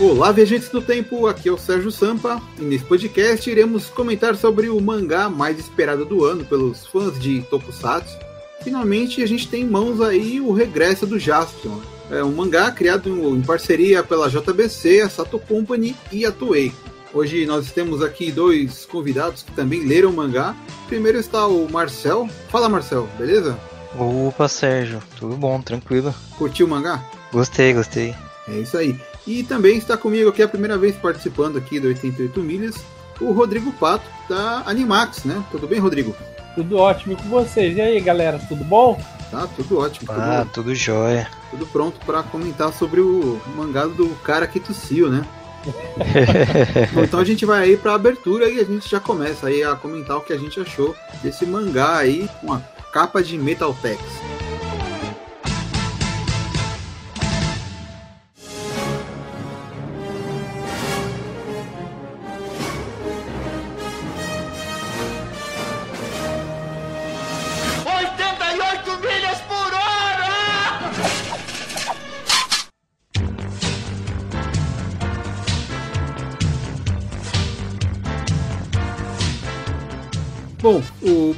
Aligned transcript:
Olá, 0.00 0.30
viajantes 0.30 0.68
do 0.68 0.80
tempo, 0.80 1.26
aqui 1.26 1.48
é 1.48 1.52
o 1.52 1.58
Sérgio 1.58 1.90
Sampa 1.90 2.40
e 2.56 2.62
nesse 2.62 2.84
podcast 2.84 3.50
iremos 3.50 3.88
comentar 3.88 4.36
sobre 4.36 4.68
o 4.68 4.80
mangá 4.80 5.28
mais 5.28 5.58
esperado 5.58 6.04
do 6.04 6.24
ano 6.24 6.44
pelos 6.44 6.86
fãs 6.86 7.18
de 7.18 7.42
Tokusatsu. 7.42 8.16
Finalmente 8.62 9.20
a 9.24 9.26
gente 9.26 9.48
tem 9.48 9.62
em 9.62 9.68
mãos 9.68 10.00
aí 10.00 10.40
o 10.40 10.52
regresso 10.52 11.04
do 11.04 11.18
Jaspion. 11.18 11.80
É 12.12 12.22
um 12.22 12.30
mangá 12.30 12.70
criado 12.70 13.10
em 13.36 13.42
parceria 13.42 14.04
pela 14.04 14.30
JBC, 14.30 15.00
a 15.00 15.10
Sato 15.10 15.36
Company 15.36 15.96
e 16.12 16.24
a 16.24 16.30
Toei. 16.30 16.72
Hoje 17.12 17.44
nós 17.44 17.72
temos 17.72 18.00
aqui 18.00 18.30
dois 18.30 18.86
convidados 18.86 19.42
que 19.42 19.50
também 19.50 19.84
leram 19.84 20.10
o 20.10 20.14
mangá. 20.14 20.54
Primeiro 20.86 21.18
está 21.18 21.44
o 21.48 21.68
Marcel. 21.68 22.28
Fala 22.50 22.68
Marcel, 22.68 23.08
beleza? 23.18 23.58
Opa, 23.98 24.46
Sérgio, 24.46 25.02
tudo 25.18 25.36
bom, 25.36 25.60
tranquilo. 25.60 26.14
Curtiu 26.36 26.66
o 26.66 26.70
mangá? 26.70 27.04
Gostei, 27.32 27.72
gostei. 27.72 28.14
É 28.46 28.60
isso 28.60 28.78
aí. 28.78 28.96
E 29.26 29.42
também 29.42 29.76
está 29.76 29.96
comigo 29.96 30.30
aqui 30.30 30.42
a 30.42 30.48
primeira 30.48 30.78
vez 30.78 30.96
participando 30.96 31.58
aqui 31.58 31.78
do 31.78 31.88
88 31.88 32.40
Milhas, 32.40 32.76
o 33.20 33.32
Rodrigo 33.32 33.72
Pato, 33.72 34.08
da 34.28 34.62
Animax, 34.66 35.24
né? 35.24 35.42
Tudo 35.50 35.66
bem, 35.66 35.78
Rodrigo? 35.78 36.14
Tudo 36.54 36.78
ótimo 36.78 37.16
com 37.16 37.28
vocês. 37.28 37.76
E 37.76 37.80
aí, 37.80 38.00
galera, 38.00 38.38
tudo 38.48 38.64
bom? 38.64 39.00
Tá, 39.30 39.46
tudo 39.56 39.78
ótimo. 39.78 40.10
Ah, 40.10 40.40
tudo, 40.40 40.52
tudo 40.52 40.74
jóia. 40.74 41.28
Tudo 41.50 41.66
pronto 41.66 41.98
para 42.04 42.22
comentar 42.22 42.72
sobre 42.72 43.00
o 43.00 43.40
mangá 43.54 43.86
do 43.86 44.08
cara 44.22 44.46
que 44.46 44.58
tossiu, 44.58 45.10
né? 45.10 45.26
Bom, 46.94 47.02
então 47.02 47.20
a 47.20 47.24
gente 47.24 47.44
vai 47.44 47.62
aí 47.64 47.76
para 47.76 47.94
abertura 47.94 48.48
e 48.48 48.60
a 48.60 48.64
gente 48.64 48.88
já 48.88 49.00
começa 49.00 49.48
aí 49.48 49.62
a 49.62 49.74
comentar 49.74 50.16
o 50.16 50.20
que 50.20 50.32
a 50.32 50.38
gente 50.38 50.58
achou 50.60 50.94
desse 51.22 51.44
mangá 51.44 51.98
aí 51.98 52.28
com 52.40 52.52
a 52.52 52.60
capa 52.92 53.22
de 53.22 53.36
Metal 53.36 53.74
Tex. 53.74 54.00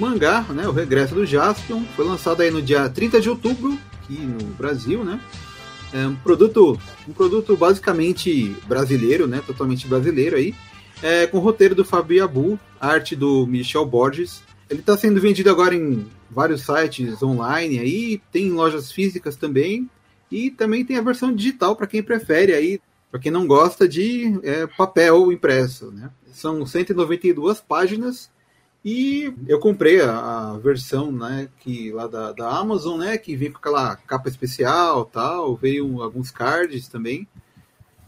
Mangá, 0.00 0.40
né, 0.48 0.66
o 0.66 0.72
Regresso 0.72 1.14
do 1.14 1.26
Jaspion, 1.26 1.84
foi 1.94 2.06
lançado 2.06 2.40
aí 2.40 2.50
no 2.50 2.62
dia 2.62 2.88
30 2.88 3.20
de 3.20 3.28
outubro, 3.28 3.78
aqui 4.02 4.18
no 4.18 4.46
Brasil, 4.54 5.04
né? 5.04 5.20
É 5.92 6.06
um 6.06 6.16
produto, 6.16 6.80
um 7.06 7.12
produto 7.12 7.54
basicamente 7.56 8.56
brasileiro, 8.66 9.26
né, 9.26 9.42
totalmente 9.46 9.86
brasileiro 9.86 10.36
aí, 10.36 10.54
é, 11.02 11.26
com 11.26 11.36
o 11.36 11.40
roteiro 11.40 11.74
do 11.74 11.84
Fabio 11.84 12.24
Abu, 12.24 12.58
arte 12.80 13.14
do 13.14 13.46
Michel 13.46 13.84
Borges. 13.84 14.42
Ele 14.70 14.80
está 14.80 14.96
sendo 14.96 15.20
vendido 15.20 15.50
agora 15.50 15.74
em 15.74 16.06
vários 16.30 16.62
sites 16.62 17.22
online 17.22 17.78
aí, 17.78 18.22
tem 18.32 18.50
lojas 18.50 18.90
físicas 18.90 19.36
também, 19.36 19.90
e 20.30 20.50
também 20.50 20.84
tem 20.84 20.96
a 20.96 21.02
versão 21.02 21.34
digital 21.34 21.76
para 21.76 21.86
quem 21.86 22.02
prefere 22.02 22.54
aí, 22.54 22.80
para 23.10 23.20
quem 23.20 23.32
não 23.32 23.46
gosta 23.46 23.86
de 23.86 24.38
é, 24.42 24.66
papel 24.66 25.30
impresso, 25.32 25.90
né? 25.90 26.10
São 26.32 26.64
192 26.64 27.60
páginas 27.60 28.30
e 28.84 29.32
eu 29.46 29.58
comprei 29.58 30.00
a, 30.00 30.52
a, 30.52 30.58
versão, 30.58 31.12
né, 31.12 31.48
que 31.60 31.92
lá 31.92 32.06
da, 32.06 32.32
da 32.32 32.48
Amazon, 32.48 32.98
né, 32.98 33.18
que 33.18 33.36
vem 33.36 33.50
com 33.50 33.58
aquela 33.58 33.96
capa 33.96 34.28
especial, 34.28 35.04
tal, 35.04 35.54
veio 35.54 36.02
alguns 36.02 36.30
cards 36.30 36.88
também. 36.88 37.28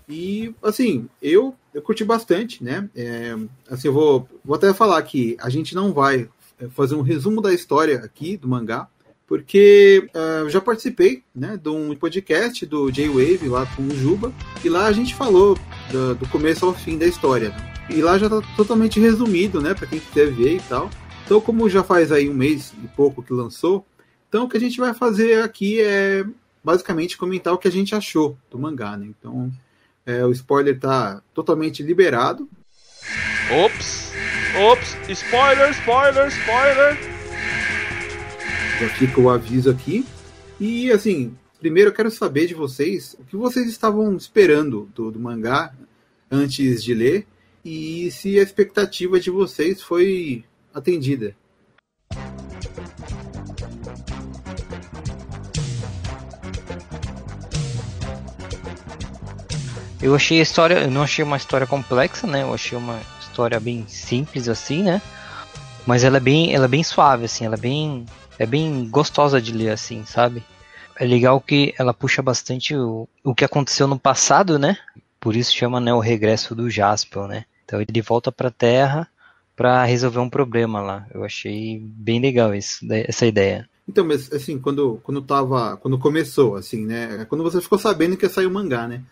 E 0.08 0.54
assim, 0.62 1.08
eu 1.20 1.54
eu 1.74 1.80
curti 1.80 2.04
bastante, 2.04 2.62
né? 2.62 2.88
É, 2.94 3.34
assim, 3.70 3.88
eu 3.88 3.94
vou, 3.94 4.28
vou 4.44 4.56
até 4.56 4.72
falar 4.74 5.00
que 5.02 5.36
a 5.40 5.48
gente 5.48 5.74
não 5.74 5.92
vai 5.92 6.28
é, 6.60 6.68
fazer 6.68 6.94
um 6.94 7.02
resumo 7.02 7.40
da 7.40 7.52
história 7.52 7.98
aqui 7.98 8.36
do 8.36 8.48
mangá, 8.48 8.88
porque 9.26 10.06
uh, 10.14 10.48
já 10.50 10.60
participei, 10.60 11.22
né, 11.34 11.56
de 11.56 11.70
um 11.70 11.94
podcast 11.96 12.66
do 12.66 12.90
J-Wave 12.90 13.48
lá 13.48 13.64
com 13.74 13.82
o 13.82 13.96
Juba, 13.96 14.32
e 14.62 14.68
lá 14.68 14.86
a 14.86 14.92
gente 14.92 15.14
falou 15.14 15.56
do, 15.90 16.14
do 16.16 16.28
começo 16.28 16.66
ao 16.66 16.74
fim 16.74 16.98
da 16.98 17.06
história. 17.06 17.48
Né? 17.48 17.71
E 17.90 18.00
lá 18.00 18.18
já 18.18 18.28
tá 18.28 18.40
totalmente 18.56 19.00
resumido, 19.00 19.60
né, 19.60 19.74
para 19.74 19.86
quem 19.86 19.98
quiser 19.98 20.30
ver 20.30 20.56
e 20.56 20.60
tal. 20.60 20.90
Então, 21.24 21.40
como 21.40 21.68
já 21.68 21.82
faz 21.82 22.12
aí 22.12 22.28
um 22.28 22.34
mês 22.34 22.72
e 22.82 22.88
pouco 22.88 23.22
que 23.22 23.32
lançou, 23.32 23.86
então 24.28 24.44
o 24.44 24.48
que 24.48 24.56
a 24.56 24.60
gente 24.60 24.78
vai 24.78 24.94
fazer 24.94 25.42
aqui 25.42 25.80
é 25.80 26.24
basicamente 26.64 27.16
comentar 27.16 27.52
o 27.52 27.58
que 27.58 27.68
a 27.68 27.72
gente 27.72 27.94
achou 27.94 28.36
do 28.50 28.58
mangá, 28.58 28.96
né? 28.96 29.06
Então, 29.06 29.50
é, 30.06 30.24
o 30.24 30.32
spoiler 30.32 30.78
tá 30.78 31.22
totalmente 31.34 31.82
liberado. 31.82 32.48
Ops! 33.64 34.12
Ops! 34.70 34.96
Spoiler, 35.08 35.70
spoiler, 35.70 36.28
spoiler! 36.28 36.98
Já 38.80 38.88
fica 38.90 39.20
o 39.20 39.30
aviso 39.30 39.70
aqui. 39.70 40.04
E 40.58 40.90
assim, 40.90 41.36
primeiro 41.60 41.90
eu 41.90 41.94
quero 41.94 42.10
saber 42.10 42.46
de 42.46 42.54
vocês 42.54 43.16
o 43.18 43.24
que 43.24 43.36
vocês 43.36 43.68
estavam 43.68 44.16
esperando 44.16 44.88
do, 44.94 45.10
do 45.10 45.20
mangá 45.20 45.72
antes 46.30 46.82
de 46.82 46.94
ler 46.94 47.26
e 47.64 48.10
se 48.10 48.38
a 48.38 48.42
expectativa 48.42 49.20
de 49.20 49.30
vocês 49.30 49.80
foi 49.82 50.44
atendida. 50.74 51.34
Eu 60.00 60.16
achei 60.16 60.40
a 60.40 60.42
história, 60.42 60.74
eu 60.80 60.90
não 60.90 61.02
achei 61.02 61.24
uma 61.24 61.36
história 61.36 61.64
complexa, 61.64 62.26
né? 62.26 62.42
Eu 62.42 62.52
achei 62.52 62.76
uma 62.76 63.00
história 63.20 63.60
bem 63.60 63.86
simples 63.86 64.48
assim, 64.48 64.82
né? 64.82 65.00
Mas 65.86 66.02
ela 66.02 66.16
é 66.16 66.20
bem, 66.20 66.52
ela 66.52 66.64
é 66.64 66.68
bem 66.68 66.82
suave 66.82 67.24
assim, 67.24 67.44
ela 67.44 67.54
é 67.54 67.58
bem, 67.58 68.04
é 68.36 68.44
bem 68.44 68.88
gostosa 68.90 69.40
de 69.40 69.52
ler 69.52 69.70
assim, 69.70 70.04
sabe? 70.04 70.42
É 70.98 71.04
legal 71.04 71.40
que 71.40 71.72
ela 71.78 71.94
puxa 71.94 72.20
bastante 72.20 72.74
o, 72.74 73.08
o 73.22 73.34
que 73.34 73.44
aconteceu 73.44 73.86
no 73.86 73.98
passado, 73.98 74.58
né? 74.58 74.76
Por 75.20 75.36
isso 75.36 75.54
chama, 75.54 75.80
né, 75.80 75.94
o 75.94 76.00
regresso 76.00 76.52
do 76.52 76.68
Jaspel, 76.68 77.28
né? 77.28 77.44
Então 77.64 77.80
ele 77.80 78.02
volta 78.02 78.30
para 78.30 78.48
a 78.48 78.52
Terra 78.52 79.08
para 79.54 79.84
resolver 79.84 80.18
um 80.18 80.30
problema 80.30 80.80
lá. 80.80 81.06
Eu 81.12 81.24
achei 81.24 81.78
bem 81.80 82.20
legal 82.20 82.54
isso, 82.54 82.84
essa 82.90 83.26
ideia. 83.26 83.68
Então, 83.88 84.04
mas 84.04 84.32
assim, 84.32 84.58
quando, 84.58 85.00
quando 85.02 85.22
tava. 85.22 85.76
Quando 85.76 85.98
começou, 85.98 86.56
assim, 86.56 86.86
né? 86.86 87.24
Quando 87.28 87.44
você 87.44 87.60
ficou 87.60 87.78
sabendo 87.78 88.16
que 88.16 88.24
ia 88.24 88.30
sair 88.30 88.46
o 88.46 88.50
mangá, 88.50 88.86
né? 88.86 89.02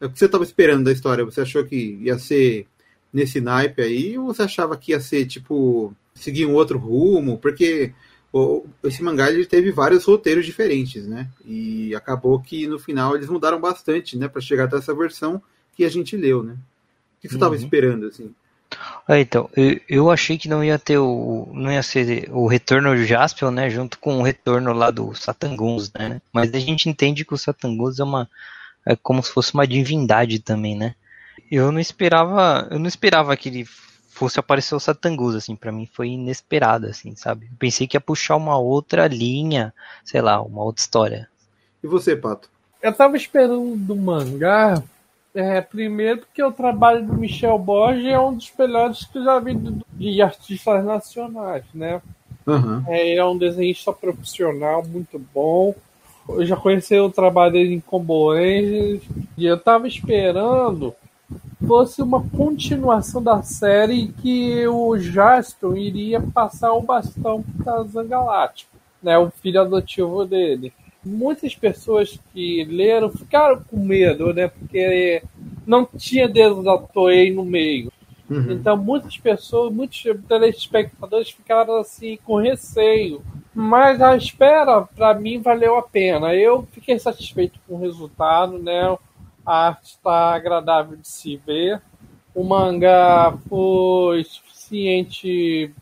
O 0.00 0.08
que 0.08 0.18
você 0.18 0.26
estava 0.26 0.44
esperando 0.44 0.84
da 0.84 0.92
história? 0.92 1.24
Você 1.24 1.40
achou 1.40 1.64
que 1.64 1.98
ia 2.02 2.18
ser 2.18 2.66
nesse 3.12 3.40
naipe 3.40 3.82
aí, 3.82 4.18
ou 4.18 4.26
você 4.26 4.42
achava 4.42 4.76
que 4.76 4.92
ia 4.92 5.00
ser, 5.00 5.26
tipo, 5.26 5.92
seguir 6.14 6.46
um 6.46 6.54
outro 6.54 6.78
rumo? 6.78 7.38
Porque 7.38 7.92
esse 8.84 9.02
mangá 9.02 9.30
ele 9.30 9.46
teve 9.46 9.72
vários 9.72 10.04
roteiros 10.04 10.44
diferentes, 10.44 11.06
né? 11.06 11.28
E 11.44 11.94
acabou 11.94 12.38
que 12.40 12.66
no 12.66 12.78
final 12.78 13.16
eles 13.16 13.28
mudaram 13.28 13.60
bastante, 13.60 14.16
né? 14.16 14.28
para 14.28 14.40
chegar 14.40 14.64
até 14.64 14.76
essa 14.76 14.94
versão 14.94 15.42
que 15.74 15.84
a 15.84 15.88
gente 15.88 16.16
leu, 16.16 16.42
né? 16.42 16.56
O 17.18 17.20
que 17.20 17.28
você 17.28 17.34
estava 17.34 17.54
uhum. 17.54 17.60
esperando, 17.60 18.06
assim? 18.06 18.32
Ah, 19.06 19.18
então, 19.18 19.48
eu, 19.56 19.80
eu, 19.88 20.10
achei 20.10 20.36
que 20.36 20.48
não 20.48 20.62
ia 20.62 20.78
ter 20.78 20.98
o. 20.98 21.48
não 21.52 21.72
ia 21.72 21.82
ser 21.82 22.28
o 22.30 22.46
retorno 22.46 22.94
do 22.94 23.04
Jaspion, 23.04 23.50
né? 23.50 23.70
Junto 23.70 23.98
com 23.98 24.18
o 24.18 24.22
retorno 24.22 24.72
lá 24.72 24.90
do 24.90 25.14
Satanguns, 25.14 25.90
né? 25.92 26.20
Mas 26.32 26.52
a 26.52 26.58
gente 26.58 26.88
entende 26.88 27.24
que 27.24 27.34
o 27.34 27.38
Satanguns 27.38 27.98
é 27.98 28.04
uma. 28.04 28.28
é 28.84 28.94
como 28.94 29.22
se 29.22 29.32
fosse 29.32 29.54
uma 29.54 29.66
divindade 29.66 30.38
também, 30.38 30.76
né? 30.76 30.94
Eu 31.50 31.72
não 31.72 31.80
esperava. 31.80 32.68
Eu 32.70 32.78
não 32.78 32.86
esperava 32.86 33.36
que 33.36 33.48
ele 33.48 33.66
fosse 34.18 34.38
aparecer 34.38 34.74
o 34.74 34.80
Satangus, 34.80 35.36
assim, 35.36 35.54
para 35.54 35.70
mim 35.70 35.86
foi 35.86 36.08
inesperado, 36.08 36.86
assim, 36.86 37.14
sabe? 37.14 37.46
Eu 37.46 37.56
pensei 37.56 37.86
que 37.86 37.96
ia 37.96 38.00
puxar 38.00 38.36
uma 38.36 38.58
outra 38.58 39.06
linha, 39.06 39.72
sei 40.04 40.20
lá, 40.20 40.42
uma 40.42 40.62
outra 40.64 40.80
história. 40.80 41.28
E 41.82 41.86
você, 41.86 42.16
Pato? 42.16 42.50
Eu 42.82 42.92
tava 42.92 43.16
esperando 43.16 43.76
do 43.76 43.94
mangá 43.94 44.82
é, 45.38 45.60
primeiro 45.60 46.20
porque 46.20 46.42
o 46.42 46.50
trabalho 46.50 47.06
do 47.06 47.14
Michel 47.14 47.56
Borges 47.60 48.06
é 48.06 48.18
um 48.18 48.34
dos 48.34 48.52
melhores 48.58 49.04
que 49.04 49.18
eu 49.18 49.24
já 49.24 49.38
vi 49.38 49.54
de 49.92 50.20
artistas 50.20 50.84
nacionais, 50.84 51.62
né? 51.72 52.02
Uhum. 52.44 52.82
É, 52.88 53.14
é 53.14 53.24
um 53.24 53.38
desenhista 53.38 53.92
profissional 53.92 54.84
muito 54.84 55.16
bom. 55.32 55.76
Eu 56.28 56.44
já 56.44 56.56
conheci 56.56 56.98
o 56.98 57.08
trabalho 57.08 57.52
dele 57.52 57.74
em 57.74 57.80
Combo 57.80 58.32
Angels, 58.32 59.02
e 59.36 59.46
eu 59.46 59.56
tava 59.56 59.86
esperando 59.86 60.92
fosse 61.64 62.02
uma 62.02 62.22
continuação 62.30 63.22
da 63.22 63.40
série 63.42 64.08
que 64.08 64.66
o 64.66 64.98
Jasper 64.98 65.76
iria 65.76 66.20
passar 66.20 66.72
o 66.72 66.82
bastão 66.82 67.44
para 67.62 67.84
Zangalático, 67.84 68.76
né, 69.02 69.18
o 69.18 69.30
filho 69.30 69.60
adotivo 69.60 70.24
dele 70.24 70.72
muitas 71.08 71.54
pessoas 71.54 72.18
que 72.32 72.64
leram 72.64 73.10
ficaram 73.10 73.62
com 73.68 73.78
medo, 73.78 74.32
né? 74.32 74.48
Porque 74.48 75.22
não 75.66 75.86
tinha 75.96 76.28
dedo 76.28 76.62
da 76.62 76.76
Toei 76.78 77.32
no 77.32 77.44
meio. 77.44 77.90
Uhum. 78.28 78.52
Então 78.52 78.76
muitas 78.76 79.16
pessoas, 79.16 79.72
muitos 79.72 80.02
telespectadores 80.28 81.30
ficaram 81.30 81.76
assim 81.76 82.18
com 82.24 82.36
receio. 82.36 83.22
Mas 83.54 84.00
a 84.00 84.16
espera, 84.16 84.82
para 84.82 85.14
mim, 85.14 85.40
valeu 85.40 85.76
a 85.76 85.82
pena. 85.82 86.34
Eu 86.34 86.66
fiquei 86.70 86.98
satisfeito 86.98 87.58
com 87.66 87.74
o 87.74 87.80
resultado, 87.80 88.58
né? 88.58 88.96
A 89.44 89.68
arte 89.68 89.94
está 89.94 90.34
agradável 90.34 90.96
de 90.96 91.08
se 91.08 91.36
ver. 91.38 91.80
O 92.34 92.44
mangá 92.44 93.36
foi 93.48 94.22
suficiente 94.24 95.74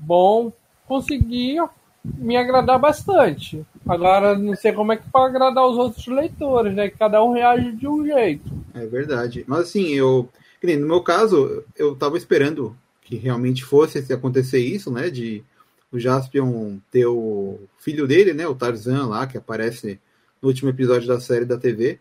bom. 0.00 0.52
Consegui 0.86 1.56
me 2.02 2.36
agradar 2.36 2.78
bastante. 2.78 3.66
Agora 3.88 4.38
não 4.38 4.54
sei 4.54 4.72
como 4.72 4.92
é 4.92 4.96
que 4.96 5.10
para 5.10 5.26
agradar 5.26 5.66
os 5.66 5.78
outros 5.78 6.06
leitores, 6.06 6.74
né? 6.74 6.90
Cada 6.90 7.22
um 7.24 7.32
reage 7.32 7.72
de 7.72 7.88
um 7.88 8.04
jeito. 8.04 8.50
É 8.74 8.86
verdade. 8.86 9.44
Mas 9.46 9.60
assim, 9.60 9.94
eu. 9.94 10.28
No 10.62 10.86
meu 10.86 11.00
caso, 11.00 11.64
eu 11.76 11.96
tava 11.96 12.18
esperando 12.18 12.76
que 13.00 13.16
realmente 13.16 13.64
fosse 13.64 14.12
acontecer 14.12 14.58
isso, 14.58 14.90
né? 14.90 15.08
De 15.08 15.42
o 15.90 15.98
Jaspion 15.98 16.76
ter 16.90 17.06
o 17.06 17.58
filho 17.78 18.06
dele, 18.06 18.34
né? 18.34 18.46
O 18.46 18.54
Tarzan 18.54 19.06
lá, 19.06 19.26
que 19.26 19.38
aparece 19.38 19.98
no 20.42 20.48
último 20.48 20.68
episódio 20.68 21.08
da 21.08 21.18
série 21.18 21.44
da 21.44 21.56
TV. 21.56 21.98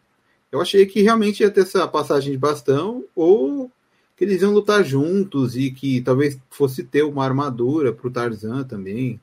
Eu 0.52 0.62
achei 0.62 0.86
que 0.86 1.02
realmente 1.02 1.42
ia 1.42 1.52
ter 1.52 1.62
essa 1.62 1.88
passagem 1.88 2.32
de 2.32 2.38
bastão, 2.38 3.06
ou 3.16 3.72
que 4.16 4.26
eles 4.26 4.42
iam 4.42 4.52
lutar 4.52 4.84
juntos 4.84 5.56
e 5.56 5.72
que 5.72 6.02
talvez 6.02 6.38
fosse 6.50 6.84
ter 6.84 7.04
uma 7.04 7.24
armadura 7.24 7.94
pro 7.94 8.12
Tarzan 8.12 8.64
também. 8.64 9.20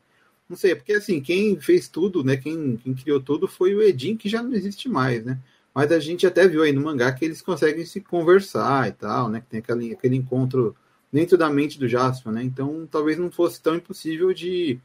Não 0.54 0.56
sei, 0.56 0.72
porque 0.76 0.92
assim, 0.92 1.20
quem 1.20 1.58
fez 1.58 1.88
tudo, 1.88 2.22
né? 2.22 2.36
Quem, 2.36 2.76
quem 2.76 2.94
criou 2.94 3.18
tudo 3.20 3.48
foi 3.48 3.74
o 3.74 3.82
Edin, 3.82 4.16
que 4.16 4.28
já 4.28 4.40
não 4.40 4.52
existe 4.54 4.88
mais, 4.88 5.24
né? 5.24 5.36
Mas 5.74 5.90
a 5.90 5.98
gente 5.98 6.24
até 6.24 6.46
viu 6.46 6.62
aí 6.62 6.72
no 6.72 6.80
mangá 6.80 7.10
que 7.10 7.24
eles 7.24 7.42
conseguem 7.42 7.84
se 7.84 8.00
conversar 8.00 8.88
e 8.88 8.92
tal, 8.92 9.28
né? 9.28 9.40
Que 9.40 9.46
tem 9.48 9.58
aquele, 9.58 9.92
aquele 9.92 10.14
encontro 10.14 10.76
dentro 11.12 11.36
da 11.36 11.50
mente 11.50 11.76
do 11.76 11.88
Jasper, 11.88 12.32
né? 12.32 12.44
Então 12.44 12.86
talvez 12.88 13.18
não 13.18 13.32
fosse 13.32 13.60
tão 13.60 13.74
impossível 13.74 14.32
de 14.32 14.78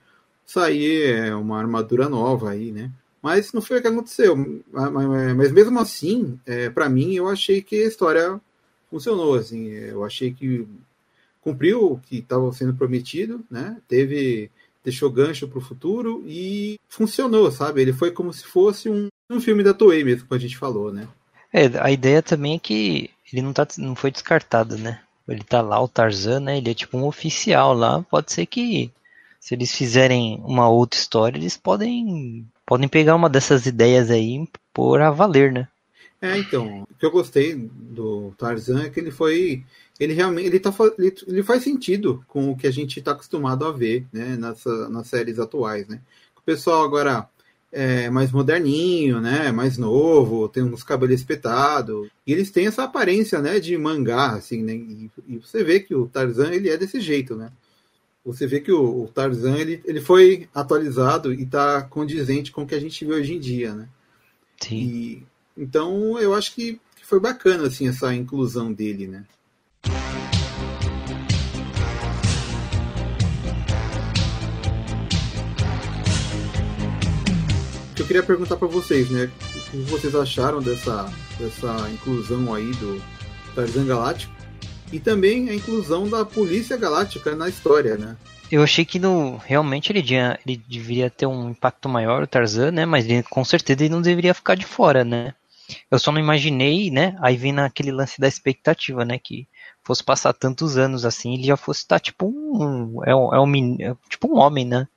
sair 0.44 1.04
é, 1.04 1.36
uma 1.36 1.60
armadura 1.60 2.10
nova 2.10 2.50
aí, 2.50 2.72
né? 2.72 2.92
Mas 3.22 3.54
não 3.54 3.62
foi 3.62 3.78
o 3.78 3.82
que 3.84 3.88
aconteceu. 3.88 4.36
Mas, 4.72 5.52
mesmo 5.52 5.80
assim, 5.80 6.40
é, 6.48 6.68
para 6.72 6.90
mim, 6.90 7.14
eu 7.14 7.28
achei 7.28 7.62
que 7.62 7.84
a 7.84 7.88
história 7.88 8.42
funcionou. 8.90 9.36
Assim, 9.36 9.68
eu 9.68 10.04
achei 10.04 10.34
que 10.34 10.68
cumpriu 11.42 11.92
o 11.92 12.00
que 12.00 12.18
estava 12.18 12.52
sendo 12.54 12.74
prometido, 12.74 13.46
né? 13.52 13.78
Teve 13.88 14.50
deixou 14.84 15.10
gancho 15.10 15.48
para 15.48 15.60
o 15.60 15.62
futuro 15.62 16.24
e 16.26 16.80
funcionou, 16.88 17.52
sabe? 17.52 17.82
Ele 17.82 17.94
foi 17.94 18.12
como 18.12 18.34
se 18.34 18.46
fosse 18.46 18.90
um, 18.90 19.08
um 19.30 19.42
filme 19.42 19.64
da 19.64 19.74
Toei 19.74 20.04
mesmo, 20.04 20.28
como 20.28 20.38
a 20.38 20.42
gente 20.42 20.58
falou, 20.58 20.92
né? 20.92 21.08
É, 21.52 21.66
a 21.80 21.92
ideia 21.92 22.22
também 22.22 22.56
é 22.56 22.60
que 22.60 23.10
ele 23.32 23.42
não, 23.42 23.54
tá, 23.54 23.68
não 23.78 23.96
foi 23.96 24.12
descartado, 24.12 24.78
né? 24.78 25.02
Ele 25.28 25.44
tá 25.44 25.62
lá, 25.62 25.80
o 25.82 25.88
Tarzan, 25.88 26.40
né? 26.40 26.58
Ele 26.58 26.72
é 26.72 26.74
tipo 26.74 26.98
um 26.98 27.06
oficial 27.06 27.74
lá. 27.74 28.02
Pode 28.04 28.32
ser 28.32 28.46
que 28.46 28.92
se 29.40 29.54
eles 29.54 29.76
fizerem 29.76 30.42
uma 30.44 30.68
outra 30.70 31.00
história, 31.00 31.38
eles 31.38 31.56
podem 31.56 32.46
podem 32.66 32.88
pegar 32.88 33.16
uma 33.16 33.30
dessas 33.30 33.66
ideias 33.66 34.12
aí 34.12 34.48
por 34.74 35.02
a 35.02 35.10
valer, 35.10 35.52
né? 35.52 35.68
É, 36.22 36.38
então, 36.38 36.84
o 36.84 36.96
que 36.96 37.06
eu 37.06 37.12
gostei 37.12 37.56
do 37.56 38.34
Tarzan 38.38 38.84
é 38.84 38.90
que 38.90 39.00
ele 39.00 39.10
foi 39.10 39.64
ele 40.00 40.14
realmente 40.14 40.48
ele, 40.48 40.60
tá, 40.60 40.74
ele, 41.28 41.44
faz 41.44 41.64
sentido 41.64 42.24
com 42.28 42.52
o 42.52 42.56
que 42.56 42.66
a 42.66 42.72
gente 42.72 43.00
está 43.00 43.12
acostumado 43.12 43.66
a 43.66 43.72
ver 43.72 44.06
né, 44.14 44.38
nessa, 44.38 44.88
nas 44.90 45.08
séries 45.08 45.40
atuais. 45.40 45.88
Né? 45.88 46.00
O 46.38 46.42
pessoal 46.42 46.84
agora 46.84 47.28
é 47.72 48.10
mais 48.10 48.32
moderninho, 48.32 49.22
né, 49.22 49.52
mais 49.52 49.78
novo, 49.78 50.50
tem 50.50 50.64
uns 50.64 50.84
cabelos 50.84 51.16
espetados, 51.16 52.10
e 52.26 52.34
eles 52.34 52.50
têm 52.50 52.66
essa 52.66 52.84
aparência 52.84 53.40
né, 53.42 53.60
de 53.60 53.78
mangá, 53.78 54.32
assim, 54.32 54.64
né, 54.64 54.74
e, 54.74 55.12
e, 55.28 55.38
você 55.38 55.64
vê 55.64 55.80
que 55.80 55.94
o 55.94 56.08
Tarzan 56.08 56.52
ele 56.52 56.70
é 56.70 56.78
desse 56.78 57.00
jeito, 57.00 57.36
né? 57.36 57.52
Você 58.26 58.48
vê 58.48 58.60
que 58.60 58.72
o, 58.72 59.04
o 59.04 59.08
Tarzan 59.08 59.56
ele, 59.56 59.82
ele 59.86 60.02
foi 60.02 60.50
atualizado 60.54 61.34
e 61.34 61.44
está 61.44 61.82
condizente 61.84 62.52
com 62.52 62.64
o 62.64 62.68
que 62.68 62.76
a 62.76 62.80
gente 62.80 63.06
vê 63.06 63.14
hoje 63.14 63.36
em 63.36 63.40
dia, 63.40 63.74
né? 63.74 63.88
Sim. 64.60 64.76
E, 64.76 65.24
então 65.56 66.20
eu 66.20 66.34
acho 66.34 66.54
que, 66.54 66.80
que 66.96 67.06
foi 67.06 67.20
bacana 67.20 67.68
assim 67.68 67.88
essa 67.88 68.14
inclusão 68.14 68.74
dele, 68.74 69.08
né? 69.08 69.26
Queria 78.10 78.24
perguntar 78.24 78.58
para 78.58 78.68
vocês, 78.68 79.08
né? 79.12 79.30
O 79.68 79.70
que 79.70 79.78
vocês 79.84 80.16
acharam 80.16 80.60
dessa, 80.60 81.14
dessa 81.38 81.88
inclusão 81.92 82.52
aí 82.56 82.72
do 82.72 83.00
Tarzan 83.54 83.86
Galáctico? 83.86 84.34
E 84.92 85.00
também 85.00 85.48
a 85.52 85.54
inclusão 85.54 86.10
da 86.10 86.26
Polícia 86.26 86.76
Galáctica 86.76 87.36
na 87.36 87.48
história, 87.48 87.98
né? 87.98 88.18
Eu 88.52 88.64
achei 88.64 88.84
que 88.84 88.98
no, 88.98 89.38
realmente 89.38 89.92
ele, 89.92 90.02
tinha, 90.02 90.40
ele 90.44 90.58
deveria 90.68 91.08
ter 91.08 91.28
um 91.28 91.52
impacto 91.52 91.88
maior, 91.88 92.24
o 92.24 92.28
Tarzan, 92.28 92.72
né? 92.72 92.84
Mas 92.84 93.06
ele, 93.06 93.22
com 93.22 93.46
certeza 93.46 93.84
ele 93.84 93.94
não 93.94 94.02
deveria 94.02 94.34
ficar 94.34 94.56
de 94.56 94.66
fora, 94.66 95.04
né? 95.04 95.36
Eu 95.92 96.00
só 96.00 96.12
não 96.12 96.20
imaginei, 96.20 96.90
né? 96.90 97.16
Aí 97.22 97.38
vem 97.38 97.54
naquele 97.54 97.92
lance 97.92 98.20
da 98.20 98.28
expectativa, 98.28 99.06
né? 99.06 99.20
Que 99.20 99.48
fosse 99.84 100.04
passar 100.04 100.34
tantos 100.34 100.80
anos 100.80 101.06
assim, 101.06 101.36
ele 101.36 101.44
já 101.44 101.56
fosse 101.56 101.82
estar 101.82 101.98
tá, 101.98 102.04
tipo 102.06 102.26
um. 102.26 103.04
É 103.06 103.16
um, 103.16 103.36
é 103.36 103.40
um 103.40 103.76
é 103.80 103.96
tipo 104.10 104.34
um 104.34 104.40
homem, 104.40 104.66
né? 104.66 104.88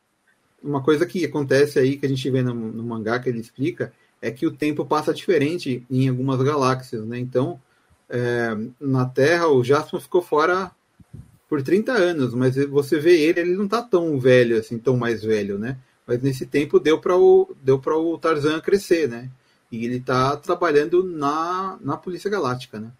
Uma 0.62 0.82
coisa 0.82 1.04
que 1.06 1.24
acontece 1.24 1.78
aí, 1.78 1.96
que 1.96 2.06
a 2.06 2.08
gente 2.08 2.30
vê 2.30 2.42
no, 2.42 2.54
no 2.54 2.82
mangá 2.82 3.18
que 3.18 3.28
ele 3.28 3.40
explica, 3.40 3.92
é 4.20 4.30
que 4.30 4.46
o 4.46 4.52
tempo 4.52 4.84
passa 4.84 5.12
diferente 5.12 5.84
em 5.90 6.08
algumas 6.08 6.40
galáxias, 6.40 7.04
né? 7.04 7.18
Então, 7.18 7.60
é, 8.08 8.56
na 8.80 9.04
Terra, 9.06 9.48
o 9.48 9.64
Jasper 9.64 10.00
ficou 10.00 10.22
fora 10.22 10.70
por 11.48 11.62
30 11.62 11.92
anos, 11.92 12.34
mas 12.34 12.56
você 12.66 12.98
vê 12.98 13.20
ele, 13.20 13.40
ele 13.40 13.56
não 13.56 13.66
tá 13.66 13.82
tão 13.82 14.18
velho 14.18 14.58
assim, 14.58 14.78
tão 14.78 14.96
mais 14.96 15.22
velho, 15.22 15.58
né? 15.58 15.76
Mas 16.06 16.22
nesse 16.22 16.46
tempo 16.46 16.78
deu 16.78 17.00
para 17.00 17.16
o 17.16 17.54
deu 17.62 17.78
para 17.78 17.96
o 17.96 18.16
Tarzan 18.16 18.60
crescer, 18.60 19.08
né? 19.08 19.30
E 19.70 19.84
ele 19.84 20.00
tá 20.00 20.36
trabalhando 20.36 21.02
na, 21.02 21.78
na 21.80 21.96
Polícia 21.96 22.30
Galáctica, 22.30 22.78
né? 22.78 22.90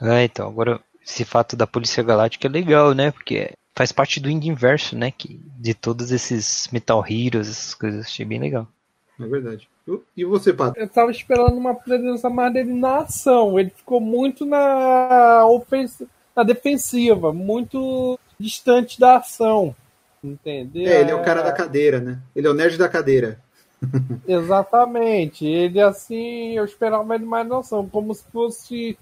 É, 0.00 0.24
então, 0.24 0.48
agora 0.48 0.80
esse 1.04 1.24
fato 1.24 1.56
da 1.56 1.66
Polícia 1.66 2.02
Galáctica 2.02 2.46
é 2.46 2.50
legal, 2.50 2.92
né? 2.94 3.10
Porque 3.10 3.52
faz 3.78 3.92
parte 3.92 4.18
do 4.18 4.28
indie 4.28 4.48
inverso, 4.48 4.98
né? 4.98 5.12
Que, 5.12 5.40
de 5.56 5.72
todos 5.72 6.10
esses 6.10 6.68
Metal 6.72 7.00
Heroes, 7.08 7.48
essas 7.48 7.74
coisas, 7.74 8.06
achei 8.06 8.26
bem 8.26 8.40
legal. 8.40 8.66
É 9.20 9.24
verdade. 9.24 9.68
E 10.16 10.24
você, 10.24 10.52
Pato? 10.52 10.76
Eu 10.80 10.88
tava 10.88 11.12
esperando 11.12 11.56
uma 11.56 11.76
presença 11.76 12.28
mais 12.28 12.52
dele 12.52 12.74
na 12.74 13.02
ação. 13.02 13.56
Ele 13.56 13.70
ficou 13.70 14.00
muito 14.00 14.44
na, 14.44 15.46
ofens... 15.46 16.02
na 16.34 16.42
defensiva, 16.42 17.32
muito 17.32 18.18
distante 18.38 18.98
da 18.98 19.18
ação. 19.18 19.76
Entendeu? 20.24 20.90
É, 20.90 21.00
ele 21.00 21.12
é 21.12 21.14
o 21.14 21.22
cara 21.22 21.40
da 21.40 21.52
cadeira, 21.52 22.00
né? 22.00 22.18
Ele 22.34 22.48
é 22.48 22.50
o 22.50 22.54
nerd 22.54 22.76
da 22.76 22.88
cadeira. 22.88 23.40
Exatamente. 24.26 25.46
Ele, 25.46 25.80
assim, 25.80 26.58
eu 26.58 26.64
esperava 26.64 27.04
mais, 27.04 27.22
mais 27.22 27.46
na 27.46 27.58
ação, 27.58 27.88
como 27.88 28.12
se 28.12 28.24
fosse 28.32 28.98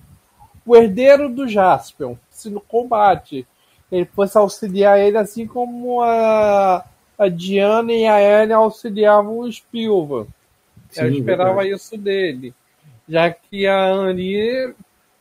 o 0.66 0.76
herdeiro 0.76 1.30
do 1.30 1.48
Jaspion, 1.48 2.16
se 2.28 2.50
no 2.50 2.60
combate 2.60 3.46
ele 3.90 4.04
fosse 4.04 4.36
auxiliar 4.36 4.98
ele, 4.98 5.16
assim 5.18 5.46
como 5.46 6.02
a, 6.02 6.84
a 7.18 7.28
Diana 7.28 7.92
e 7.92 8.06
a 8.06 8.42
Anne 8.42 8.52
auxiliavam 8.52 9.38
o 9.38 9.52
Spilva. 9.52 10.26
Sim, 10.90 11.02
Eu 11.02 11.10
esperava 11.10 11.54
verdade. 11.62 11.70
isso 11.70 11.96
dele. 11.96 12.54
Já 13.08 13.30
que 13.30 13.66
a 13.66 13.86
Annie 13.86 14.74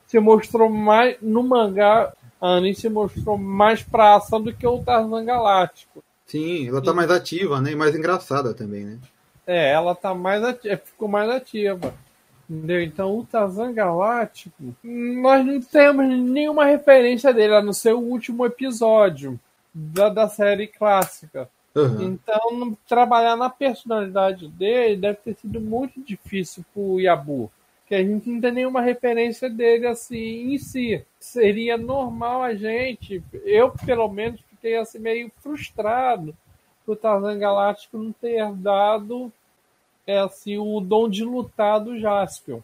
se 0.07 0.19
mostrou 0.19 0.69
mais. 0.69 1.17
No 1.22 1.43
mangá, 1.43 2.13
a 2.41 2.48
Annie 2.48 2.75
se 2.75 2.89
mostrou 2.89 3.38
mais 3.38 3.84
pra 3.84 4.15
ação 4.15 4.41
do 4.41 4.53
que 4.53 4.65
o 4.65 4.79
Tarzan 4.84 5.25
Galáctico. 5.25 6.03
Sim, 6.25 6.67
ela 6.67 6.81
tá 6.81 6.93
mais 6.93 7.12
ativa, 7.12 7.62
né? 7.62 7.72
E 7.72 7.75
mais 7.75 7.95
engraçada 7.95 8.53
também, 8.53 8.84
né? 8.84 9.00
É, 9.45 9.72
ela 9.72 9.93
tá 9.93 10.13
mais 10.15 10.43
ativa, 10.43 10.77
ficou 10.84 11.07
mais 11.07 11.29
ativa. 11.29 11.93
Entendeu? 12.50 12.82
Então, 12.82 13.18
o 13.18 13.25
Tarzan 13.25 13.74
Galáctico, 13.74 14.75
nós 14.84 15.46
não 15.46 15.60
temos 15.60 16.06
nenhuma 16.08 16.66
referência 16.66 17.34
dele, 17.34 17.56
a 17.56 17.62
não 17.62 17.74
ser 17.74 17.94
o 17.94 18.00
último 18.00 18.46
episódio 18.46 19.40
da, 19.74 20.10
da 20.10 20.30
série 20.30 20.68
clássica. 20.68 21.50
Uhum. 21.75 22.04
Então, 22.04 22.78
trabalhar 22.88 23.36
na 23.36 23.50
personalidade 23.50 24.48
dele 24.48 24.96
deve 24.96 25.18
ter 25.18 25.36
sido 25.36 25.60
muito 25.60 26.02
difícil 26.02 26.64
pro 26.74 27.00
Yabu. 27.00 27.52
Que 27.88 27.96
a 27.96 28.04
gente 28.04 28.30
não 28.30 28.42
tem 28.42 28.52
nenhuma 28.52 28.82
referência 28.82 29.50
dele 29.50 29.88
assim 29.88 30.54
em 30.54 30.58
si. 30.58 31.04
Seria 31.20 31.78
normal 31.78 32.44
a 32.44 32.56
gente, 32.56 33.22
eu 33.44 33.72
pelo 33.86 34.08
menos 34.08 34.40
fiquei 34.50 34.78
assim 34.78 35.00
meio 35.00 35.32
frustrado 35.42 36.36
o 36.92 36.96
Tarzan 36.96 37.38
Galáctico 37.38 37.98
não 37.98 38.12
ter 38.12 38.52
dado 38.54 39.32
é 40.06 40.20
assim 40.20 40.58
o 40.58 40.80
dom 40.80 41.10
de 41.10 41.24
lutar 41.24 41.80
do 41.80 42.00
Jaspion. 42.00 42.60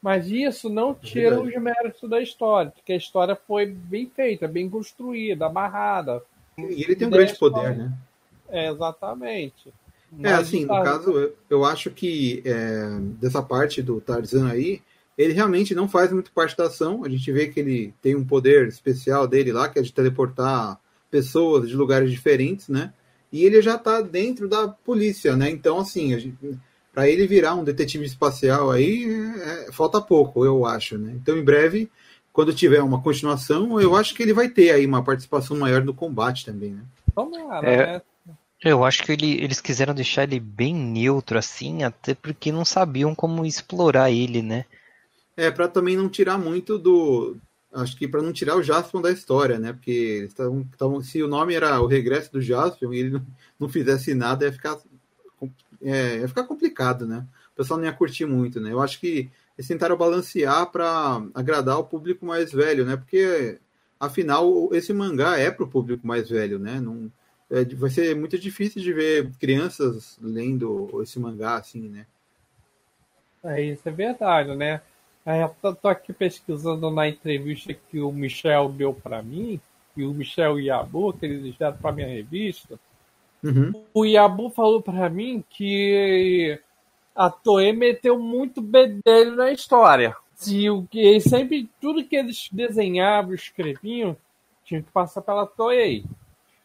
Mas 0.00 0.28
isso 0.28 0.68
não 0.68 0.90
é 0.90 0.94
tira 1.06 1.40
os 1.40 1.54
méritos 1.54 2.08
da 2.10 2.20
história, 2.20 2.70
porque 2.70 2.92
a 2.92 2.96
história 2.96 3.34
foi 3.34 3.66
bem 3.66 4.10
feita, 4.14 4.46
bem 4.46 4.68
construída, 4.68 5.46
amarrada. 5.46 6.22
E 6.58 6.82
ele 6.82 6.94
tem 6.94 7.08
um 7.08 7.10
grande 7.10 7.34
poder, 7.38 7.76
né? 7.76 7.92
É, 8.50 8.70
exatamente. 8.70 9.72
É, 10.22 10.32
assim, 10.32 10.66
no 10.66 10.82
caso, 10.82 11.10
eu, 11.10 11.36
eu 11.48 11.64
acho 11.64 11.90
que 11.90 12.42
é, 12.44 12.98
dessa 13.20 13.42
parte 13.42 13.82
do 13.82 14.00
Tarzan 14.00 14.48
aí, 14.48 14.82
ele 15.16 15.32
realmente 15.32 15.74
não 15.74 15.88
faz 15.88 16.12
muito 16.12 16.30
parte 16.32 16.56
da 16.56 16.64
ação. 16.64 17.04
A 17.04 17.08
gente 17.08 17.30
vê 17.32 17.48
que 17.48 17.60
ele 17.60 17.94
tem 18.02 18.14
um 18.14 18.24
poder 18.24 18.68
especial 18.68 19.26
dele 19.26 19.52
lá, 19.52 19.68
que 19.68 19.78
é 19.78 19.82
de 19.82 19.92
teleportar 19.92 20.78
pessoas 21.10 21.68
de 21.68 21.76
lugares 21.76 22.10
diferentes, 22.10 22.68
né? 22.68 22.92
E 23.32 23.44
ele 23.44 23.60
já 23.62 23.78
tá 23.78 24.00
dentro 24.00 24.48
da 24.48 24.68
polícia, 24.68 25.34
né? 25.34 25.50
Então, 25.50 25.78
assim, 25.78 26.14
a 26.14 26.18
gente, 26.18 26.36
para 26.94 27.08
ele 27.08 27.26
virar 27.26 27.56
um 27.56 27.64
detetive 27.64 28.04
espacial 28.04 28.70
aí, 28.70 29.04
é, 29.36 29.72
falta 29.72 30.00
pouco, 30.00 30.44
eu 30.44 30.64
acho, 30.64 30.96
né? 30.96 31.12
Então, 31.20 31.36
em 31.36 31.42
breve, 31.42 31.90
quando 32.32 32.54
tiver 32.54 32.80
uma 32.80 33.02
continuação, 33.02 33.80
eu 33.80 33.96
acho 33.96 34.14
que 34.14 34.22
ele 34.22 34.32
vai 34.32 34.48
ter 34.48 34.70
aí 34.70 34.86
uma 34.86 35.02
participação 35.02 35.56
maior 35.56 35.82
no 35.82 35.92
combate 35.92 36.46
também, 36.46 36.70
né? 36.70 36.82
Tomara, 37.12 37.68
é, 37.68 37.86
né? 37.94 38.02
Eu 38.62 38.84
acho 38.84 39.02
que 39.02 39.12
ele, 39.12 39.42
eles 39.42 39.60
quiseram 39.60 39.92
deixar 39.92 40.22
ele 40.22 40.38
bem 40.38 40.72
neutro, 40.72 41.36
assim, 41.36 41.82
até 41.82 42.14
porque 42.14 42.52
não 42.52 42.64
sabiam 42.64 43.12
como 43.12 43.44
explorar 43.44 44.10
ele, 44.12 44.40
né? 44.40 44.64
É, 45.36 45.50
para 45.50 45.66
também 45.66 45.96
não 45.96 46.08
tirar 46.08 46.38
muito 46.38 46.78
do. 46.78 47.36
Acho 47.72 47.96
que 47.96 48.06
para 48.06 48.22
não 48.22 48.32
tirar 48.32 48.56
o 48.56 48.62
Jaspion 48.62 49.02
da 49.02 49.10
história, 49.10 49.58
né? 49.58 49.72
Porque 49.72 50.28
tavam, 50.36 50.64
tavam, 50.78 51.02
se 51.02 51.20
o 51.22 51.28
nome 51.28 51.54
era 51.54 51.80
o 51.80 51.88
regresso 51.88 52.32
do 52.32 52.40
Jaspion 52.40 52.92
e 52.92 53.00
ele 53.00 53.10
não, 53.10 53.26
não 53.58 53.68
fizesse 53.68 54.14
nada, 54.14 54.44
ia 54.44 54.52
ficar 54.52 54.78
é, 55.84 56.18
ia 56.18 56.28
ficar 56.28 56.44
complicado, 56.44 57.06
né? 57.06 57.26
O 57.52 57.56
pessoal 57.56 57.78
não 57.78 57.86
ia 57.86 57.92
curtir 57.92 58.26
muito, 58.26 58.60
né? 58.60 58.72
Eu 58.72 58.80
acho 58.80 58.98
que 58.98 59.30
eles 59.56 59.68
tentaram 59.68 59.96
balancear 59.96 60.70
para 60.70 61.22
agradar 61.34 61.78
o 61.78 61.84
público 61.84 62.26
mais 62.26 62.52
velho, 62.52 62.84
né? 62.84 62.96
Porque 62.96 63.58
afinal 64.00 64.68
esse 64.72 64.92
mangá 64.92 65.38
é 65.38 65.50
para 65.50 65.64
o 65.64 65.70
público 65.70 66.06
mais 66.06 66.28
velho, 66.28 66.58
né? 66.58 66.80
Não, 66.80 67.10
é, 67.50 67.64
vai 67.64 67.90
ser 67.90 68.16
muito 68.16 68.38
difícil 68.38 68.82
de 68.82 68.92
ver 68.92 69.30
crianças 69.38 70.18
lendo 70.20 71.00
esse 71.02 71.18
mangá 71.18 71.56
assim, 71.56 71.88
né? 71.88 72.06
É, 73.44 73.62
isso 73.62 73.88
é 73.88 73.92
verdade, 73.92 74.54
né? 74.56 74.80
É, 75.26 75.46
tô 75.62 75.88
aqui 75.88 76.12
pesquisando 76.12 76.90
na 76.90 77.08
entrevista 77.08 77.72
que 77.72 78.00
o 78.00 78.12
Michel 78.12 78.70
deu 78.70 78.92
para 78.92 79.22
mim, 79.22 79.60
e 79.96 80.04
o 80.04 80.12
Michel 80.12 80.58
Yabu, 80.58 81.12
que 81.12 81.24
eles 81.26 81.56
deram 81.56 81.76
para 81.76 81.92
minha 81.92 82.08
revista. 82.08 82.78
Uhum. 83.44 83.84
O 83.92 84.06
Yabu 84.06 84.48
falou 84.48 84.80
para 84.80 85.10
mim 85.10 85.44
que 85.50 86.58
a 87.14 87.28
Toei 87.28 87.74
meteu 87.74 88.18
muito 88.18 88.62
bedelho 88.62 89.36
na 89.36 89.52
história. 89.52 90.16
O 90.72 90.86
que 90.86 91.20
sempre 91.20 91.68
tudo 91.80 92.04
que 92.04 92.16
eles 92.16 92.48
desenhavam, 92.50 93.34
escreviam, 93.34 94.16
tinha 94.64 94.82
que 94.82 94.90
passar 94.90 95.20
pela 95.20 95.46
Toei. 95.46 96.04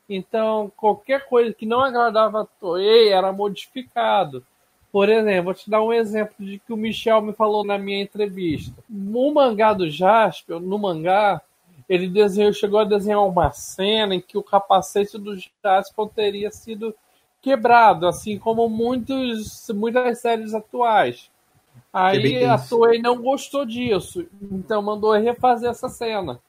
Então, 0.10 0.72
qualquer 0.76 1.28
coisa 1.28 1.54
que 1.54 1.66
não 1.66 1.82
agradava 1.82 2.42
a 2.42 2.46
Toei 2.46 3.10
era 3.10 3.32
modificado. 3.32 4.44
Por 4.92 5.08
exemplo, 5.08 5.44
vou 5.44 5.54
te 5.54 5.70
dar 5.70 5.84
um 5.84 5.94
exemplo 5.94 6.34
de 6.40 6.58
que 6.58 6.74
o 6.74 6.78
Michel 6.78 7.22
me 7.22 7.34
falou 7.34 7.64
na 7.64 7.78
minha 7.78 8.02
entrevista. 8.02 8.74
No 8.90 9.32
mangá 9.32 9.72
do 9.72 9.88
Jasper, 9.88 10.60
no 10.60 10.80
mangá, 10.80 11.40
ele 11.90 12.08
desenhou, 12.08 12.54
chegou 12.54 12.80
a 12.80 12.86
desenhar 12.86 13.26
uma 13.26 13.52
cena 13.52 14.14
em 14.14 14.22
que 14.22 14.38
o 14.38 14.44
capacete 14.44 15.18
do 15.18 15.36
Jasper 15.36 16.08
teria 16.16 16.52
sido 16.52 16.94
quebrado, 17.42 18.08
assim 18.08 18.38
como 18.38 18.70
muitos, 18.70 19.68
muitas 19.74 20.20
séries 20.20 20.54
atuais. 20.54 21.32
Aí 21.92 22.46
a 22.46 22.58
Toei 22.60 23.02
não 23.02 23.20
gostou 23.20 23.66
disso, 23.66 24.28
então 24.40 24.82
mandou 24.84 25.14
refazer 25.14 25.72
essa 25.72 25.90
cena. 25.90 26.40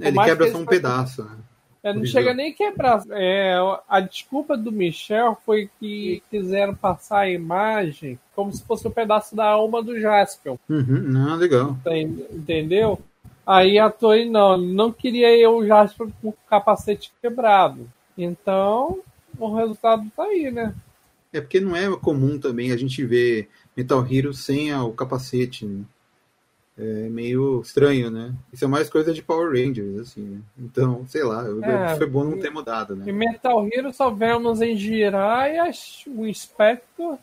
Ele 0.00 0.16
quebra 0.24 0.46
que 0.46 0.52
só 0.52 0.58
um 0.58 0.64
pedaço, 0.64 1.24
né? 1.24 1.36
É, 1.82 1.92
não 1.92 2.04
chega 2.04 2.34
nem 2.34 2.52
a 2.52 2.54
quebrar. 2.54 3.02
É, 3.10 3.56
a 3.88 4.00
desculpa 4.00 4.56
do 4.56 4.72
Michel 4.72 5.36
foi 5.44 5.70
que 5.78 6.22
quiseram 6.30 6.74
passar 6.74 7.20
a 7.20 7.30
imagem 7.30 8.18
como 8.34 8.52
se 8.52 8.64
fosse 8.64 8.86
um 8.86 8.90
pedaço 8.90 9.36
da 9.36 9.46
alma 9.46 9.82
do 9.82 9.98
Jasper. 9.98 10.56
Uhum, 10.68 11.28
ah, 11.28 11.36
legal. 11.36 11.76
Entendeu? 12.32 12.98
Aí 13.48 13.78
a 13.78 13.88
Toei 13.88 14.28
não, 14.28 14.58
não 14.58 14.92
queria 14.92 15.34
eu 15.34 15.66
já 15.66 15.88
com 15.88 16.28
o 16.28 16.34
capacete 16.50 17.10
quebrado. 17.22 17.88
Então, 18.16 18.98
o 19.38 19.54
resultado 19.54 20.06
tá 20.14 20.24
aí, 20.24 20.50
né? 20.50 20.74
É 21.32 21.40
porque 21.40 21.58
não 21.58 21.74
é 21.74 21.88
comum 21.96 22.38
também 22.38 22.72
a 22.72 22.76
gente 22.76 23.02
ver 23.06 23.48
Metal 23.74 24.06
Hero 24.06 24.34
sem 24.34 24.74
o 24.74 24.92
capacete, 24.92 25.64
né? 25.64 25.82
É 26.76 27.08
meio 27.08 27.62
estranho, 27.62 28.10
né? 28.10 28.34
Isso 28.52 28.66
é 28.66 28.68
mais 28.68 28.90
coisa 28.90 29.14
de 29.14 29.22
Power 29.22 29.48
Rangers, 29.48 29.98
assim, 29.98 30.20
né? 30.20 30.40
Então, 30.58 31.06
sei 31.08 31.24
lá, 31.24 31.42
é, 31.62 31.96
foi 31.96 32.06
bom 32.06 32.24
não 32.24 32.38
ter 32.38 32.50
mudado, 32.50 32.94
né? 32.94 33.08
Em 33.08 33.12
Metal 33.14 33.66
Hero 33.72 33.94
só 33.94 34.10
vemos 34.10 34.60
em 34.60 34.76
Jiraiya, 34.76 35.70
o 36.06 36.26
Inspector, 36.26 37.16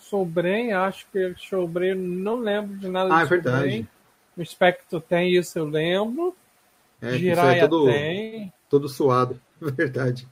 Sobren, 0.00 0.72
acho 0.72 1.06
que 1.12 1.32
Sobren, 1.38 1.94
não 1.94 2.40
lembro 2.40 2.76
de 2.76 2.88
nada 2.88 3.14
ah, 3.14 3.18
de 3.18 3.22
é 3.22 3.26
verdade. 3.26 3.88
O 4.36 4.44
Spectre 4.44 5.00
tem 5.00 5.34
isso, 5.34 5.58
eu 5.58 5.66
lembro. 5.66 6.34
É, 7.00 7.16
Jiraiya 7.18 7.64
é 7.64 7.68
todo, 7.68 7.86
tem. 7.86 8.52
Todo 8.68 8.88
suado, 8.88 9.40
verdade. 9.60 10.26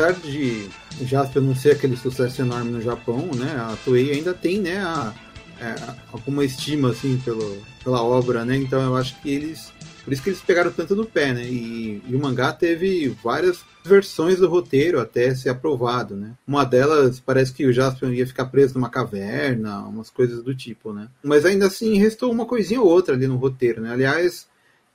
Apesar 0.00 0.12
de 0.14 0.68
Jasper 1.02 1.42
não 1.42 1.54
ser 1.54 1.72
aquele 1.72 1.96
sucesso 1.96 2.40
enorme 2.40 2.70
no 2.70 2.80
Japão, 2.80 3.30
né, 3.34 3.54
a 3.56 3.76
Toei 3.84 4.12
ainda 4.12 4.32
tem, 4.32 4.58
né, 4.58 4.78
a, 4.78 5.12
é, 5.60 5.74
alguma 6.12 6.44
estima, 6.44 6.90
assim, 6.90 7.18
pelo, 7.18 7.58
pela 7.84 8.02
obra, 8.02 8.44
né, 8.44 8.56
então 8.56 8.80
eu 8.82 8.96
acho 8.96 9.20
que 9.20 9.30
eles, 9.30 9.70
por 10.02 10.12
isso 10.12 10.22
que 10.22 10.30
eles 10.30 10.40
pegaram 10.40 10.70
tanto 10.70 10.96
no 10.96 11.04
pé, 11.04 11.34
né, 11.34 11.44
e, 11.44 12.02
e 12.08 12.16
o 12.16 12.18
mangá 12.18 12.52
teve 12.52 13.14
várias 13.22 13.60
versões 13.84 14.38
do 14.38 14.48
roteiro 14.48 15.00
até 15.00 15.34
ser 15.34 15.50
aprovado, 15.50 16.16
né, 16.16 16.32
uma 16.46 16.64
delas 16.64 17.20
parece 17.20 17.52
que 17.52 17.66
o 17.66 17.72
Jasper 17.72 18.10
ia 18.10 18.26
ficar 18.26 18.46
preso 18.46 18.74
numa 18.74 18.88
caverna, 18.88 19.80
umas 19.80 20.08
coisas 20.08 20.42
do 20.42 20.54
tipo, 20.54 20.94
né, 20.94 21.08
mas 21.22 21.44
ainda 21.44 21.66
assim 21.66 21.98
restou 21.98 22.32
uma 22.32 22.46
coisinha 22.46 22.80
ou 22.80 22.88
outra 22.88 23.14
ali 23.14 23.26
no 23.26 23.36
roteiro, 23.36 23.82
né, 23.82 23.92
aliás, 23.92 24.48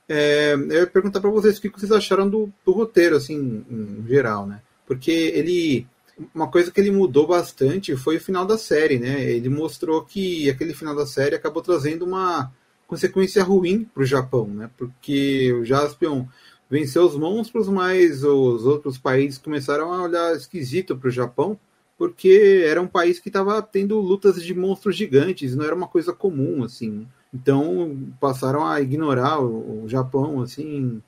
é, 0.08 0.54
eu 0.54 0.72
ia 0.72 0.86
perguntar 0.86 1.20
para 1.20 1.30
vocês 1.30 1.58
o 1.58 1.60
que 1.60 1.68
vocês 1.68 1.90
acharam 1.90 2.28
do, 2.28 2.52
do 2.64 2.72
roteiro, 2.72 3.16
assim, 3.16 3.64
em 3.68 4.04
geral, 4.06 4.46
né? 4.46 4.60
Porque 4.86 5.10
ele 5.10 5.86
uma 6.34 6.48
coisa 6.48 6.70
que 6.70 6.80
ele 6.80 6.90
mudou 6.90 7.26
bastante 7.26 7.94
foi 7.94 8.16
o 8.16 8.20
final 8.20 8.46
da 8.46 8.56
série, 8.56 8.98
né? 8.98 9.22
Ele 9.22 9.50
mostrou 9.50 10.02
que 10.02 10.48
aquele 10.48 10.72
final 10.72 10.94
da 10.94 11.06
série 11.06 11.34
acabou 11.34 11.62
trazendo 11.62 12.06
uma 12.06 12.50
consequência 12.86 13.42
ruim 13.42 13.84
para 13.84 14.02
o 14.02 14.06
Japão, 14.06 14.46
né? 14.46 14.70
Porque 14.76 15.52
o 15.52 15.64
Jaspion 15.64 16.26
venceu 16.70 17.04
os 17.04 17.16
monstros, 17.16 17.68
mas 17.68 18.24
os 18.24 18.64
outros 18.64 18.98
países 18.98 19.38
começaram 19.38 19.92
a 19.92 20.02
olhar 20.02 20.34
esquisito 20.34 20.96
para 20.96 21.08
o 21.08 21.12
Japão, 21.12 21.58
porque 21.98 22.64
era 22.66 22.80
um 22.80 22.88
país 22.88 23.20
que 23.20 23.28
estava 23.28 23.60
tendo 23.62 23.98
lutas 24.00 24.42
de 24.42 24.54
monstros 24.54 24.96
gigantes, 24.96 25.54
não 25.54 25.64
era 25.64 25.74
uma 25.74 25.88
coisa 25.88 26.12
comum, 26.12 26.64
assim. 26.64 27.06
Então 27.32 27.96
passaram 28.20 28.66
a 28.66 28.80
ignorar 28.80 29.40
o, 29.40 29.88
Japão, 29.88 30.40
assim, 30.40 31.02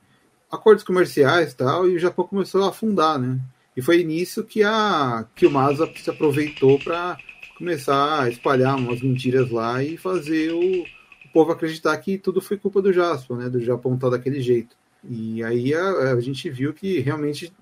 acordos 0.50 0.84
comerciais 0.84 1.54
tal, 1.54 1.88
e 1.88 1.96
o 1.96 1.98
Japão 1.98 2.26
começou 2.26 2.62
a 2.64 2.68
afundar, 2.68 3.18
né? 3.18 3.40
E 3.78 3.80
foi 3.80 4.02
nisso 4.02 4.42
que, 4.42 4.64
a, 4.64 5.24
que 5.36 5.46
o 5.46 5.50
Masa 5.52 5.88
se 5.94 6.10
aproveitou 6.10 6.80
para 6.80 7.16
começar 7.56 8.24
a 8.24 8.28
espalhar 8.28 8.76
umas 8.76 9.00
mentiras 9.00 9.52
lá 9.52 9.80
e 9.80 9.96
fazer 9.96 10.50
o, 10.50 10.80
o, 10.80 11.32
povo 11.32 11.52
acreditar 11.52 11.96
que 11.98 12.18
tudo 12.18 12.40
foi 12.40 12.56
culpa 12.56 12.82
do 12.82 12.92
Jasper, 12.92 13.36
né? 13.36 13.48
Do 13.48 13.60
Japão 13.60 13.94
estar 13.94 14.10
tá 14.10 14.16
daquele 14.16 14.42
jeito. 14.42 14.74
E 15.08 15.44
aí 15.44 15.72
a, 15.72 16.12
a, 16.12 16.20
gente 16.20 16.50
viu 16.50 16.74
que 16.74 16.98
realmente 16.98 17.52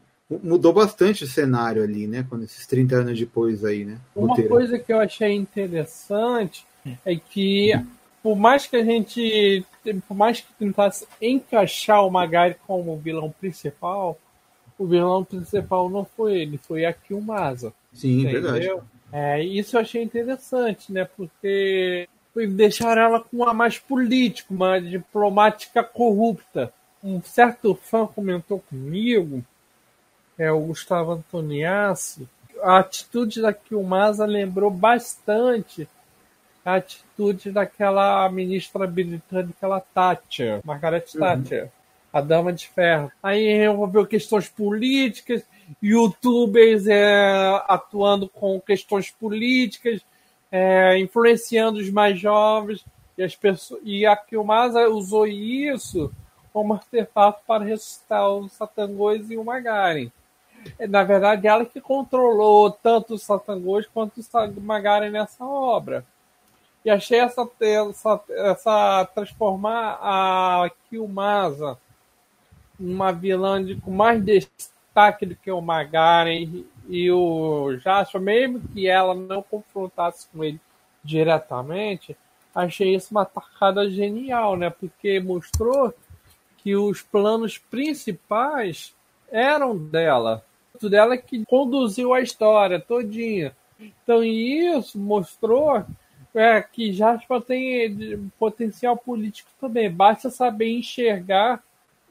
mudou 0.42 0.72
bastante 0.72 1.24
o 1.24 1.26
cenário 1.26 1.82
ali, 1.82 2.06
né? 2.06 2.24
Quando 2.26 2.44
esses 2.44 2.66
30 2.66 2.96
anos 2.96 3.20
depois 3.20 3.62
aí, 3.62 3.84
né? 3.84 3.98
Uma 4.14 4.34
coisa 4.48 4.78
que 4.78 4.90
eu 4.90 4.98
achei 4.98 5.34
interessante 5.34 6.66
é 7.04 7.14
que 7.14 7.72
por 8.22 8.36
mais 8.36 8.66
que 8.66 8.76
a 8.76 8.82
gente, 8.82 9.66
por 10.08 10.16
mais 10.16 10.40
que 10.40 10.50
tentasse 10.58 11.06
encaixar 11.20 12.06
o 12.06 12.10
Magari 12.10 12.56
como 12.66 12.96
vilão 12.96 13.30
principal, 13.38 14.18
o 14.78 14.86
vilão 14.86 15.24
principal 15.24 15.88
não 15.88 16.04
foi 16.04 16.40
ele, 16.40 16.58
foi 16.58 16.84
a 16.84 16.92
Kilmasa. 16.92 17.72
Sim, 17.92 18.22
entendeu? 18.22 18.52
verdade. 18.52 18.82
É, 19.12 19.42
isso 19.42 19.76
eu 19.76 19.80
achei 19.80 20.02
interessante, 20.02 20.92
né? 20.92 21.08
Porque 21.16 22.08
deixaram 22.50 23.02
ela 23.02 23.20
com 23.20 23.38
uma 23.38 23.54
mais 23.54 23.78
política, 23.78 24.52
uma 24.52 24.78
diplomática 24.78 25.82
corrupta. 25.82 26.72
Um 27.02 27.22
certo 27.22 27.74
fã 27.74 28.06
comentou 28.06 28.60
comigo, 28.68 29.44
é 30.36 30.50
o 30.50 30.60
Gustavo 30.60 31.12
Antoniassi, 31.12 32.28
a 32.62 32.78
atitude 32.78 33.40
da 33.40 33.52
Kilmasa 33.52 34.26
lembrou 34.26 34.70
bastante 34.70 35.88
a 36.64 36.76
atitude 36.76 37.52
daquela 37.52 38.28
ministra 38.28 38.86
britânica, 38.86 39.74
a 39.74 39.80
Thatcher, 39.80 40.60
Margaret 40.64 41.04
uhum. 41.14 41.20
Thatcher. 41.20 41.62
Uhum 41.64 41.75
a 42.16 42.20
Dama 42.22 42.50
de 42.50 42.66
Ferro. 42.68 43.12
Aí 43.22 43.66
envolveu 43.66 44.06
questões 44.06 44.48
políticas, 44.48 45.44
youtubers 45.82 46.86
é, 46.86 47.62
atuando 47.68 48.26
com 48.26 48.58
questões 48.58 49.10
políticas, 49.10 50.00
é, 50.50 50.98
influenciando 50.98 51.78
os 51.78 51.90
mais 51.90 52.18
jovens. 52.18 52.82
E, 53.18 53.22
as 53.22 53.36
pessoas, 53.36 53.80
e 53.84 54.06
a 54.06 54.16
Kilmasa 54.16 54.88
usou 54.88 55.26
isso 55.26 56.10
como 56.54 56.72
artefato 56.72 57.42
para 57.46 57.64
ressuscitar 57.64 58.26
o 58.30 58.48
Satangos 58.48 59.30
e 59.30 59.36
o 59.36 59.44
Magaren. 59.44 60.10
Na 60.88 61.04
verdade, 61.04 61.46
ela 61.46 61.66
que 61.66 61.82
controlou 61.82 62.70
tanto 62.70 63.14
o 63.14 63.18
Satangos 63.18 63.86
quanto 63.92 64.20
o 64.20 64.60
Magaren 64.62 65.10
nessa 65.10 65.44
obra. 65.44 66.04
E 66.82 66.88
achei 66.90 67.18
essa, 67.18 67.46
essa, 67.60 68.20
essa 68.30 69.04
transformar 69.14 69.98
a 70.00 70.70
Kilmasa 70.88 71.78
uma 72.78 73.12
vilã 73.12 73.64
de, 73.64 73.76
com 73.76 73.90
mais 73.90 74.22
destaque 74.22 75.26
do 75.26 75.36
que 75.36 75.50
o 75.50 75.60
Magaren 75.60 76.64
e 76.88 77.10
o 77.10 77.76
Jasper, 77.78 78.20
mesmo 78.20 78.60
que 78.72 78.86
ela 78.86 79.14
não 79.14 79.42
confrontasse 79.42 80.28
com 80.28 80.44
ele 80.44 80.60
diretamente, 81.02 82.16
achei 82.54 82.94
isso 82.94 83.08
uma 83.10 83.24
tacada 83.24 83.88
genial, 83.90 84.56
né? 84.56 84.70
Porque 84.70 85.20
mostrou 85.20 85.92
que 86.58 86.74
os 86.74 87.02
planos 87.02 87.58
principais 87.58 88.94
eram 89.30 89.76
dela. 89.76 90.44
Dela 90.82 91.16
que 91.16 91.44
conduziu 91.46 92.12
a 92.12 92.20
história 92.20 92.80
todinha. 92.80 93.56
Então 93.80 94.22
isso 94.22 94.98
mostrou 94.98 95.84
é, 96.34 96.60
que 96.60 96.92
Jasper 96.92 97.40
tem 97.40 98.30
potencial 98.38 98.96
político 98.96 99.50
também. 99.60 99.90
Basta 99.90 100.28
saber 100.28 100.70
enxergar 100.70 101.62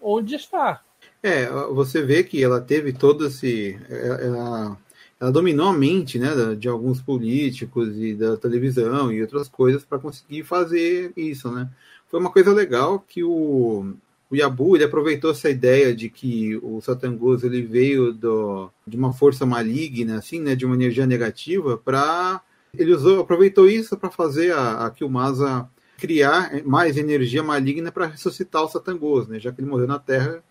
onde 0.05 0.35
está. 0.35 0.81
É, 1.23 1.49
você 1.49 2.03
vê 2.03 2.23
que 2.23 2.43
ela 2.43 2.61
teve 2.61 2.93
todo 2.93 3.25
esse. 3.25 3.79
Ela, 3.89 4.77
ela 5.19 5.31
dominou 5.31 5.69
a 5.69 5.73
mente 5.73 6.19
né, 6.19 6.29
de 6.57 6.67
alguns 6.67 7.01
políticos 7.01 7.89
e 7.97 8.13
da 8.13 8.37
televisão 8.37 9.11
e 9.11 9.21
outras 9.21 9.47
coisas 9.47 9.83
para 9.83 9.97
conseguir 9.97 10.43
fazer 10.43 11.11
isso. 11.17 11.49
Né? 11.51 11.67
Foi 12.07 12.19
uma 12.19 12.31
coisa 12.31 12.53
legal 12.53 12.99
que 12.99 13.23
o, 13.23 13.95
o 14.29 14.35
Yabu 14.35 14.75
ele 14.75 14.83
aproveitou 14.83 15.31
essa 15.31 15.49
ideia 15.49 15.95
de 15.95 16.09
que 16.09 16.57
o 16.57 16.79
Satangus 16.81 17.43
ele 17.43 17.63
veio 17.63 18.13
do, 18.13 18.69
de 18.85 18.95
uma 18.95 19.11
força 19.11 19.45
maligna, 19.45 20.19
assim, 20.19 20.39
né, 20.39 20.55
de 20.55 20.65
uma 20.65 20.75
energia 20.75 21.07
negativa, 21.07 21.77
para 21.77 22.41
ele 22.77 22.93
usou, 22.93 23.21
aproveitou 23.21 23.67
isso 23.67 23.97
para 23.97 24.11
fazer 24.11 24.51
a, 24.51 24.85
a 24.85 24.91
Kilmasa 24.91 25.67
criar 25.97 26.63
mais 26.65 26.97
energia 26.97 27.43
maligna 27.43 27.91
para 27.91 28.07
ressuscitar 28.07 28.63
o 28.63 28.67
Satangus, 28.67 29.27
né? 29.27 29.39
Já 29.39 29.51
que 29.51 29.61
ele 29.61 29.69
morreu 29.69 29.87
na 29.87 29.99
Terra, 29.99 30.43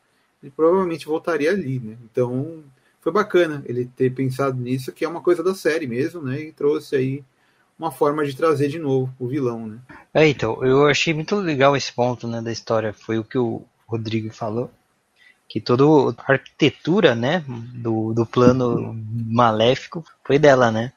ele 0.42 0.52
provavelmente 0.54 1.06
voltaria 1.06 1.50
ali, 1.50 1.78
né? 1.78 1.96
Então 2.04 2.62
foi 3.00 3.12
bacana 3.12 3.62
ele 3.66 3.84
ter 3.84 4.10
pensado 4.10 4.58
nisso, 4.58 4.92
que 4.92 5.04
é 5.04 5.08
uma 5.08 5.20
coisa 5.20 5.42
da 5.42 5.54
série 5.54 5.86
mesmo, 5.86 6.22
né? 6.22 6.40
E 6.40 6.52
trouxe 6.52 6.96
aí 6.96 7.24
uma 7.78 7.90
forma 7.90 8.24
de 8.24 8.34
trazer 8.34 8.68
de 8.68 8.78
novo 8.78 9.12
o 9.18 9.26
vilão, 9.26 9.66
né? 9.66 9.78
É, 10.12 10.26
então, 10.26 10.64
eu 10.64 10.86
achei 10.86 11.12
muito 11.12 11.36
legal 11.36 11.76
esse 11.76 11.92
ponto, 11.92 12.26
né, 12.26 12.40
da 12.40 12.52
história. 12.52 12.92
Foi 12.92 13.18
o 13.18 13.24
que 13.24 13.36
o 13.36 13.62
Rodrigo 13.86 14.32
falou, 14.32 14.70
que 15.48 15.60
toda 15.60 15.84
a 15.84 16.32
arquitetura, 16.32 17.14
né, 17.14 17.44
do, 17.74 18.14
do 18.14 18.24
plano 18.24 18.96
maléfico 19.12 20.04
foi 20.24 20.38
dela, 20.38 20.70
né? 20.70 20.92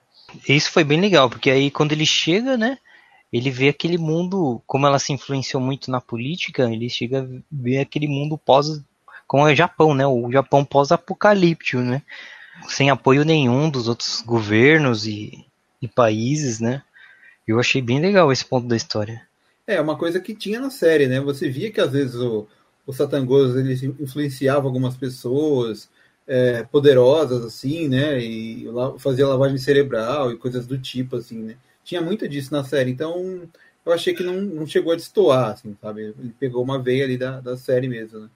Isso 0.48 0.72
foi 0.72 0.84
bem 0.84 1.02
legal, 1.02 1.30
porque 1.30 1.50
aí 1.50 1.72
quando 1.72 1.94
ele 1.94 2.06
chega, 2.06 2.58
né, 2.58 2.78
ele 3.32 3.50
vê 3.50 3.70
aquele 3.70 3.98
mundo, 3.98 4.62
como 4.66 4.88
ela 4.88 5.00
se 5.00 5.14
influenciou 5.14 5.62
muito 5.62 5.92
na 5.92 6.00
política, 6.00 6.72
ele 6.72 6.90
chega 6.90 7.22
a 7.22 7.42
ver 7.52 7.80
aquele 7.80 8.08
mundo 8.08 8.38
pós, 8.38 8.82
como 9.28 9.48
é 9.48 9.54
o 9.54 9.56
Japão, 9.56 9.94
né, 9.94 10.06
o 10.08 10.32
Japão 10.32 10.64
pós-apocalíptico, 10.64 11.82
né, 11.82 12.02
sem 12.68 12.90
apoio 12.90 13.26
nenhum 13.26 13.70
dos 13.70 13.88
outros 13.88 14.22
governos 14.22 15.06
e, 15.06 15.46
e 15.82 15.88
países, 15.88 16.60
né. 16.60 16.82
Eu 17.48 17.60
achei 17.60 17.82
bem 17.82 18.00
legal 18.00 18.32
esse 18.32 18.44
ponto 18.44 18.68
da 18.68 18.76
história. 18.76 19.22
É, 19.66 19.80
uma 19.80 19.98
coisa 19.98 20.20
que 20.20 20.36
tinha 20.36 20.60
na 20.60 20.70
série, 20.70 21.08
né, 21.08 21.20
você 21.20 21.50
via 21.50 21.72
que 21.72 21.82
às 21.82 21.92
vezes 21.92 22.16
o, 22.16 22.48
o 22.86 22.94
Satangos 22.94 23.56
ele 23.56 23.74
influenciava 24.00 24.66
algumas 24.68 24.96
pessoas, 24.96 25.90
é, 26.28 26.64
poderosas, 26.64 27.46
assim, 27.46 27.88
né? 27.88 28.20
E 28.20 28.68
fazia 29.00 29.28
lavagem 29.28 29.58
cerebral 29.58 30.32
e 30.32 30.38
coisas 30.38 30.68
do 30.68 30.78
tipo, 30.78 31.16
assim, 31.16 31.38
né? 31.42 31.56
Tinha 31.88 32.02
muito 32.02 32.28
disso 32.28 32.52
na 32.52 32.66
série, 32.66 32.92
então 32.92 33.48
eu 33.86 33.94
achei 33.94 34.14
que 34.14 34.22
não, 34.22 34.42
não 34.42 34.68
chegou 34.68 34.92
a 34.92 34.98
destoar, 34.98 35.52
assim, 35.52 35.74
sabe? 35.82 36.14
Ele 36.20 36.36
pegou 36.38 36.62
uma 36.62 36.78
veia 36.78 37.06
ali 37.06 37.18
da, 37.18 37.40
da 37.40 37.56
série 37.56 37.88
mesmo, 37.88 38.20
né? 38.20 38.30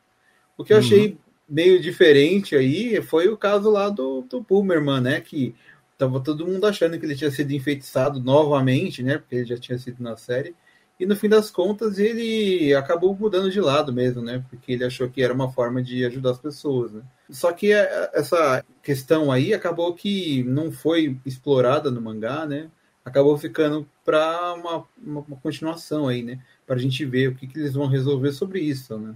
O 0.57 0.63
que 0.63 0.71
eu 0.71 0.77
uhum. 0.77 0.83
achei 0.83 1.17
meio 1.49 1.77
diferente 1.81 2.55
aí 2.55 3.01
foi 3.01 3.27
o 3.27 3.35
caso 3.35 3.69
lá 3.69 3.89
do, 3.89 4.21
do 4.21 4.41
Pulmerman, 4.41 5.01
né? 5.01 5.19
Que 5.19 5.53
tava 5.97 6.21
todo 6.21 6.47
mundo 6.47 6.65
achando 6.65 6.97
que 6.97 7.05
ele 7.05 7.13
tinha 7.13 7.29
sido 7.29 7.51
enfeitiçado 7.51 8.21
novamente, 8.21 9.03
né? 9.03 9.17
Porque 9.17 9.35
ele 9.35 9.45
já 9.45 9.57
tinha 9.57 9.77
sido 9.77 10.01
na 10.01 10.15
série. 10.15 10.55
E 10.97 11.05
no 11.05 11.13
fim 11.13 11.27
das 11.27 11.51
contas 11.51 11.99
ele 11.99 12.73
acabou 12.73 13.13
mudando 13.13 13.51
de 13.51 13.59
lado 13.59 13.91
mesmo, 13.91 14.21
né? 14.21 14.41
Porque 14.49 14.71
ele 14.71 14.85
achou 14.85 15.09
que 15.09 15.21
era 15.21 15.33
uma 15.33 15.51
forma 15.51 15.83
de 15.83 16.05
ajudar 16.05 16.31
as 16.31 16.39
pessoas, 16.39 16.93
né? 16.93 17.01
Só 17.29 17.51
que 17.51 17.73
é, 17.73 18.11
essa 18.13 18.63
questão 18.81 19.29
aí 19.29 19.53
acabou 19.53 19.93
que 19.93 20.41
não 20.43 20.71
foi 20.71 21.17
explorada 21.25 21.91
no 21.91 22.01
mangá, 22.01 22.45
né? 22.45 22.69
Acabou 23.03 23.37
ficando 23.37 23.87
para 24.05 24.53
uma, 24.53 24.85
uma, 24.97 25.25
uma, 25.27 25.37
continuação 25.37 26.07
aí, 26.07 26.21
né? 26.21 26.39
Para 26.67 26.75
a 26.75 26.79
gente 26.79 27.03
ver 27.05 27.29
o 27.29 27.35
que, 27.35 27.47
que 27.47 27.57
eles 27.57 27.73
vão 27.73 27.87
resolver 27.87 28.31
sobre 28.31 28.59
isso, 28.59 28.97
né? 28.97 29.15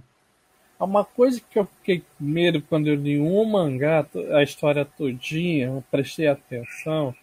Uma 0.78 1.04
coisa 1.04 1.40
que 1.40 1.58
eu 1.58 1.66
fiquei 1.78 2.00
com 2.00 2.24
medo 2.24 2.60
quando 2.60 2.88
eu 2.88 2.96
li 2.96 3.18
um 3.18 3.44
mangá, 3.44 4.06
a 4.34 4.42
história 4.42 4.84
todinha, 4.84 5.68
eu 5.68 5.84
prestei 5.90 6.26
atenção, 6.26 7.14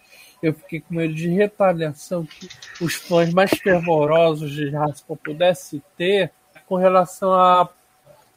eu 0.41 0.53
fiquei 0.53 0.79
com 0.79 0.95
medo 0.95 1.13
de 1.13 1.27
retaliação 1.27 2.25
que 2.25 2.49
os 2.81 2.95
fãs 2.95 3.31
mais 3.31 3.51
fervorosos 3.51 4.51
de 4.51 4.69
Raspa 4.69 5.15
pudessem 5.15 5.83
ter 5.95 6.31
com 6.65 6.75
relação 6.75 7.31
a, 7.33 7.69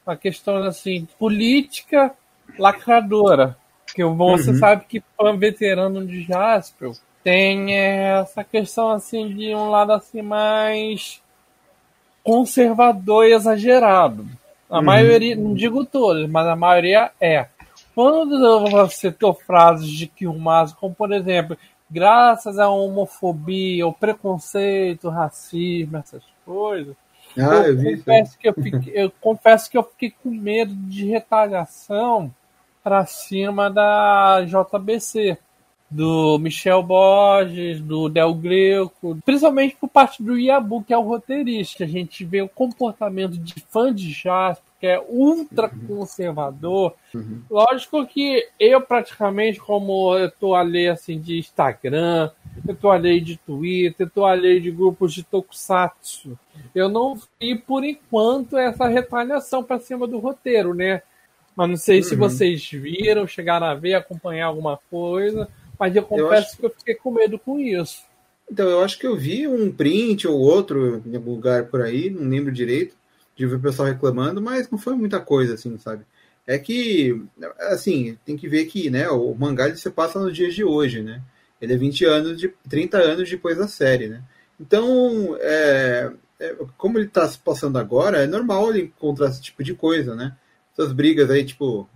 a 0.05 0.17
questão 0.17 0.57
assim, 0.65 1.09
política 1.19 2.15
lacradora. 2.59 3.57
Porque 3.87 4.05
você 4.05 4.51
uhum. 4.51 4.59
sabe 4.59 4.85
que 4.85 5.03
fã 5.17 5.37
veterano 5.37 6.07
de 6.07 6.23
Jaspel 6.23 6.93
tem 7.27 7.75
essa 7.75 8.45
questão 8.45 8.89
assim 8.93 9.35
de 9.35 9.53
um 9.53 9.69
lado 9.69 9.91
assim 9.91 10.23
mais 10.23 11.21
conservador 12.23 13.27
e 13.27 13.33
exagerado. 13.33 14.25
A 14.71 14.79
uhum. 14.79 14.85
maioria, 14.85 15.35
não 15.35 15.53
digo 15.53 15.85
todos, 15.85 16.31
mas 16.31 16.47
a 16.47 16.55
maioria 16.55 17.11
é. 17.21 17.49
Quando 17.97 18.61
você 18.71 19.11
citou 19.11 19.35
frases 19.35 19.91
de 19.91 20.07
Kilmazo, 20.07 20.77
como 20.77 20.95
por 20.95 21.12
exemplo, 21.12 21.59
graças 21.91 22.61
à 22.61 22.69
homofobia, 22.69 23.83
ao 23.83 23.93
preconceito, 23.93 25.09
racismo, 25.09 25.97
essas 25.97 26.23
coisas. 26.45 26.95
Ah, 27.37 27.67
eu, 27.67 27.83
eu 27.83 27.97
confesso 27.97 28.39
que 28.39 28.49
eu, 28.49 28.55
fiquei, 28.55 28.93
eu 28.95 29.12
confesso 29.21 29.69
que 29.69 29.77
eu 29.77 29.83
fiquei 29.83 30.15
com 30.23 30.31
medo 30.31 30.73
de 30.73 31.07
retaliação 31.07 32.33
para 32.85 33.05
cima 33.05 33.69
da 33.69 34.45
JBC, 34.45 35.37
do 35.90 36.38
Michel 36.38 36.83
Borges, 36.83 37.81
do 37.81 38.09
Del 38.09 38.35
Greco, 38.35 39.18
principalmente 39.25 39.77
por 39.81 39.88
parte 39.88 40.22
do 40.22 40.37
Iabu, 40.37 40.83
que 40.83 40.92
é 40.92 40.99
o 40.99 41.03
roteirista. 41.03 41.85
A 41.85 41.87
gente 41.87 42.25
vê 42.25 42.42
o 42.42 42.49
comportamento 42.49 43.38
de 43.38 43.55
fã 43.68 43.94
de 43.94 44.11
Jasper 44.11 44.66
que 44.79 44.87
é 44.87 45.03
ultra 45.09 45.70
conservador. 45.87 46.94
Uhum. 47.14 47.42
Lógico 47.51 48.07
que 48.07 48.46
eu 48.61 48.81
praticamente, 48.81 49.59
como 49.59 50.16
eu 50.16 50.31
tô 50.31 50.55
alheio 50.55 50.92
assim 50.92 51.18
de 51.18 51.38
Instagram, 51.38 52.31
eu 52.66 52.75
tô 52.75 52.90
alheio 52.90 53.20
de 53.22 53.37
Twitter, 53.38 54.07
eu 54.07 54.11
tô 54.11 54.25
alheio 54.25 54.61
de 54.61 54.70
grupos 54.70 55.14
de 55.14 55.22
Tokusatsu. 55.22 56.38
Eu 56.75 56.88
não 56.88 57.18
vi 57.40 57.57
por 57.57 57.85
enquanto 57.85 58.59
essa 58.59 58.87
retaliação 58.87 59.64
para 59.64 59.81
cima 59.81 60.07
do 60.07 60.18
roteiro, 60.18 60.75
né? 60.75 61.03
Mas 61.55 61.70
não 61.70 61.77
sei 61.77 61.99
uhum. 61.99 62.05
se 62.05 62.16
vocês 62.16 62.70
viram, 62.70 63.27
chegaram 63.27 63.66
a 63.66 63.75
ver, 63.75 63.94
acompanhar 63.94 64.46
alguma 64.46 64.79
coisa, 64.90 65.49
mas 65.79 65.95
eu 65.95 66.03
confesso 66.03 66.27
eu 66.27 66.33
acho... 66.33 66.57
que 66.57 66.67
eu 66.67 66.71
fiquei 66.71 66.95
com 66.95 67.11
medo 67.11 67.39
com 67.39 67.59
isso. 67.59 68.03
Então, 68.51 68.69
eu 68.69 68.81
acho 68.81 68.99
que 68.99 69.07
eu 69.07 69.17
vi 69.17 69.47
um 69.47 69.73
print 69.73 70.29
ou 70.29 70.39
outro 70.39 71.03
em 71.05 71.17
algum 71.17 71.33
lugar 71.33 71.67
por 71.67 71.83
aí, 71.83 72.11
não 72.11 72.29
lembro 72.29 72.53
direito, 72.53 72.95
de 73.35 73.47
ver 73.47 73.57
o 73.57 73.61
pessoal 73.61 73.89
reclamando, 73.89 74.41
mas 74.41 74.71
não 74.71 74.79
foi 74.79 74.95
muita 74.95 75.21
coisa, 75.21 75.55
assim, 75.55 75.77
sabe? 75.79 76.05
É 76.47 76.59
que, 76.59 77.21
assim, 77.71 78.17
tem 78.25 78.37
que 78.37 78.49
ver 78.49 78.67
que, 78.67 78.89
né, 78.89 79.09
o 79.09 79.35
mangá 79.35 79.67
ele 79.67 79.77
se 79.77 79.91
passa 79.91 80.21
nos 80.21 80.35
dias 80.35 80.55
de 80.55 80.65
hoje, 80.65 81.03
né? 81.03 81.21
Ele 81.61 81.75
é 81.75 81.77
20 81.77 82.05
anos, 82.05 82.39
de 82.39 82.49
30 82.69 82.99
anos 82.99 83.29
depois 83.29 83.59
da 83.59 83.67
série, 83.67 84.09
né? 84.09 84.23
Então, 84.61 85.37
é, 85.41 86.12
é, 86.39 86.57
como 86.79 86.99
ele 86.99 87.07
está 87.07 87.27
se 87.29 87.39
passando 87.39 87.79
agora, 87.79 88.19
é 88.19 88.27
normal 88.27 88.71
ele 88.71 88.83
encontrar 88.85 89.29
esse 89.29 89.43
tipo 89.43 89.65
de 89.65 89.75
coisa, 89.75 90.15
né? 90.15 90.37
Essas 90.73 90.93
brigas 90.93 91.31
aí, 91.31 91.45
tipo, 91.45 91.89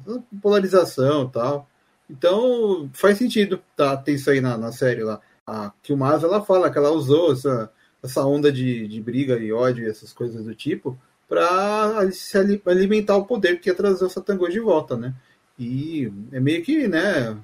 polarização 0.43 1.27
e 1.27 1.31
tal. 1.31 1.70
Então, 2.11 2.91
faz 2.93 3.19
sentido 3.19 3.63
tá, 3.77 3.97
ter 3.97 4.13
isso 4.13 4.31
aí 4.31 4.41
na, 4.41 4.59
na 4.59 4.73
série 4.73 5.05
lá. 5.05 5.21
A 5.47 5.73
Kilmasa, 5.83 6.27
ela 6.27 6.43
fala 6.43 6.71
que 6.71 6.79
ela 6.79 6.91
usou 6.91 7.33
essa, 7.33 7.71
essa 8.03 8.25
onda 8.25 8.51
de, 8.51 8.89
de 8.89 9.01
briga 9.01 9.39
e 9.39 9.53
ódio 9.53 9.85
e 9.85 9.91
essas 9.91 10.13
coisas 10.13 10.45
do 10.45 10.55
tipo 10.55 10.99
para 11.29 12.11
se 12.11 12.37
alimentar 12.67 13.17
o 13.17 13.25
poder 13.25 13.61
que 13.61 13.71
ia 13.71 13.75
trazer 13.75 14.05
o 14.05 14.11
Satangos 14.11 14.53
de 14.53 14.59
volta, 14.59 14.97
né? 14.97 15.15
E 15.57 16.13
é 16.33 16.41
meio 16.41 16.65
que, 16.65 16.89
né, 16.89 17.37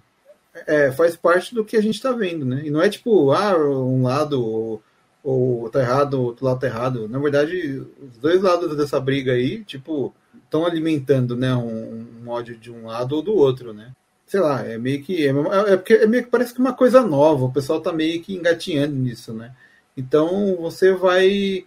é, 0.67 0.91
faz 0.91 1.17
parte 1.17 1.55
do 1.55 1.65
que 1.65 1.77
a 1.77 1.81
gente 1.81 1.95
está 1.95 2.11
vendo, 2.11 2.45
né? 2.45 2.63
E 2.65 2.71
não 2.71 2.83
é 2.83 2.89
tipo, 2.89 3.31
ah, 3.31 3.57
um 3.57 4.03
lado 4.03 4.45
ou, 4.45 4.83
ou 5.23 5.71
tá 5.71 5.81
errado, 5.81 6.21
outro 6.21 6.45
lado 6.45 6.59
tá 6.59 6.67
errado. 6.67 7.09
Na 7.09 7.21
verdade, 7.21 7.87
os 8.03 8.19
dois 8.19 8.43
lados 8.43 8.77
dessa 8.77 8.99
briga 8.99 9.33
aí, 9.33 9.63
tipo, 9.63 10.13
estão 10.45 10.67
alimentando, 10.67 11.37
né, 11.37 11.55
um, 11.55 12.07
um 12.25 12.29
ódio 12.29 12.57
de 12.57 12.73
um 12.73 12.87
lado 12.87 13.15
ou 13.15 13.23
do 13.23 13.35
outro, 13.35 13.73
né? 13.73 13.93
Sei 14.27 14.41
lá, 14.41 14.65
é 14.65 14.77
meio 14.77 15.03
que 15.03 15.27
é, 15.27 15.31
é, 15.31 15.73
é 15.73 15.77
porque 15.77 15.95
é 15.95 16.07
meio 16.07 16.25
que 16.25 16.31
parece 16.31 16.53
que 16.53 16.61
uma 16.61 16.75
coisa 16.75 17.03
nova. 17.03 17.45
O 17.45 17.53
pessoal 17.53 17.81
tá 17.81 17.93
meio 17.93 18.21
que 18.23 18.35
engatinhando 18.35 18.95
nisso, 18.95 19.33
né? 19.33 19.55
Então 19.97 20.57
você 20.57 20.93
vai 20.93 21.67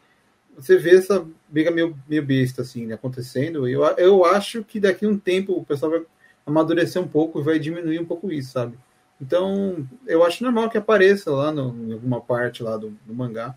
você 0.57 0.77
vê 0.77 0.97
essa 0.97 1.25
briga 1.47 1.71
meio, 1.71 1.97
meio 2.07 2.23
besta 2.25 2.61
assim 2.61 2.85
né, 2.85 2.95
acontecendo. 2.95 3.67
Eu, 3.67 3.83
eu 3.97 4.25
acho 4.25 4.63
que 4.63 4.79
daqui 4.79 5.05
a 5.05 5.09
um 5.09 5.17
tempo 5.17 5.53
o 5.53 5.65
pessoal 5.65 5.91
vai 5.91 6.01
amadurecer 6.45 7.01
um 7.01 7.07
pouco 7.07 7.39
e 7.39 7.43
vai 7.43 7.59
diminuir 7.59 7.99
um 7.99 8.05
pouco 8.05 8.31
isso, 8.31 8.51
sabe? 8.51 8.77
Então, 9.21 9.87
eu 10.07 10.23
acho 10.23 10.43
normal 10.43 10.69
que 10.69 10.77
apareça 10.77 11.31
lá 11.31 11.51
no, 11.51 11.75
em 11.89 11.93
alguma 11.93 12.21
parte 12.21 12.63
lá 12.63 12.77
do, 12.77 12.91
do 13.05 13.13
mangá. 13.13 13.55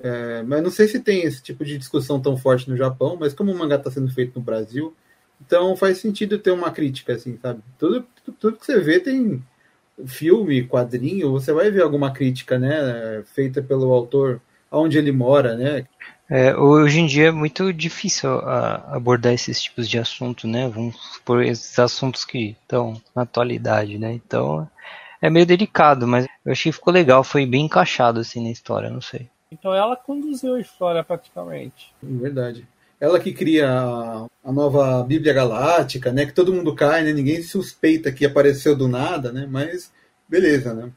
É, 0.00 0.42
mas 0.42 0.62
não 0.62 0.70
sei 0.70 0.86
se 0.88 1.00
tem 1.00 1.22
esse 1.22 1.42
tipo 1.42 1.64
de 1.64 1.78
discussão 1.78 2.20
tão 2.20 2.36
forte 2.36 2.68
no 2.68 2.76
Japão, 2.76 3.16
mas 3.18 3.32
como 3.32 3.52
o 3.52 3.58
mangá 3.58 3.76
está 3.76 3.90
sendo 3.90 4.12
feito 4.12 4.38
no 4.38 4.44
Brasil, 4.44 4.94
então 5.44 5.76
faz 5.76 5.98
sentido 5.98 6.38
ter 6.38 6.50
uma 6.50 6.70
crítica, 6.70 7.14
assim, 7.14 7.38
sabe? 7.40 7.60
Tudo, 7.78 8.06
tudo, 8.24 8.36
tudo 8.38 8.56
que 8.56 8.66
você 8.66 8.80
vê 8.80 9.00
tem 9.00 9.42
filme, 10.06 10.66
quadrinho, 10.66 11.32
você 11.32 11.52
vai 11.52 11.70
ver 11.70 11.82
alguma 11.82 12.12
crítica, 12.12 12.58
né? 12.58 13.22
Feita 13.34 13.62
pelo 13.62 13.92
autor, 13.92 14.40
aonde 14.70 14.98
ele 14.98 15.12
mora, 15.12 15.56
né? 15.56 15.86
É, 16.30 16.54
hoje 16.54 17.00
em 17.00 17.06
dia 17.06 17.28
é 17.28 17.30
muito 17.30 17.72
difícil 17.72 18.30
a, 18.40 18.96
abordar 18.96 19.32
esses 19.32 19.62
tipos 19.62 19.88
de 19.88 19.98
assunto, 19.98 20.46
né? 20.46 20.68
Vamos 20.68 20.96
por 21.24 21.42
esses 21.42 21.78
assuntos 21.78 22.24
que 22.24 22.56
estão 22.62 23.00
na 23.14 23.22
atualidade, 23.22 23.98
né? 23.98 24.12
Então 24.12 24.68
é 25.22 25.30
meio 25.30 25.46
delicado, 25.46 26.06
mas 26.06 26.26
eu 26.44 26.52
achei 26.52 26.70
que 26.70 26.78
ficou 26.78 26.92
legal, 26.92 27.24
foi 27.24 27.46
bem 27.46 27.64
encaixado 27.64 28.20
assim 28.20 28.42
na 28.42 28.50
história, 28.50 28.90
não 28.90 29.00
sei. 29.00 29.28
Então 29.50 29.74
ela 29.74 29.96
conduziu 29.96 30.56
a 30.56 30.60
história 30.60 31.02
praticamente. 31.02 31.94
Verdade. 32.02 32.66
Ela 33.00 33.20
que 33.20 33.32
cria 33.32 33.68
a, 33.70 34.52
nova 34.52 35.02
Bíblia 35.04 35.32
Galáctica, 35.32 36.12
né? 36.12 36.26
Que 36.26 36.32
todo 36.32 36.52
mundo 36.52 36.74
cai, 36.74 37.04
né? 37.04 37.12
Ninguém 37.12 37.42
suspeita 37.42 38.10
que 38.12 38.26
apareceu 38.26 38.76
do 38.76 38.88
nada, 38.88 39.32
né? 39.32 39.46
Mas 39.48 39.92
beleza, 40.28 40.74
né? 40.74 40.90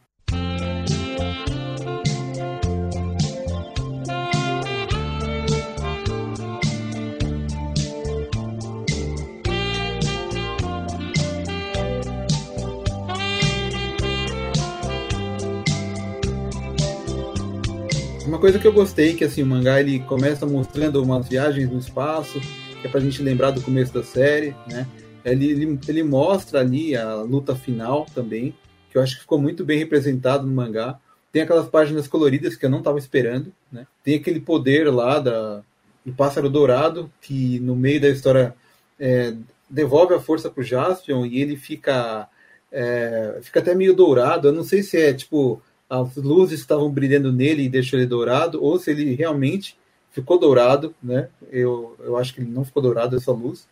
Coisa 18.42 18.58
que 18.58 18.66
eu 18.66 18.74
gostei, 18.74 19.14
que 19.14 19.24
assim, 19.24 19.44
o 19.44 19.46
mangá 19.46 19.80
ele 19.80 20.00
começa 20.00 20.48
mostrando 20.48 21.02
umas 21.02 21.30
viagens 21.30 21.70
no 21.70 21.78
espaço, 21.78 22.42
que 22.82 22.88
é 22.88 22.90
pra 22.90 23.00
gente 23.00 23.22
lembrar 23.22 23.52
do 23.52 23.62
começo 23.62 23.94
da 23.94 24.04
série, 24.04 24.56
né? 24.68 24.88
Ele, 25.24 25.52
ele, 25.52 25.80
ele 25.88 26.04
mostra 26.04 26.60
ali 26.60 26.96
a 26.96 27.18
luta 27.18 27.56
final 27.56 28.08
também, 28.16 28.56
que 28.90 28.98
eu 28.98 29.02
acho 29.04 29.14
que 29.14 29.22
ficou 29.22 29.40
muito 29.40 29.64
bem 29.64 29.78
representado 29.78 30.48
no 30.48 30.54
mangá. 30.54 31.00
Tem 31.32 31.44
aquelas 31.44 31.70
páginas 31.70 32.08
coloridas 32.08 32.56
que 32.56 32.66
eu 32.66 32.70
não 32.72 32.80
estava 32.80 32.98
esperando, 32.98 33.54
né? 33.72 33.86
Tem 34.04 34.16
aquele 34.16 34.40
poder 34.40 34.92
lá 34.92 35.20
da, 35.20 35.62
do 36.04 36.12
pássaro 36.12 36.50
dourado, 36.50 37.12
que 37.22 37.60
no 37.60 37.76
meio 37.76 38.02
da 38.02 38.10
história 38.10 38.56
é, 39.00 39.36
devolve 39.70 40.16
a 40.16 40.20
força 40.20 40.50
pro 40.50 40.64
Jaspion 40.64 41.28
e 41.28 41.40
ele 41.40 41.56
fica, 41.56 42.28
é, 42.72 43.38
fica 43.44 43.60
até 43.60 43.76
meio 43.76 43.94
dourado. 43.94 44.48
Eu 44.48 44.52
não 44.52 44.64
sei 44.64 44.82
se 44.82 44.98
é 44.98 45.14
tipo 45.14 45.62
as 45.92 46.16
luzes 46.16 46.62
estavam 46.62 46.90
brilhando 46.90 47.34
nele 47.34 47.64
e 47.64 47.70
deixou 47.70 48.00
ele 48.00 48.08
dourado, 48.08 48.64
ou 48.64 48.80
se 48.80 48.92
ele 48.92 49.14
realmente 49.14 49.78
ficou 50.10 50.40
dourado, 50.40 50.96
né? 51.04 51.28
Eu, 51.52 51.98
eu 52.00 52.16
acho 52.16 52.34
que 52.34 52.40
ele 52.40 52.50
não 52.50 52.64
ficou 52.64 52.82
dourado 52.82 53.18
essa 53.18 53.34
luz, 53.34 53.68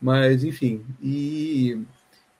mas 0.00 0.44
enfim. 0.44 0.82
E 1.02 1.78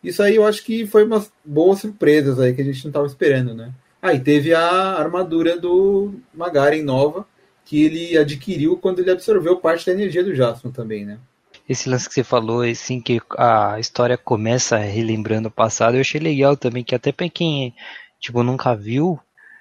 isso 0.03 0.23
aí 0.23 0.37
eu 0.37 0.47
acho 0.47 0.65
que 0.65 0.87
foi 0.87 1.05
umas 1.05 1.31
boas 1.45 1.81
surpresas 1.81 2.41
aí 2.41 2.55
que 2.55 2.63
a 2.63 2.65
gente 2.65 2.83
não 2.85 2.89
estava 2.89 3.07
esperando, 3.07 3.55
né? 3.55 3.71
Aí 4.01 4.17
ah, 4.17 4.21
teve 4.21 4.55
a 4.55 4.95
armadura 4.95 5.59
do 5.59 6.15
Magaren 6.33 6.83
nova 6.83 7.27
que 7.67 7.85
ele 7.85 8.17
adquiriu 8.17 8.79
quando 8.79 9.01
ele 9.01 9.11
absorveu 9.11 9.57
parte 9.57 9.85
da 9.85 9.93
energia 9.93 10.25
do 10.25 10.35
Jasper 10.35 10.73
também, 10.73 11.05
né? 11.05 11.19
Esse 11.69 11.91
lance 11.91 12.09
que 12.09 12.15
você 12.15 12.25
falou, 12.25 12.63
assim, 12.63 12.99
que 12.99 13.21
a 13.37 13.79
história 13.79 14.17
começa 14.17 14.79
relembrando 14.79 15.49
o 15.49 15.51
passado, 15.51 15.97
eu 15.97 16.01
achei 16.01 16.19
legal 16.19 16.57
também, 16.57 16.83
que 16.83 16.95
até 16.95 17.13
para 17.13 17.29
quem 17.29 17.75
tipo, 18.19 18.43
nunca 18.43 18.75
viu, 18.75 19.19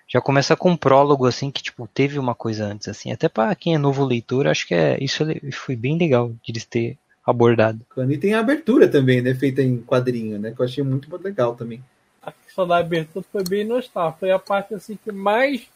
já 0.08 0.22
começa 0.22 0.56
com 0.56 0.72
um 0.72 0.78
prólogo, 0.78 1.26
assim, 1.26 1.52
que, 1.52 1.62
tipo, 1.62 1.88
teve 1.88 2.18
uma 2.18 2.34
coisa 2.34 2.66
antes, 2.66 2.88
assim. 2.88 3.12
Até 3.12 3.28
para 3.28 3.54
quem 3.56 3.76
é 3.76 3.78
novo 3.78 4.06
leitor, 4.06 4.48
acho 4.48 4.66
que 4.68 4.74
é, 4.74 4.98
isso 5.04 5.26
foi 5.52 5.76
bem 5.76 5.98
legal 5.98 6.30
de 6.44 6.52
eles 6.52 6.66
ter 6.66 6.98
abordado. 7.26 7.86
E 8.10 8.18
tem 8.18 8.34
a 8.34 8.40
abertura 8.40 8.88
também, 8.88 9.22
né, 9.22 9.36
feita 9.36 9.62
em 9.62 9.82
quadrinho, 9.82 10.40
né, 10.40 10.52
que 10.52 10.62
eu 10.62 10.66
achei 10.66 10.84
muito 10.84 11.14
legal 11.22 11.56
também. 11.56 11.84
A 12.22 12.32
questão 12.32 12.66
da 12.66 12.78
abertura 12.78 13.26
foi 13.32 13.44
bem 13.44 13.66
nostálgica, 13.66 14.20
foi 14.20 14.32
a 14.32 14.40
parte, 14.40 14.74
assim, 14.74 14.98
que 15.04 15.12
mais 15.12 15.68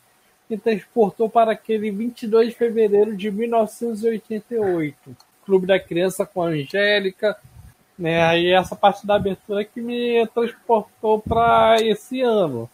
me 0.50 0.58
transportou 0.58 1.30
para 1.30 1.52
aquele 1.52 1.91
22 1.91 2.50
de 2.50 2.56
fevereiro 2.56 3.15
de 3.15 3.30
1988. 3.32 4.96
Clube 5.46 5.65
da 5.65 5.80
Criança 5.80 6.26
com 6.26 6.41
a 6.41 6.48
Angélica, 6.48 7.38
né? 8.02 8.24
Aí 8.24 8.52
essa 8.52 8.76
parte 8.76 9.06
da 9.06 9.16
abertura 9.16 9.64
que 9.64 9.80
me 9.80 10.26
transportou 10.28 11.20
para 11.20 11.78
esse 11.82 12.22
ano. 12.22 12.70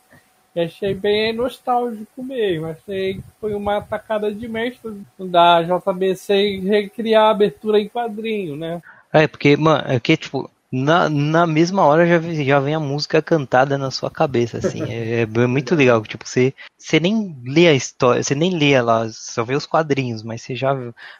E 0.55 0.61
achei 0.61 0.95
bem 0.95 1.33
nostálgico 1.33 2.23
mesmo. 2.23 2.67
Achei 2.67 3.15
que 3.15 3.23
foi 3.39 3.53
uma 3.53 3.77
atacada 3.77 4.33
de 4.33 4.47
mestre 4.47 5.01
da 5.19 5.61
JBC 5.61 6.61
recriar 6.63 7.25
a 7.25 7.29
abertura 7.29 7.79
em 7.79 7.89
quadrinho, 7.89 8.55
né? 8.55 8.81
É, 9.13 9.27
porque, 9.27 9.55
mano, 9.55 9.83
é 9.87 9.99
que, 9.99 10.17
tipo, 10.17 10.49
na, 10.71 11.09
na 11.09 11.45
mesma 11.45 11.83
hora 11.83 12.07
já, 12.07 12.19
já 12.43 12.59
vem 12.59 12.73
a 12.73 12.79
música 12.79 13.21
cantada 13.21 13.77
na 13.77 13.91
sua 13.91 14.09
cabeça, 14.09 14.57
assim. 14.57 14.81
É, 14.89 15.21
é, 15.21 15.25
muito 15.25 15.75
legal. 15.75 16.01
Tipo, 16.01 16.27
você, 16.27 16.53
você 16.77 16.99
nem 16.99 17.35
lê 17.45 17.67
a 17.67 17.73
história, 17.73 18.23
você 18.23 18.33
nem 18.33 18.57
lê 18.57 18.71
ela, 18.71 19.09
só 19.11 19.43
vê 19.43 19.55
os 19.55 19.65
quadrinhos, 19.65 20.23
mas 20.23 20.41
você 20.41 20.55
já 20.55 20.75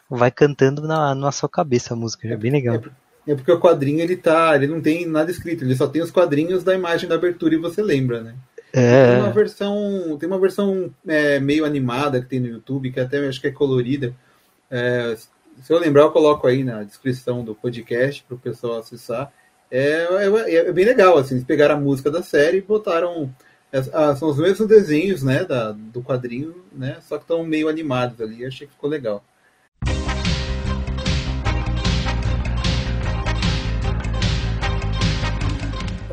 vai 0.08 0.30
cantando 0.30 0.82
na, 0.82 1.14
na 1.14 1.30
sua 1.30 1.48
cabeça 1.48 1.94
a 1.94 1.96
música. 1.96 2.26
É 2.26 2.36
bem 2.36 2.50
legal. 2.50 2.76
É, 2.76 2.80
é 3.28 3.34
porque 3.34 3.52
o 3.52 3.60
quadrinho 3.60 4.00
ele 4.00 4.16
tá, 4.16 4.56
ele 4.56 4.66
não 4.66 4.80
tem 4.80 5.06
nada 5.06 5.30
escrito, 5.30 5.62
ele 5.62 5.76
só 5.76 5.86
tem 5.86 6.00
os 6.00 6.10
quadrinhos 6.10 6.64
da 6.64 6.74
imagem 6.74 7.08
da 7.08 7.14
abertura 7.14 7.54
e 7.54 7.58
você 7.58 7.82
lembra, 7.82 8.22
né? 8.22 8.34
É. 8.72 9.12
Tem 9.12 9.22
uma 9.22 9.32
versão, 9.32 10.16
tem 10.18 10.26
uma 10.26 10.38
versão 10.38 10.94
é, 11.06 11.38
meio 11.38 11.64
animada 11.64 12.20
que 12.20 12.26
tem 12.28 12.40
no 12.40 12.48
YouTube, 12.48 12.90
que 12.90 13.00
até 13.00 13.18
acho 13.26 13.40
que 13.40 13.48
é 13.48 13.52
colorida. 13.52 14.14
É, 14.70 15.14
se 15.62 15.72
eu 15.72 15.78
lembrar, 15.78 16.02
eu 16.02 16.10
coloco 16.10 16.46
aí 16.46 16.64
na 16.64 16.82
descrição 16.82 17.44
do 17.44 17.54
podcast 17.54 18.24
para 18.24 18.34
o 18.34 18.38
pessoal 18.38 18.78
acessar. 18.78 19.30
É, 19.70 20.06
é, 20.06 20.54
é, 20.54 20.72
bem 20.72 20.84
legal, 20.84 21.18
assim, 21.18 21.34
eles 21.34 21.44
pegaram 21.44 21.74
a 21.74 21.80
música 21.80 22.10
da 22.10 22.22
série 22.22 22.58
e 22.58 22.62
botaram. 22.62 23.30
É, 23.70 23.78
ah, 23.92 24.16
são 24.16 24.30
os 24.30 24.38
mesmos 24.38 24.66
desenhos, 24.66 25.22
né, 25.22 25.44
da, 25.44 25.72
do 25.72 26.02
quadrinho, 26.02 26.64
né, 26.72 26.96
só 27.02 27.18
que 27.18 27.24
estão 27.24 27.44
meio 27.44 27.68
animados 27.68 28.20
ali. 28.20 28.44
Achei 28.46 28.66
que 28.66 28.72
ficou 28.72 28.88
legal. 28.88 29.22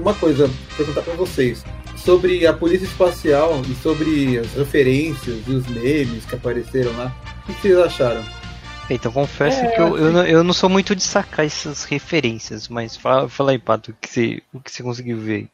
Uma 0.05 0.13
coisa, 0.13 0.47
perguntar 0.77 1.01
para 1.01 1.15
vocês 1.15 1.65
sobre 1.97 2.45
a 2.45 2.53
polícia 2.53 2.85
espacial 2.85 3.59
e 3.67 3.73
sobre 3.81 4.37
as 4.37 4.53
referências 4.53 5.41
e 5.47 5.51
os 5.51 5.65
memes 5.65 6.23
que 6.25 6.35
apareceram 6.35 6.95
lá. 6.95 7.11
O 7.49 7.53
que 7.53 7.61
vocês 7.61 7.77
acharam? 7.79 8.23
Então, 8.87 9.11
confesso 9.11 9.61
é, 9.61 9.71
que 9.71 9.81
eu, 9.81 9.97
eu, 9.97 10.11
não, 10.11 10.23
eu 10.23 10.43
não 10.43 10.53
sou 10.53 10.69
muito 10.69 10.95
de 10.95 11.01
sacar 11.01 11.43
essas 11.43 11.85
referências, 11.85 12.67
mas 12.67 12.95
fala, 12.95 13.27
fala 13.27 13.49
aí, 13.49 13.57
Pato, 13.57 13.89
o 13.89 13.95
que, 13.99 14.07
você, 14.07 14.43
o 14.53 14.59
que 14.59 14.71
você 14.71 14.83
conseguiu 14.83 15.17
ver 15.17 15.47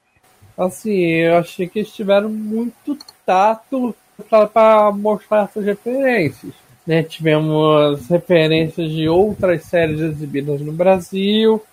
Assim, 0.58 1.00
eu 1.00 1.38
achei 1.38 1.66
que 1.66 1.80
eles 1.80 1.94
tiveram 1.94 2.30
muito 2.30 2.98
tato 3.26 3.96
para 4.30 4.92
mostrar 4.92 5.46
essas 5.46 5.64
referências. 5.64 6.52
Né? 6.86 7.04
Tivemos 7.04 8.06
referências 8.10 8.92
de 8.92 9.08
outras 9.08 9.64
séries 9.64 10.02
exibidas 10.02 10.60
no 10.60 10.74
Brasil, 10.74 11.64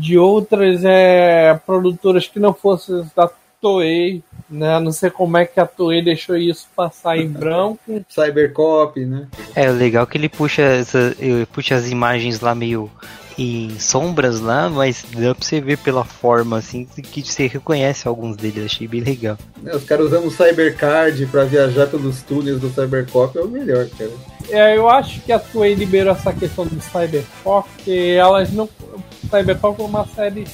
de 0.00 0.18
outras 0.18 0.82
é, 0.84 1.60
produtoras 1.66 2.26
que 2.26 2.40
não 2.40 2.54
fossem 2.54 3.04
da 3.14 3.30
Toei, 3.60 4.22
né? 4.48 4.80
Não 4.80 4.90
sei 4.90 5.10
como 5.10 5.36
é 5.36 5.44
que 5.44 5.60
a 5.60 5.66
Toei 5.66 6.02
deixou 6.02 6.36
isso 6.36 6.66
passar 6.74 7.18
em 7.18 7.28
branco. 7.28 7.78
Cybercop, 8.08 9.04
né? 9.04 9.28
É, 9.54 9.70
o 9.70 9.74
legal 9.74 10.04
é 10.04 10.06
que 10.06 10.16
ele 10.16 10.28
puxa, 10.28 10.62
essa, 10.62 11.14
puxa 11.52 11.74
as 11.74 11.90
imagens 11.90 12.40
lá 12.40 12.54
meio 12.54 12.90
em 13.38 13.78
sombras 13.78 14.40
lá, 14.40 14.68
mas 14.68 15.04
dá 15.14 15.34
pra 15.34 15.44
você 15.44 15.60
ver 15.60 15.78
pela 15.78 16.04
forma, 16.04 16.58
assim, 16.58 16.84
que 16.84 17.22
você 17.22 17.46
reconhece 17.46 18.06
alguns 18.06 18.36
deles, 18.36 18.66
achei 18.66 18.86
bem 18.86 19.00
legal. 19.00 19.38
É, 19.64 19.74
os 19.74 19.84
caras 19.84 20.06
usando 20.06 20.26
o 20.26 20.30
Cybercard 20.30 21.24
pra 21.26 21.44
viajar 21.44 21.86
pelos 21.86 22.22
túneis 22.22 22.60
do 22.60 22.68
Cybercop 22.68 23.38
é 23.38 23.40
o 23.40 23.48
melhor, 23.48 23.88
cara. 23.96 24.10
É, 24.50 24.76
eu 24.76 24.88
acho 24.88 25.20
que 25.22 25.32
a 25.32 25.38
Toei 25.38 25.74
liberou 25.74 26.12
essa 26.12 26.32
questão 26.32 26.66
do 26.66 26.80
Cybercop, 26.82 27.68
porque 27.76 28.16
elas 28.18 28.52
não 28.52 28.68
Cyberpunk 29.30 29.76
foi 29.76 29.86
uma 29.86 30.06
série 30.06 30.46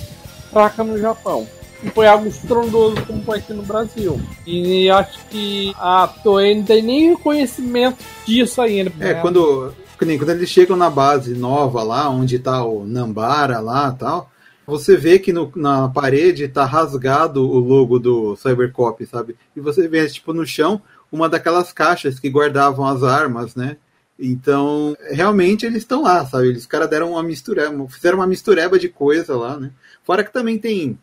fraca 0.50 0.84
no 0.84 0.98
Japão. 0.98 1.46
E 1.82 1.90
foi 1.90 2.06
algo 2.06 2.26
estrondoso 2.26 2.96
como 3.06 3.22
foi 3.22 3.38
aqui 3.38 3.52
no 3.52 3.62
Brasil. 3.62 4.20
E 4.46 4.88
acho 4.90 5.18
que 5.26 5.74
a 5.76 6.08
Toei 6.08 6.54
não 6.54 6.64
tem 6.64 6.82
nem 6.82 7.10
reconhecimento 7.10 7.98
disso 8.24 8.60
ainda. 8.62 8.92
É, 8.98 9.14
quando, 9.14 9.74
quando 9.98 10.30
eles 10.30 10.48
chegam 10.48 10.76
na 10.76 10.88
base 10.88 11.34
nova 11.34 11.82
lá, 11.82 12.08
onde 12.08 12.38
tá 12.38 12.64
o 12.64 12.84
Nambara 12.84 13.60
lá 13.60 13.92
tal, 13.92 14.30
você 14.66 14.96
vê 14.96 15.18
que 15.18 15.32
no, 15.32 15.52
na 15.54 15.88
parede 15.88 16.48
tá 16.48 16.64
rasgado 16.64 17.42
o 17.48 17.58
logo 17.58 17.98
do 17.98 18.34
Cybercop, 18.36 19.04
sabe? 19.06 19.36
E 19.54 19.60
você 19.60 19.86
vê, 19.86 20.06
tipo, 20.08 20.32
no 20.32 20.46
chão, 20.46 20.80
uma 21.12 21.28
daquelas 21.28 21.72
caixas 21.72 22.18
que 22.18 22.28
guardavam 22.28 22.86
as 22.86 23.02
armas, 23.02 23.54
né? 23.54 23.76
Então, 24.18 24.96
realmente 25.11 25.66
eles 25.66 25.79
estão 25.79 26.02
lá, 26.02 26.24
sabe? 26.24 26.50
Os 26.50 26.66
caras 26.66 26.88
deram 26.88 27.12
uma 27.12 27.22
mistureba, 27.22 27.88
fizeram 27.88 28.18
uma 28.18 28.26
mistureba 28.26 28.79
de 28.79 28.88
coisa 28.88 29.37
lá, 29.37 29.59
né? 29.59 29.70
Fora 30.02 30.24
que 30.24 30.33
também 30.33 30.59
tem 30.59 30.98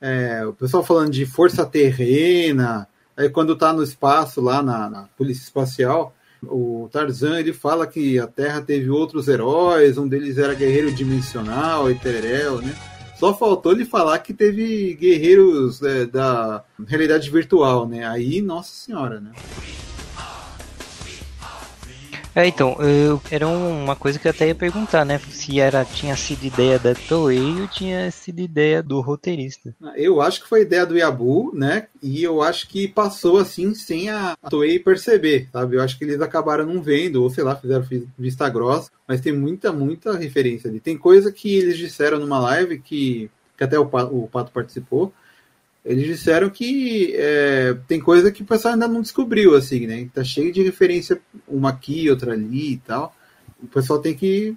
é, 0.00 0.44
o 0.44 0.52
pessoal 0.52 0.84
falando 0.84 1.10
de 1.10 1.24
força 1.24 1.64
terrena, 1.64 2.88
aí 3.16 3.28
quando 3.28 3.56
tá 3.56 3.72
no 3.72 3.82
espaço 3.82 4.40
lá 4.40 4.62
na, 4.62 4.90
na 4.90 5.08
Polícia 5.16 5.44
Espacial, 5.44 6.14
o 6.42 6.88
Tarzan 6.92 7.38
ele 7.38 7.52
fala 7.52 7.86
que 7.86 8.18
a 8.18 8.26
Terra 8.26 8.60
teve 8.60 8.90
outros 8.90 9.28
heróis, 9.28 9.96
um 9.96 10.06
deles 10.06 10.36
era 10.36 10.54
guerreiro 10.54 10.92
dimensional 10.92 11.90
e 11.90 11.94
tererel, 11.94 12.60
né? 12.60 12.74
Só 13.18 13.32
faltou 13.32 13.72
ele 13.72 13.86
falar 13.86 14.18
que 14.18 14.34
teve 14.34 14.94
guerreiros 14.94 15.82
é, 15.82 16.04
da 16.04 16.62
realidade 16.86 17.30
virtual, 17.30 17.88
né? 17.88 18.06
Aí, 18.06 18.42
nossa 18.42 18.70
senhora, 18.74 19.20
né? 19.20 19.32
É, 22.36 22.46
então, 22.46 22.76
eu, 22.82 23.18
era 23.30 23.48
uma 23.48 23.96
coisa 23.96 24.18
que 24.18 24.28
eu 24.28 24.30
até 24.30 24.48
ia 24.48 24.54
perguntar, 24.54 25.06
né? 25.06 25.18
Se 25.30 25.58
era, 25.58 25.86
tinha 25.86 26.14
sido 26.14 26.44
ideia 26.44 26.78
da 26.78 26.94
Toei 26.94 27.62
ou 27.62 27.66
tinha 27.66 28.10
sido 28.10 28.40
ideia 28.40 28.82
do 28.82 29.00
roteirista. 29.00 29.74
Eu 29.94 30.20
acho 30.20 30.42
que 30.42 30.48
foi 30.48 30.60
ideia 30.60 30.84
do 30.84 30.98
Yabu, 30.98 31.50
né? 31.54 31.86
E 32.02 32.22
eu 32.22 32.42
acho 32.42 32.68
que 32.68 32.86
passou 32.86 33.38
assim 33.38 33.74
sem 33.74 34.10
a 34.10 34.36
Toei 34.50 34.78
perceber, 34.78 35.48
sabe? 35.50 35.76
Eu 35.76 35.80
acho 35.80 35.96
que 35.96 36.04
eles 36.04 36.20
acabaram 36.20 36.66
não 36.66 36.82
vendo, 36.82 37.22
ou 37.22 37.30
sei 37.30 37.42
lá, 37.42 37.56
fizeram 37.56 37.86
vista 38.18 38.46
grossa, 38.50 38.90
mas 39.08 39.22
tem 39.22 39.32
muita, 39.32 39.72
muita 39.72 40.14
referência 40.14 40.68
ali. 40.68 40.78
Tem 40.78 40.98
coisa 40.98 41.32
que 41.32 41.56
eles 41.56 41.78
disseram 41.78 42.18
numa 42.18 42.38
live 42.38 42.78
que, 42.80 43.30
que 43.56 43.64
até 43.64 43.78
o, 43.78 43.84
o 43.84 44.28
Pato 44.28 44.52
participou, 44.52 45.10
eles 45.86 46.04
disseram 46.04 46.50
que 46.50 47.14
é, 47.14 47.76
tem 47.86 48.00
coisa 48.00 48.32
que 48.32 48.42
o 48.42 48.46
pessoal 48.46 48.74
ainda 48.74 48.88
não 48.88 49.00
descobriu, 49.00 49.54
assim, 49.54 49.86
né? 49.86 50.08
Tá 50.12 50.24
cheio 50.24 50.52
de 50.52 50.60
referência, 50.60 51.20
uma 51.46 51.70
aqui, 51.70 52.10
outra 52.10 52.32
ali 52.32 52.72
e 52.72 52.76
tal. 52.78 53.14
O 53.62 53.68
pessoal 53.68 54.00
tem 54.00 54.12
que 54.12 54.56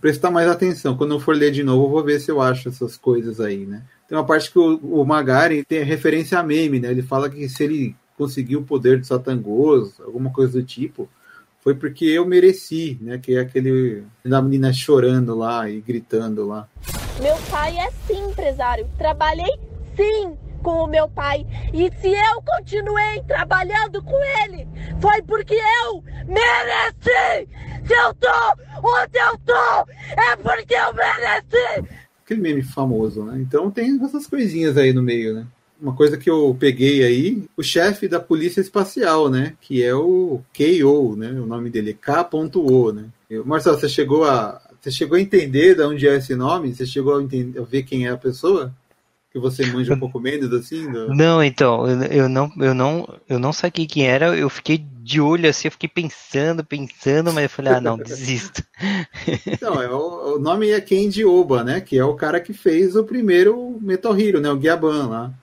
prestar 0.00 0.30
mais 0.30 0.48
atenção. 0.48 0.96
Quando 0.96 1.14
eu 1.14 1.20
for 1.20 1.34
ler 1.34 1.50
de 1.50 1.64
novo, 1.64 1.86
eu 1.86 1.90
vou 1.90 2.04
ver 2.04 2.20
se 2.20 2.30
eu 2.30 2.40
acho 2.40 2.68
essas 2.68 2.96
coisas 2.96 3.40
aí, 3.40 3.66
né? 3.66 3.82
Tem 4.08 4.16
uma 4.16 4.24
parte 4.24 4.52
que 4.52 4.58
o, 4.58 4.76
o 4.76 5.04
Magari 5.04 5.64
tem 5.64 5.82
referência 5.82 6.38
a 6.38 6.44
meme, 6.44 6.78
né? 6.78 6.92
Ele 6.92 7.02
fala 7.02 7.28
que 7.28 7.48
se 7.48 7.64
ele 7.64 7.96
conseguiu 8.16 8.60
o 8.60 8.64
poder 8.64 9.00
do 9.00 9.06
Satangos, 9.06 10.00
alguma 10.00 10.30
coisa 10.30 10.60
do 10.60 10.62
tipo, 10.62 11.08
foi 11.60 11.74
porque 11.74 12.04
eu 12.04 12.24
mereci, 12.24 12.96
né? 13.00 13.18
Que 13.18 13.34
é 13.34 13.40
aquele 13.40 14.04
da 14.24 14.40
menina 14.40 14.72
chorando 14.72 15.34
lá 15.34 15.68
e 15.68 15.80
gritando 15.80 16.46
lá. 16.46 16.68
Meu 17.20 17.36
pai 17.50 17.76
é 17.78 17.90
sim 18.06 18.30
empresário. 18.30 18.88
Trabalhei 18.96 19.58
sim 19.96 20.36
com 20.62 20.84
o 20.84 20.86
meu 20.86 21.08
pai. 21.08 21.46
E 21.72 21.90
se 22.00 22.08
eu 22.08 22.42
continuei 22.42 23.22
trabalhando 23.26 24.02
com 24.02 24.16
ele, 24.44 24.68
foi 25.00 25.22
porque 25.22 25.54
eu 25.54 26.02
mereci! 26.26 27.48
Se 27.86 27.94
eu 27.94 28.14
tô 28.14 28.28
onde 28.82 29.18
eu 29.18 29.38
tô, 29.46 29.90
é 30.20 30.36
porque 30.36 30.74
eu 30.74 30.94
mereci! 30.94 31.88
Aquele 32.24 32.40
meme 32.40 32.62
famoso, 32.62 33.24
né? 33.24 33.38
Então 33.40 33.70
tem 33.70 33.98
essas 34.04 34.26
coisinhas 34.26 34.76
aí 34.76 34.92
no 34.92 35.02
meio, 35.02 35.34
né? 35.34 35.46
Uma 35.80 35.94
coisa 35.94 36.18
que 36.18 36.28
eu 36.28 36.56
peguei 36.58 37.04
aí, 37.04 37.44
o 37.56 37.62
chefe 37.62 38.08
da 38.08 38.18
Polícia 38.18 38.60
Espacial, 38.60 39.30
né? 39.30 39.54
Que 39.60 39.82
é 39.82 39.94
o 39.94 40.40
KO, 40.52 41.16
né? 41.16 41.30
O 41.30 41.46
nome 41.46 41.70
dele 41.70 41.90
é 41.90 41.94
K.O, 41.94 42.92
né? 42.92 43.04
Marcelo, 43.44 43.78
você 43.78 43.88
chegou 43.88 44.24
a. 44.24 44.60
Você 44.80 44.90
chegou 44.90 45.16
a 45.16 45.20
entender 45.20 45.74
de 45.74 45.82
onde 45.82 46.06
é 46.08 46.16
esse 46.16 46.34
nome? 46.34 46.74
Você 46.74 46.84
chegou 46.84 47.16
a, 47.16 47.22
entender, 47.22 47.60
a 47.60 47.62
ver 47.62 47.82
quem 47.82 48.06
é 48.06 48.10
a 48.10 48.16
pessoa? 48.16 48.72
Que 49.30 49.38
você 49.38 49.66
manja 49.66 49.94
um 49.94 49.98
pouco 49.98 50.18
menos 50.18 50.52
assim? 50.52 50.90
Do... 50.90 51.14
Não, 51.14 51.42
então, 51.42 51.86
eu 52.04 52.28
não, 52.28 52.50
eu 52.58 52.74
não, 52.74 53.20
eu 53.28 53.38
não 53.38 53.52
saquei 53.52 53.86
quem 53.86 54.06
era, 54.06 54.36
eu 54.36 54.48
fiquei 54.48 54.78
de 54.78 55.20
olho 55.20 55.48
assim, 55.48 55.68
eu 55.68 55.72
fiquei 55.72 55.88
pensando, 55.88 56.64
pensando, 56.64 57.32
mas 57.32 57.44
eu 57.44 57.50
falei, 57.50 57.74
ah, 57.74 57.80
não, 57.80 57.96
desisto. 57.98 58.62
Não, 59.60 59.82
é 59.82 59.90
o, 59.90 60.36
o, 60.36 60.38
nome 60.38 60.70
é 60.70 60.80
Kenji 60.80 61.24
Oba, 61.24 61.62
né? 61.62 61.80
Que 61.80 61.98
é 61.98 62.04
o 62.04 62.14
cara 62.14 62.40
que 62.40 62.52
fez 62.52 62.96
o 62.96 63.04
primeiro 63.04 63.78
Metal 63.80 64.18
Hero, 64.18 64.40
né? 64.40 64.50
O 64.50 64.58
Gyaban 64.58 65.06
lá. 65.08 65.34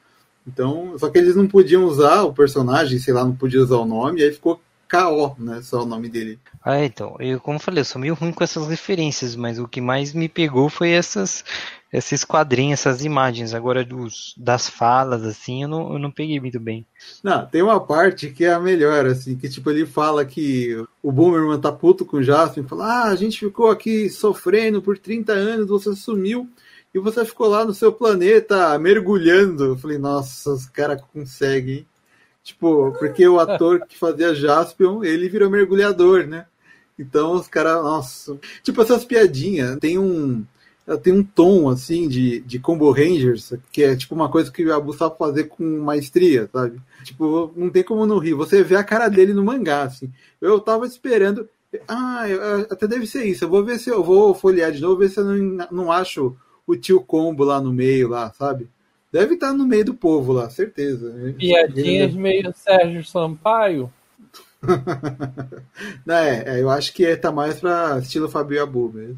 Então, 0.47 0.97
só 0.97 1.09
que 1.09 1.17
eles 1.17 1.35
não 1.35 1.47
podiam 1.47 1.85
usar 1.85 2.23
o 2.23 2.33
personagem, 2.33 2.99
sei 2.99 3.13
lá, 3.13 3.23
não 3.23 3.35
podia 3.35 3.61
usar 3.61 3.77
o 3.77 3.85
nome, 3.85 4.21
aí 4.21 4.31
ficou 4.31 4.61
K.O., 4.87 5.35
né? 5.37 5.61
Só 5.61 5.83
o 5.83 5.85
nome 5.85 6.09
dele. 6.09 6.39
Ah, 6.63 6.83
então, 6.83 7.15
eu, 7.19 7.39
como 7.39 7.57
eu 7.57 7.61
falei, 7.61 7.81
eu 7.81 7.85
sou 7.85 8.01
meio 8.01 8.13
ruim 8.13 8.31
com 8.31 8.43
essas 8.43 8.67
referências, 8.67 9.35
mas 9.35 9.59
o 9.59 9.67
que 9.67 9.81
mais 9.81 10.13
me 10.13 10.29
pegou 10.29 10.69
foi 10.69 10.89
essas 10.89 11.43
esses 11.97 12.25
quadrinhos, 12.25 12.79
essas 12.79 13.03
imagens. 13.03 13.53
Agora, 13.53 13.83
dos, 13.83 14.33
das 14.37 14.69
falas, 14.69 15.23
assim, 15.23 15.63
eu 15.63 15.69
não, 15.69 15.93
eu 15.93 15.99
não 15.99 16.11
peguei 16.11 16.39
muito 16.39 16.59
bem. 16.59 16.85
Não, 17.23 17.45
tem 17.45 17.61
uma 17.61 17.79
parte 17.79 18.29
que 18.29 18.45
é 18.45 18.53
a 18.53 18.59
melhor, 18.59 19.05
assim, 19.05 19.35
que 19.35 19.47
tipo, 19.47 19.69
ele 19.71 19.85
fala 19.85 20.25
que 20.25 20.75
o 21.01 21.11
Boomerman 21.11 21.59
tá 21.59 21.71
puto 21.71 22.05
com 22.05 22.17
o 22.17 22.23
Jasper, 22.23 22.63
fala, 22.65 22.85
ah, 22.85 23.09
a 23.09 23.15
gente 23.15 23.39
ficou 23.39 23.69
aqui 23.69 24.09
sofrendo 24.09 24.81
por 24.81 24.97
30 24.97 25.31
anos, 25.31 25.67
você 25.67 25.95
sumiu 25.95 26.49
e 26.93 26.99
você 26.99 27.25
ficou 27.25 27.47
lá 27.47 27.65
no 27.65 27.73
seu 27.73 27.91
planeta 27.91 28.77
mergulhando. 28.79 29.65
Eu 29.65 29.77
falei, 29.77 29.97
nossa, 29.97 30.51
os 30.51 30.65
caras 30.65 31.01
conseguem. 31.13 31.85
Tipo, 32.45 32.91
porque 32.99 33.27
o 33.27 33.39
ator 33.39 33.87
que 33.87 33.97
fazia 33.97 34.35
Jaspion, 34.35 35.03
ele 35.03 35.27
virou 35.27 35.49
mergulhador, 35.49 36.27
né? 36.27 36.45
Então 36.97 37.33
os 37.33 37.47
caras, 37.47 37.83
nossa. 37.83 38.37
Tipo, 38.61 38.83
essas 38.83 39.03
piadinhas. 39.03 39.79
Tem 39.79 39.97
um 39.97 40.45
ela 40.87 40.99
tem 40.99 41.11
um 41.11 41.23
tom 41.23 41.67
assim 41.67 42.07
de, 42.07 42.41
de 42.41 42.59
combo 42.59 42.91
rangers 42.91 43.53
que 43.71 43.83
é 43.83 43.95
tipo 43.95 44.13
uma 44.13 44.29
coisa 44.29 44.51
que 44.51 44.63
o 44.63 44.71
Abu 44.71 44.93
sabe 44.93 45.17
fazer 45.17 45.45
com 45.45 45.63
maestria, 45.79 46.47
sabe? 46.53 46.79
Tipo, 47.03 47.51
não 47.55 47.71
tem 47.71 47.83
como 47.83 48.05
não 48.05 48.19
rir. 48.19 48.35
Você 48.35 48.61
vê 48.63 48.75
a 48.75 48.83
cara 48.83 49.09
dele 49.09 49.33
no 49.33 49.43
mangá, 49.43 49.81
assim. 49.81 50.11
Eu 50.39 50.59
tava 50.59 50.85
esperando. 50.85 51.49
Ah, 51.87 52.25
até 52.69 52.87
deve 52.87 53.07
ser 53.07 53.25
isso. 53.25 53.43
Eu 53.43 53.49
vou 53.49 53.65
ver 53.65 53.79
se 53.79 53.89
eu 53.89 54.03
vou 54.03 54.35
folhear 54.35 54.71
de 54.71 54.79
novo, 54.79 54.99
ver 54.99 55.09
se 55.09 55.19
eu 55.19 55.25
não, 55.25 55.67
não 55.71 55.91
acho 55.91 56.37
o 56.67 56.75
tio 56.75 57.01
combo 57.01 57.43
lá 57.43 57.59
no 57.59 57.73
meio, 57.73 58.07
lá, 58.07 58.31
sabe? 58.33 58.69
Deve 59.15 59.35
estar 59.35 59.53
no 59.53 59.65
meio 59.65 59.85
do 59.85 59.93
povo 59.93 60.33
lá, 60.33 60.49
certeza. 60.49 61.09
Piadinhas 61.37 62.11
Ele... 62.11 62.19
meio 62.19 62.53
Sérgio 62.53 63.01
Sampaio. 63.05 63.89
não, 66.05 66.15
é, 66.15 66.43
é, 66.45 66.61
eu 66.61 66.69
acho 66.69 66.93
que 66.93 67.05
é, 67.05 67.15
tá 67.15 67.31
mais 67.31 67.57
pra 67.57 67.97
estilo 67.99 68.27
Fabio 68.27 68.61
Abu 68.61 68.91
mesmo. 68.93 69.17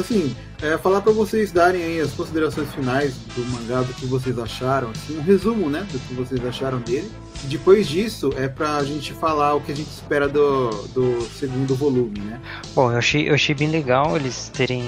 Assim, 0.00 0.34
é, 0.62 0.76
falar 0.78 1.00
para 1.00 1.12
vocês 1.12 1.52
darem 1.52 1.82
aí 1.82 2.00
as 2.00 2.12
considerações 2.12 2.70
finais 2.72 3.14
do 3.34 3.44
mangá, 3.46 3.82
do 3.82 3.92
que 3.94 4.06
vocês 4.06 4.38
acharam, 4.38 4.90
assim, 4.90 5.18
um 5.18 5.22
resumo, 5.22 5.68
né, 5.68 5.86
do 5.90 5.98
que 5.98 6.14
vocês 6.14 6.44
acharam 6.44 6.78
dele. 6.80 7.10
Depois 7.44 7.86
disso, 7.86 8.32
é 8.36 8.48
pra 8.48 8.82
gente 8.84 9.12
falar 9.12 9.54
o 9.54 9.60
que 9.60 9.72
a 9.72 9.74
gente 9.74 9.90
espera 9.90 10.28
do, 10.28 10.70
do 10.88 11.20
segundo 11.38 11.74
volume, 11.74 12.20
né? 12.20 12.40
Bom, 12.74 12.90
eu 12.90 12.98
achei, 12.98 13.28
eu 13.28 13.34
achei 13.34 13.54
bem 13.54 13.68
legal 13.68 14.16
eles 14.16 14.48
terem 14.48 14.82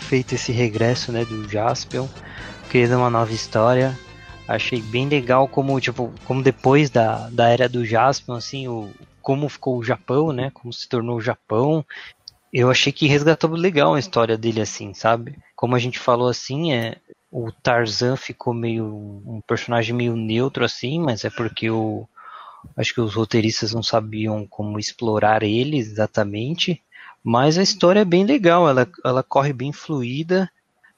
feito 0.00 0.34
esse 0.34 0.52
regresso, 0.52 1.10
né, 1.12 1.24
do 1.24 1.48
Jaspion, 1.48 2.06
criando 2.68 2.96
uma 2.96 3.10
nova 3.10 3.32
história. 3.32 3.98
Achei 4.46 4.80
bem 4.80 5.08
legal 5.08 5.46
como, 5.46 5.78
tipo, 5.78 6.10
como 6.24 6.42
depois 6.42 6.88
da, 6.88 7.28
da 7.30 7.48
era 7.48 7.68
do 7.68 7.84
Jaspion, 7.84 8.34
assim, 8.34 8.66
o, 8.66 8.88
como 9.20 9.46
ficou 9.48 9.76
o 9.76 9.84
Japão, 9.84 10.32
né? 10.32 10.50
Como 10.54 10.72
se 10.72 10.88
tornou 10.88 11.18
o 11.18 11.20
Japão 11.20 11.84
eu 12.52 12.70
achei 12.70 12.92
que 12.92 13.06
resgatou 13.06 13.50
legal 13.50 13.94
a 13.94 13.98
história 13.98 14.36
dele 14.36 14.60
assim, 14.60 14.94
sabe? 14.94 15.38
Como 15.54 15.74
a 15.74 15.78
gente 15.78 15.98
falou 15.98 16.28
assim, 16.28 16.72
é 16.72 16.96
o 17.30 17.52
Tarzan 17.52 18.16
ficou 18.16 18.54
meio 18.54 18.86
um 18.86 19.40
personagem 19.46 19.94
meio 19.94 20.16
neutro 20.16 20.64
assim, 20.64 20.98
mas 20.98 21.24
é 21.24 21.30
porque 21.30 21.70
o 21.70 22.08
acho 22.76 22.94
que 22.94 23.00
os 23.00 23.14
roteiristas 23.14 23.72
não 23.72 23.82
sabiam 23.82 24.46
como 24.46 24.78
explorar 24.78 25.42
ele 25.42 25.76
exatamente, 25.78 26.82
mas 27.22 27.58
a 27.58 27.62
história 27.62 28.00
é 28.00 28.04
bem 28.04 28.24
legal, 28.24 28.68
ela, 28.68 28.88
ela 29.04 29.22
corre 29.22 29.52
bem 29.52 29.72
fluida, 29.72 30.50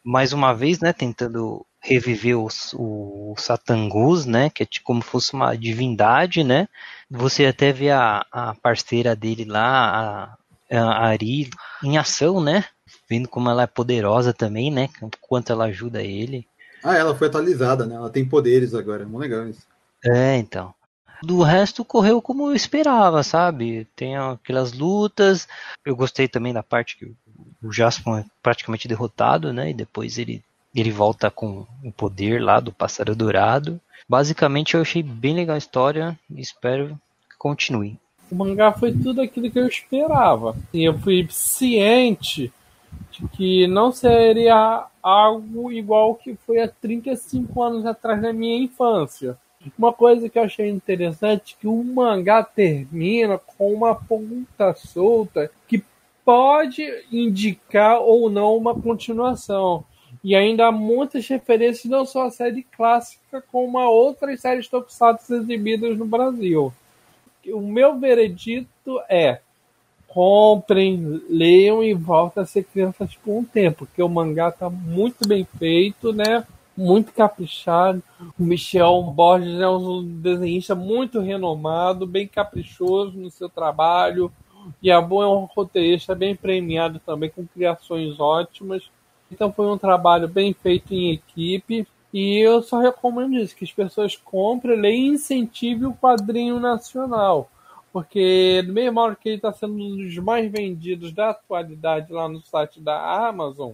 mais 0.03 0.33
uma 0.33 0.55
vez, 0.55 0.81
né, 0.81 0.93
tentando 0.93 1.67
reviver 1.81 2.39
o, 2.39 2.49
o 2.75 3.35
Satangus, 3.39 4.27
né? 4.27 4.51
Que 4.51 4.63
é 4.63 4.67
como 4.85 5.01
fosse 5.03 5.33
uma 5.33 5.57
divindade, 5.57 6.45
né? 6.45 6.69
Você 7.11 7.47
até 7.47 7.73
vê 7.73 7.91
a, 7.91 8.25
a 8.31 8.55
parceira 8.55 9.17
dele 9.17 9.45
lá, 9.45 9.65
a, 9.65 10.39
a 10.78 11.06
Ari, 11.06 11.50
em 11.83 11.98
ação, 11.98 12.40
né? 12.40 12.64
Vendo 13.09 13.28
como 13.28 13.50
ela 13.50 13.62
é 13.62 13.66
poderosa 13.66 14.33
também, 14.33 14.70
né? 14.70 14.88
Quanto 15.20 15.52
ela 15.52 15.64
ajuda 15.64 16.02
ele. 16.02 16.46
Ah, 16.83 16.96
ela 16.96 17.14
foi 17.14 17.28
atualizada, 17.28 17.87
né? 17.87 17.94
Ela 17.94 18.11
tem 18.11 18.24
poderes 18.24 18.74
agora. 18.74 19.04
Muito 19.04 19.20
legal 19.20 19.48
isso. 19.48 19.66
É, 20.04 20.37
então. 20.37 20.74
Do 21.22 21.42
resto 21.42 21.85
correu 21.85 22.22
como 22.22 22.48
eu 22.48 22.54
esperava, 22.54 23.22
sabe? 23.22 23.87
Tem 23.94 24.16
aquelas 24.16 24.72
lutas. 24.72 25.46
Eu 25.85 25.94
gostei 25.94 26.26
também 26.26 26.52
da 26.52 26.62
parte 26.62 26.96
que 26.96 27.12
o 27.62 27.70
Jasper 27.70 28.20
é 28.20 28.24
praticamente 28.42 28.88
derrotado, 28.88 29.52
né? 29.52 29.70
E 29.70 29.74
depois 29.74 30.16
ele, 30.18 30.42
ele 30.74 30.90
volta 30.90 31.30
com 31.30 31.66
o 31.85 31.92
poder 31.92 32.42
lá 32.42 32.59
do 32.59 32.72
pássaro 32.72 33.14
dourado. 33.14 33.78
Basicamente 34.09 34.74
eu 34.74 34.80
achei 34.80 35.02
bem 35.02 35.35
legal 35.35 35.54
a 35.54 35.59
história 35.59 36.18
e 36.30 36.40
espero 36.40 36.98
que 37.28 37.37
continue. 37.37 37.98
O 38.31 38.35
mangá 38.35 38.73
foi 38.73 38.93
tudo 38.93 39.21
aquilo 39.21 39.51
que 39.51 39.59
eu 39.59 39.66
esperava. 39.66 40.57
E 40.73 40.85
eu 40.85 40.99
fui 40.99 41.27
ciente 41.31 42.53
de 43.11 43.29
que 43.29 43.66
não 43.66 43.90
seria 43.90 44.87
algo 45.03 45.73
igual 45.73 46.14
que 46.14 46.37
foi 46.47 46.61
há 46.61 46.69
35 46.69 47.62
anos 47.62 47.87
atrás 47.87 48.21
na 48.23 48.33
minha 48.33 48.62
infância. 48.62 49.37
Uma 49.77 49.93
coisa 49.93 50.29
que 50.29 50.38
eu 50.38 50.45
achei 50.45 50.71
interessante 50.71 51.55
é 51.55 51.61
que 51.61 51.66
o 51.66 51.85
mangá 51.85 52.43
termina 52.43 53.38
com 53.38 53.75
uma 53.75 53.95
ponta 53.95 54.75
solta 54.75 55.51
que 55.69 55.85
pode 56.25 56.83
indicar 57.12 58.01
ou 58.01 58.31
não 58.31 58.57
uma 58.57 58.75
continuação. 58.75 59.85
E 60.25 60.35
ainda 60.35 60.66
há 60.66 60.73
muitas 60.73 61.27
referências 61.29 61.90
não 61.90 62.07
só 62.07 62.27
à 62.27 62.31
série 62.31 62.62
clássica, 62.62 63.43
como 63.51 63.79
a 63.79 63.88
outras 63.88 64.40
séries 64.40 64.69
tokusatsu 64.69 65.35
exibidas 65.35 65.97
no 65.97 66.05
Brasil. 66.05 66.73
O 67.53 67.61
meu 67.61 67.99
veredito 67.99 69.01
é 69.09 69.41
comprem, 70.07 71.23
leiam 71.29 71.85
e 71.85 71.95
voltem 71.95 72.43
a 72.43 72.47
ser 72.47 72.65
crianças 72.65 73.15
por 73.15 73.39
um 73.39 73.45
tempo, 73.45 73.87
porque 73.87 74.03
o 74.03 74.09
mangá 74.09 74.49
está 74.49 74.69
muito 74.69 75.27
bem 75.27 75.47
feito, 75.57 76.13
né? 76.13 76.45
Muito 76.77 77.13
caprichado. 77.13 78.03
O 78.39 78.43
Michel 78.43 79.03
Borges 79.03 79.61
é 79.61 79.69
um 79.69 80.03
desenhista 80.21 80.75
muito 80.75 81.21
renomado, 81.21 82.07
bem 82.07 82.27
caprichoso 82.27 83.17
no 83.17 83.31
seu 83.31 83.49
trabalho. 83.49 84.33
E 84.83 84.91
a 84.91 85.01
Boa 85.01 85.25
é 85.25 85.29
um 85.29 85.45
roteirista 85.45 86.15
bem 86.15 86.35
premiado 86.35 87.01
também, 87.07 87.31
com 87.31 87.47
criações 87.47 88.19
ótimas. 88.19 88.91
Então 89.31 89.53
foi 89.53 89.67
um 89.67 89.79
trabalho 89.79 90.27
bem 90.27 90.53
feito 90.53 90.93
em 90.93 91.13
equipe. 91.13 91.87
E 92.12 92.38
eu 92.38 92.62
só 92.62 92.81
recomendo 92.81 93.37
isso, 93.38 93.55
que 93.55 93.64
as 93.64 93.73
pessoas 93.73 94.16
comprem, 94.16 94.81
leiam 94.81 95.12
e 95.12 95.14
incentivem 95.14 95.87
o 95.87 95.94
quadrinho 95.94 96.59
nacional 96.59 97.49
porque 97.92 98.62
no 98.66 98.73
mesmo 98.73 99.01
hora 99.01 99.16
que 99.16 99.29
ele 99.29 99.37
está 99.37 99.53
sendo 99.53 99.75
um 99.75 99.96
dos 99.96 100.16
mais 100.18 100.51
vendidos 100.51 101.12
da 101.12 101.31
atualidade 101.31 102.12
lá 102.12 102.29
no 102.29 102.40
site 102.42 102.81
da 102.81 103.29
Amazon, 103.29 103.73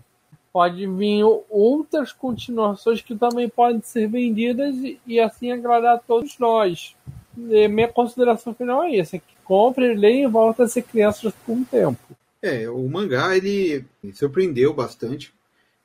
pode 0.52 0.86
vir 0.86 1.22
outras 1.50 2.12
continuações 2.12 3.02
que 3.02 3.14
também 3.14 3.48
podem 3.48 3.80
ser 3.82 4.08
vendidas 4.08 4.74
e, 4.76 4.98
e 5.06 5.20
assim 5.20 5.52
agradar 5.52 5.96
a 5.96 5.98
todos 5.98 6.38
nós. 6.38 6.96
E 7.36 7.68
minha 7.68 7.88
consideração 7.88 8.54
final 8.54 8.82
é 8.82 8.96
essa: 8.96 9.18
que 9.18 9.36
compre, 9.44 9.94
leia 9.94 10.24
e 10.24 10.28
volta 10.28 10.64
a 10.64 10.68
ser 10.68 10.82
criança 10.82 11.32
por 11.44 11.52
um 11.52 11.64
tempo. 11.64 11.98
É, 12.40 12.68
o 12.70 12.88
mangá 12.88 13.36
ele 13.36 13.84
me 14.02 14.14
surpreendeu 14.14 14.72
bastante. 14.72 15.34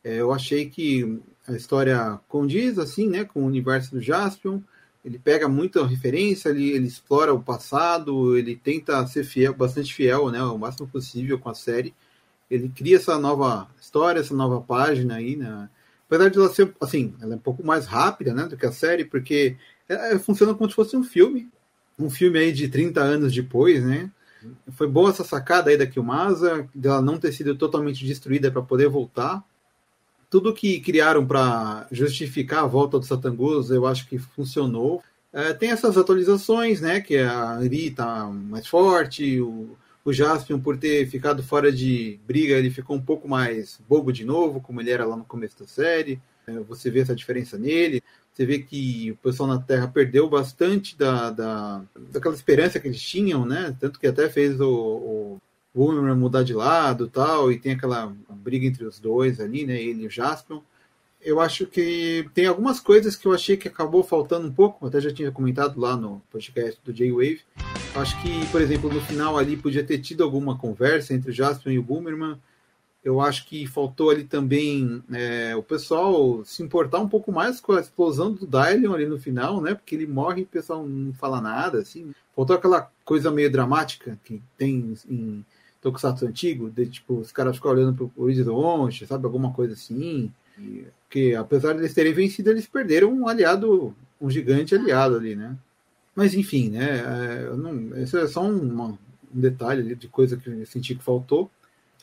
É, 0.03 0.15
eu 0.15 0.31
achei 0.31 0.69
que 0.69 1.19
a 1.51 1.57
história 1.57 2.19
condiz 2.27 2.77
assim, 2.77 3.07
né, 3.07 3.23
com 3.25 3.41
o 3.41 3.45
universo 3.45 3.91
do 3.91 4.01
Jaspion 4.01 4.61
ele 5.03 5.17
pega 5.17 5.47
muita 5.47 5.85
referência, 5.85 6.49
ele, 6.49 6.69
ele 6.71 6.87
explora 6.87 7.33
o 7.33 7.41
passado, 7.41 8.37
ele 8.37 8.55
tenta 8.55 9.05
ser 9.07 9.23
fiel, 9.23 9.53
bastante 9.53 9.93
fiel, 9.93 10.29
né, 10.29 10.41
o 10.43 10.57
máximo 10.57 10.87
possível 10.87 11.39
com 11.39 11.49
a 11.49 11.55
série. 11.55 11.93
Ele 12.49 12.69
cria 12.69 12.97
essa 12.97 13.17
nova 13.17 13.67
história, 13.79 14.19
essa 14.19 14.35
nova 14.35 14.61
página 14.61 15.15
aí, 15.15 15.35
né? 15.35 15.69
Apesar 16.05 16.29
de 16.29 16.37
ela 16.37 16.49
ser, 16.53 16.73
assim, 16.79 17.15
ela 17.21 17.33
é 17.33 17.35
um 17.35 17.39
pouco 17.39 17.65
mais 17.65 17.85
rápida, 17.85 18.33
né, 18.33 18.45
do 18.45 18.57
que 18.57 18.65
a 18.65 18.71
série, 18.71 19.05
porque 19.05 19.55
ela 19.87 20.19
funciona 20.19 20.53
como 20.53 20.69
se 20.69 20.75
fosse 20.75 20.95
um 20.95 21.03
filme, 21.03 21.49
um 21.97 22.09
filme 22.09 22.37
aí 22.37 22.51
de 22.51 22.67
30 22.67 23.01
anos 23.01 23.33
depois, 23.33 23.83
né? 23.83 24.11
Foi 24.71 24.87
boa 24.87 25.09
essa 25.11 25.23
sacada 25.23 25.69
aí 25.69 25.77
da 25.77 25.87
Kilmasa, 25.87 26.67
dela 26.73 27.01
não 27.01 27.17
ter 27.17 27.31
sido 27.31 27.55
totalmente 27.55 28.05
destruída 28.05 28.51
para 28.51 28.61
poder 28.61 28.89
voltar 28.89 29.43
tudo 30.31 30.53
que 30.53 30.79
criaram 30.79 31.27
para 31.27 31.85
justificar 31.91 32.63
a 32.63 32.67
volta 32.67 32.97
do 32.97 33.05
Satangos, 33.05 33.69
eu 33.69 33.85
acho 33.85 34.07
que 34.07 34.17
funcionou. 34.17 35.03
É, 35.33 35.51
tem 35.53 35.71
essas 35.71 35.97
atualizações, 35.97 36.79
né? 36.79 37.01
Que 37.01 37.17
a 37.17 37.59
Ri 37.59 37.91
tá 37.91 38.27
mais 38.27 38.65
forte, 38.65 39.41
o, 39.41 39.77
o 40.05 40.13
Jaspion, 40.13 40.61
por 40.61 40.77
ter 40.77 41.05
ficado 41.07 41.43
fora 41.43 41.69
de 41.69 42.17
briga, 42.25 42.55
ele 42.55 42.69
ficou 42.69 42.95
um 42.95 43.01
pouco 43.01 43.27
mais 43.27 43.77
bobo 43.89 44.11
de 44.13 44.23
novo, 44.23 44.61
como 44.61 44.79
ele 44.79 44.89
era 44.91 45.05
lá 45.05 45.17
no 45.17 45.25
começo 45.25 45.59
da 45.59 45.67
série. 45.67 46.17
É, 46.47 46.53
você 46.61 46.89
vê 46.89 47.01
essa 47.01 47.13
diferença 47.13 47.57
nele. 47.57 48.01
Você 48.31 48.45
vê 48.45 48.59
que 48.59 49.11
o 49.11 49.17
pessoal 49.17 49.49
na 49.49 49.59
Terra 49.59 49.89
perdeu 49.89 50.29
bastante 50.29 50.97
da, 50.97 51.29
da, 51.29 51.81
daquela 52.09 52.33
esperança 52.33 52.79
que 52.79 52.87
eles 52.87 53.01
tinham, 53.01 53.45
né? 53.45 53.75
Tanto 53.81 53.99
que 53.99 54.07
até 54.07 54.29
fez 54.29 54.61
o, 54.61 54.71
o 54.71 55.41
Boomerang 55.73 56.19
mudar 56.19 56.43
de 56.43 56.53
lado 56.53 57.07
tal, 57.07 57.51
e 57.51 57.57
tem 57.57 57.73
aquela 57.73 58.13
briga 58.29 58.65
entre 58.65 58.85
os 58.85 58.99
dois 58.99 59.39
ali, 59.39 59.65
né? 59.65 59.81
Ele 59.81 60.03
e 60.03 60.07
o 60.07 60.09
Jaspion. 60.09 60.61
Eu 61.21 61.39
acho 61.39 61.67
que 61.67 62.27
tem 62.33 62.47
algumas 62.47 62.79
coisas 62.79 63.15
que 63.15 63.27
eu 63.27 63.33
achei 63.33 63.55
que 63.55 63.67
acabou 63.67 64.03
faltando 64.03 64.47
um 64.47 64.51
pouco, 64.51 64.87
até 64.87 64.99
já 64.99 65.13
tinha 65.13 65.31
comentado 65.31 65.79
lá 65.79 65.95
no 65.95 66.21
podcast 66.31 66.81
do 66.83 66.91
J-Wave. 66.91 67.41
Acho 67.95 68.19
que, 68.21 68.45
por 68.47 68.59
exemplo, 68.59 68.91
no 68.91 68.99
final 69.01 69.37
ali 69.37 69.55
podia 69.55 69.83
ter 69.83 69.99
tido 69.99 70.23
alguma 70.23 70.57
conversa 70.57 71.13
entre 71.13 71.29
o 71.29 71.33
Jaspion 71.33 71.71
e 71.71 71.79
o 71.79 71.83
Boomerman. 71.83 72.37
Eu 73.03 73.19
acho 73.21 73.47
que 73.47 73.67
faltou 73.67 74.09
ali 74.09 74.23
também 74.23 75.03
é, 75.11 75.55
o 75.55 75.63
pessoal 75.63 76.43
se 76.45 76.61
importar 76.63 76.99
um 76.99 77.09
pouco 77.09 77.31
mais 77.31 77.59
com 77.59 77.73
a 77.73 77.79
explosão 77.79 78.31
do 78.31 78.47
Dylion 78.47 78.93
ali 78.93 79.05
no 79.05 79.19
final, 79.19 79.61
né? 79.61 79.73
Porque 79.73 79.95
ele 79.95 80.07
morre 80.07 80.41
e 80.41 80.43
o 80.43 80.47
pessoal 80.47 80.87
não 80.87 81.13
fala 81.13 81.41
nada, 81.41 81.79
assim. 81.79 82.13
Faltou 82.35 82.55
aquela 82.55 82.91
coisa 83.05 83.31
meio 83.31 83.51
dramática 83.51 84.19
que 84.23 84.41
tem 84.57 84.95
em 85.07 85.43
Tokusatsu 85.81 86.27
antigo, 86.27 86.69
de 86.69 86.85
tipo, 86.85 87.15
os 87.15 87.31
caras 87.31 87.55
ficam 87.55 87.71
olhando 87.71 87.93
pro 87.93 88.23
horizonte, 88.23 89.05
sabe? 89.07 89.25
Alguma 89.25 89.51
coisa 89.51 89.73
assim. 89.73 90.31
E, 90.57 90.85
porque 91.03 91.35
apesar 91.37 91.73
de 91.73 91.79
eles 91.79 91.93
terem 91.93 92.13
vencido, 92.13 92.51
eles 92.51 92.67
perderam 92.67 93.11
um 93.11 93.27
aliado, 93.27 93.95
um 94.19 94.29
gigante 94.29 94.75
aliado 94.75 95.15
ali, 95.15 95.35
né? 95.35 95.57
Mas 96.15 96.33
enfim, 96.33 96.69
né? 96.69 96.99
É, 96.99 97.55
não, 97.55 97.97
isso 97.97 98.17
é 98.17 98.27
só 98.27 98.43
um, 98.43 98.81
um 98.83 98.97
detalhe 99.33 99.95
de 99.95 100.07
coisa 100.07 100.37
que 100.37 100.49
eu 100.49 100.65
senti 100.65 100.95
que 100.95 101.03
faltou. 101.03 101.49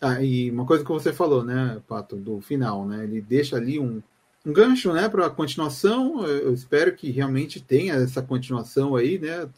Ah, 0.00 0.22
e 0.22 0.50
uma 0.50 0.64
coisa 0.64 0.84
que 0.84 0.90
você 0.90 1.12
falou, 1.12 1.44
né, 1.44 1.80
Pato, 1.88 2.16
do 2.16 2.40
final, 2.40 2.86
né? 2.86 3.04
Ele 3.04 3.20
deixa 3.20 3.56
ali 3.56 3.78
um, 3.78 4.02
um 4.46 4.52
gancho, 4.52 4.92
né, 4.92 5.08
para 5.08 5.26
a 5.26 5.30
continuação. 5.30 6.24
Eu 6.24 6.52
espero 6.54 6.94
que 6.94 7.10
realmente 7.10 7.60
tenha 7.60 7.94
essa 7.94 8.22
continuação 8.22 8.96
aí, 8.96 9.18
né? 9.18 9.48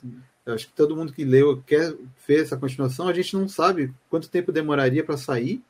Eu 0.44 0.54
acho 0.54 0.66
que 0.66 0.72
todo 0.72 0.96
mundo 0.96 1.12
que 1.12 1.24
leu 1.24 1.62
quer 1.66 1.94
ver 2.26 2.42
essa 2.42 2.56
continuação. 2.56 3.08
A 3.08 3.12
gente 3.12 3.36
não 3.36 3.48
sabe 3.48 3.92
quanto 4.08 4.28
tempo 4.28 4.52
demoraria 4.52 5.04
para 5.04 5.16
sair, 5.16 5.62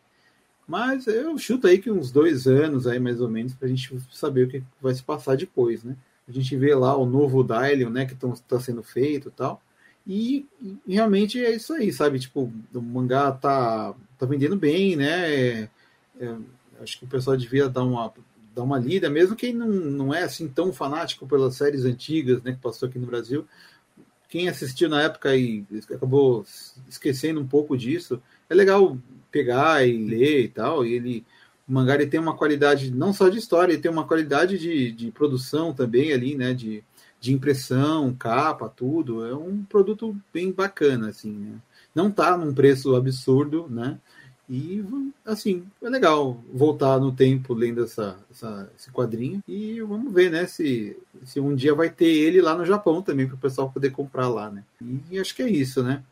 mas 0.67 1.07
eu 1.07 1.37
chuto 1.37 1.67
aí 1.67 1.79
que 1.79 1.91
uns 1.91 2.11
dois 2.13 2.47
anos 2.47 2.87
aí 2.87 3.01
mais 3.01 3.21
ou 3.21 3.29
menos 3.29 3.55
para 3.55 3.67
a 3.67 3.69
gente 3.69 3.93
saber 4.13 4.47
o 4.47 4.49
que 4.49 4.63
vai 4.81 4.95
se 4.95 5.03
passar 5.03 5.37
depois, 5.37 5.83
né? 5.83 5.97
A 6.29 6.33
gente 6.33 6.57
vê 6.57 6.75
lá 6.75 6.97
o 6.97 7.05
novo 7.05 7.43
Dylion, 7.43 7.91
né, 7.91 8.07
que 8.07 8.15
está 8.15 8.61
sendo 8.61 8.83
feito 8.83 9.29
e 9.29 9.33
tal. 9.33 9.61
E, 10.07 10.47
e, 10.63 10.95
realmente 10.95 11.45
é 11.45 11.55
isso 11.55 11.73
aí, 11.73 11.93
sabe? 11.93 12.21
Tipo, 12.21 12.53
o 12.73 12.81
mangá 12.81 13.33
tá, 13.33 13.95
tá 14.17 14.27
vendendo 14.27 14.57
bem, 14.57 14.95
né? 14.97 15.29
É, 15.29 15.69
é, 16.21 16.37
acho 16.81 16.99
que 16.99 17.05
o 17.05 17.09
pessoal 17.09 17.37
devia 17.37 17.69
dar 17.69 17.83
uma, 17.83 18.13
dar 18.55 18.63
uma 18.63 18.79
lida, 18.79 19.11
mesmo 19.11 19.37
quem 19.37 19.53
não, 19.53 19.69
não 19.69 20.15
é 20.15 20.23
assim 20.23 20.49
tão 20.49 20.73
fanático 20.73 21.27
pelas 21.27 21.57
séries 21.57 21.85
antigas, 21.85 22.43
né, 22.43 22.53
que 22.53 22.61
passou 22.61 22.89
aqui 22.89 22.99
no 22.99 23.07
Brasil, 23.07 23.47
quem 24.31 24.49
assistiu 24.49 24.89
na 24.89 25.03
época 25.03 25.37
e 25.37 25.67
acabou 25.93 26.47
esquecendo 26.89 27.41
um 27.41 27.47
pouco 27.47 27.77
disso, 27.77 28.23
é 28.49 28.55
legal 28.55 28.97
pegar 29.31 29.85
e 29.85 29.93
ler 29.99 30.45
e 30.45 30.49
tal. 30.49 30.87
E 30.87 30.95
ele, 30.95 31.27
o 31.69 31.73
mangá 31.73 31.97
ele 31.97 32.07
tem 32.07 32.21
uma 32.21 32.37
qualidade 32.37 32.93
não 32.93 33.13
só 33.13 33.29
de 33.29 33.39
história, 33.39 33.73
ele 33.73 33.83
tem 33.83 33.91
uma 33.91 34.07
qualidade 34.07 34.57
de, 34.57 34.93
de 34.93 35.11
produção 35.11 35.75
também 35.75 36.13
ali, 36.13 36.37
né? 36.37 36.55
De, 36.55 36.85
de 37.21 37.33
impressão, 37.33 38.15
capa, 38.15 38.69
tudo. 38.69 39.27
É 39.27 39.35
um 39.35 39.65
produto 39.65 40.17
bem 40.33 40.53
bacana, 40.53 41.09
assim, 41.09 41.33
né? 41.33 41.55
Não 41.93 42.09
tá 42.09 42.39
num 42.39 42.55
preço 42.55 42.95
absurdo, 42.95 43.67
né? 43.69 43.99
E, 44.53 44.85
assim, 45.25 45.65
é 45.81 45.89
legal 45.89 46.43
voltar 46.53 46.99
no 46.99 47.13
tempo 47.13 47.55
lendo 47.55 47.85
essa, 47.85 48.19
essa, 48.29 48.69
esse 48.77 48.91
quadrinho. 48.91 49.41
E 49.47 49.81
vamos 49.81 50.13
ver, 50.13 50.29
né, 50.29 50.45
se, 50.45 50.99
se 51.25 51.39
um 51.39 51.55
dia 51.55 51.73
vai 51.73 51.89
ter 51.89 52.09
ele 52.09 52.43
lá 52.43 52.57
no 52.57 52.67
Japão 52.67 53.01
também, 53.01 53.29
para 53.29 53.37
o 53.37 53.41
pessoal 53.41 53.71
poder 53.71 53.91
comprar 53.91 54.29
lá, 54.29 54.51
né? 54.51 54.65
E 55.09 55.21
acho 55.21 55.37
que 55.37 55.43
é 55.43 55.49
isso, 55.49 55.85
né? 55.85 56.03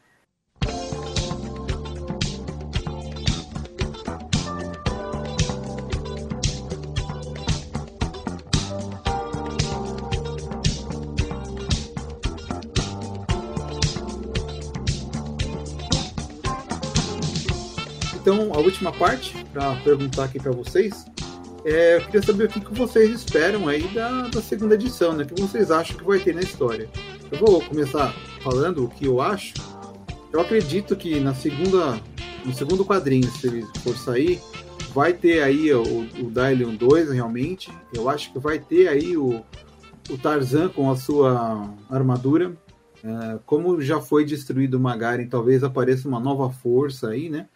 Então, 18.28 18.52
a 18.52 18.58
última 18.58 18.92
parte, 18.92 19.42
para 19.54 19.74
perguntar 19.76 20.24
aqui 20.24 20.38
para 20.38 20.52
vocês, 20.52 21.06
é, 21.64 21.96
eu 21.96 22.02
queria 22.02 22.22
saber 22.22 22.44
o 22.44 22.48
que, 22.48 22.60
que 22.60 22.74
vocês 22.74 23.08
esperam 23.08 23.66
aí 23.66 23.88
da, 23.88 24.28
da 24.28 24.42
segunda 24.42 24.74
edição, 24.74 25.14
né? 25.14 25.24
O 25.24 25.26
que 25.26 25.40
vocês 25.40 25.70
acham 25.70 25.96
que 25.96 26.04
vai 26.04 26.18
ter 26.18 26.34
na 26.34 26.42
história? 26.42 26.90
Eu 27.32 27.38
vou 27.38 27.62
começar 27.62 28.12
falando 28.42 28.84
o 28.84 28.88
que 28.90 29.06
eu 29.06 29.22
acho. 29.22 29.54
Eu 30.30 30.42
acredito 30.42 30.94
que 30.94 31.18
na 31.18 31.34
segunda, 31.34 31.98
no 32.44 32.52
segundo 32.52 32.84
quadrinho, 32.84 33.30
se 33.30 33.46
ele 33.46 33.66
for 33.82 33.96
sair, 33.96 34.38
vai 34.92 35.14
ter 35.14 35.42
aí 35.42 35.72
o, 35.72 35.80
o 35.82 36.30
Dylion 36.30 36.74
2 36.74 37.12
realmente. 37.12 37.72
Eu 37.94 38.10
acho 38.10 38.30
que 38.30 38.38
vai 38.38 38.58
ter 38.58 38.88
aí 38.88 39.16
o, 39.16 39.42
o 40.10 40.18
Tarzan 40.18 40.68
com 40.68 40.90
a 40.90 40.96
sua 40.96 41.74
armadura. 41.88 42.54
É, 43.02 43.38
como 43.46 43.80
já 43.80 44.02
foi 44.02 44.26
destruído 44.26 44.74
o 44.74 44.80
Magaren, 44.80 45.26
talvez 45.26 45.64
apareça 45.64 46.06
uma 46.06 46.20
nova 46.20 46.50
força 46.50 47.08
aí, 47.08 47.30
né? 47.30 47.46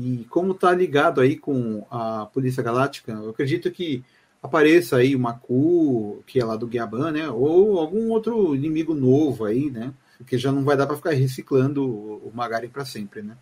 E 0.00 0.24
como 0.30 0.54
tá 0.54 0.72
ligado 0.72 1.20
aí 1.20 1.36
com 1.36 1.84
a 1.90 2.26
Polícia 2.26 2.62
Galáctica, 2.62 3.10
eu 3.10 3.30
acredito 3.30 3.68
que 3.68 4.04
apareça 4.40 4.96
aí 4.96 5.16
o 5.16 5.18
Maku, 5.18 6.22
que 6.24 6.38
é 6.38 6.44
lá 6.44 6.54
do 6.54 6.68
Guiaban, 6.68 7.10
né? 7.10 7.28
Ou 7.28 7.80
algum 7.80 8.08
outro 8.10 8.54
inimigo 8.54 8.94
novo 8.94 9.44
aí, 9.44 9.70
né? 9.70 9.92
Porque 10.16 10.38
já 10.38 10.52
não 10.52 10.62
vai 10.64 10.76
dar 10.76 10.86
para 10.86 10.96
ficar 10.96 11.10
reciclando 11.10 11.84
o 11.84 12.30
Magaren 12.32 12.68
para 12.68 12.84
sempre, 12.84 13.22
né? 13.22 13.36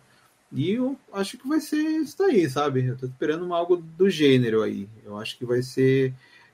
E 0.51 0.71
eu 0.71 0.97
acho 1.13 1.37
que 1.37 1.47
vai 1.47 1.59
ser 1.59 1.77
isso 1.77 2.23
aí, 2.23 2.49
sabe? 2.49 2.85
Eu 2.87 2.97
tô 2.97 3.05
esperando 3.05 3.53
algo 3.53 3.77
do 3.77 4.09
gênero 4.09 4.63
aí. 4.63 4.89
Eu 5.05 5.17
acho 5.17 5.37
que 5.37 5.45
vai 5.45 5.61
ser. 5.61 6.13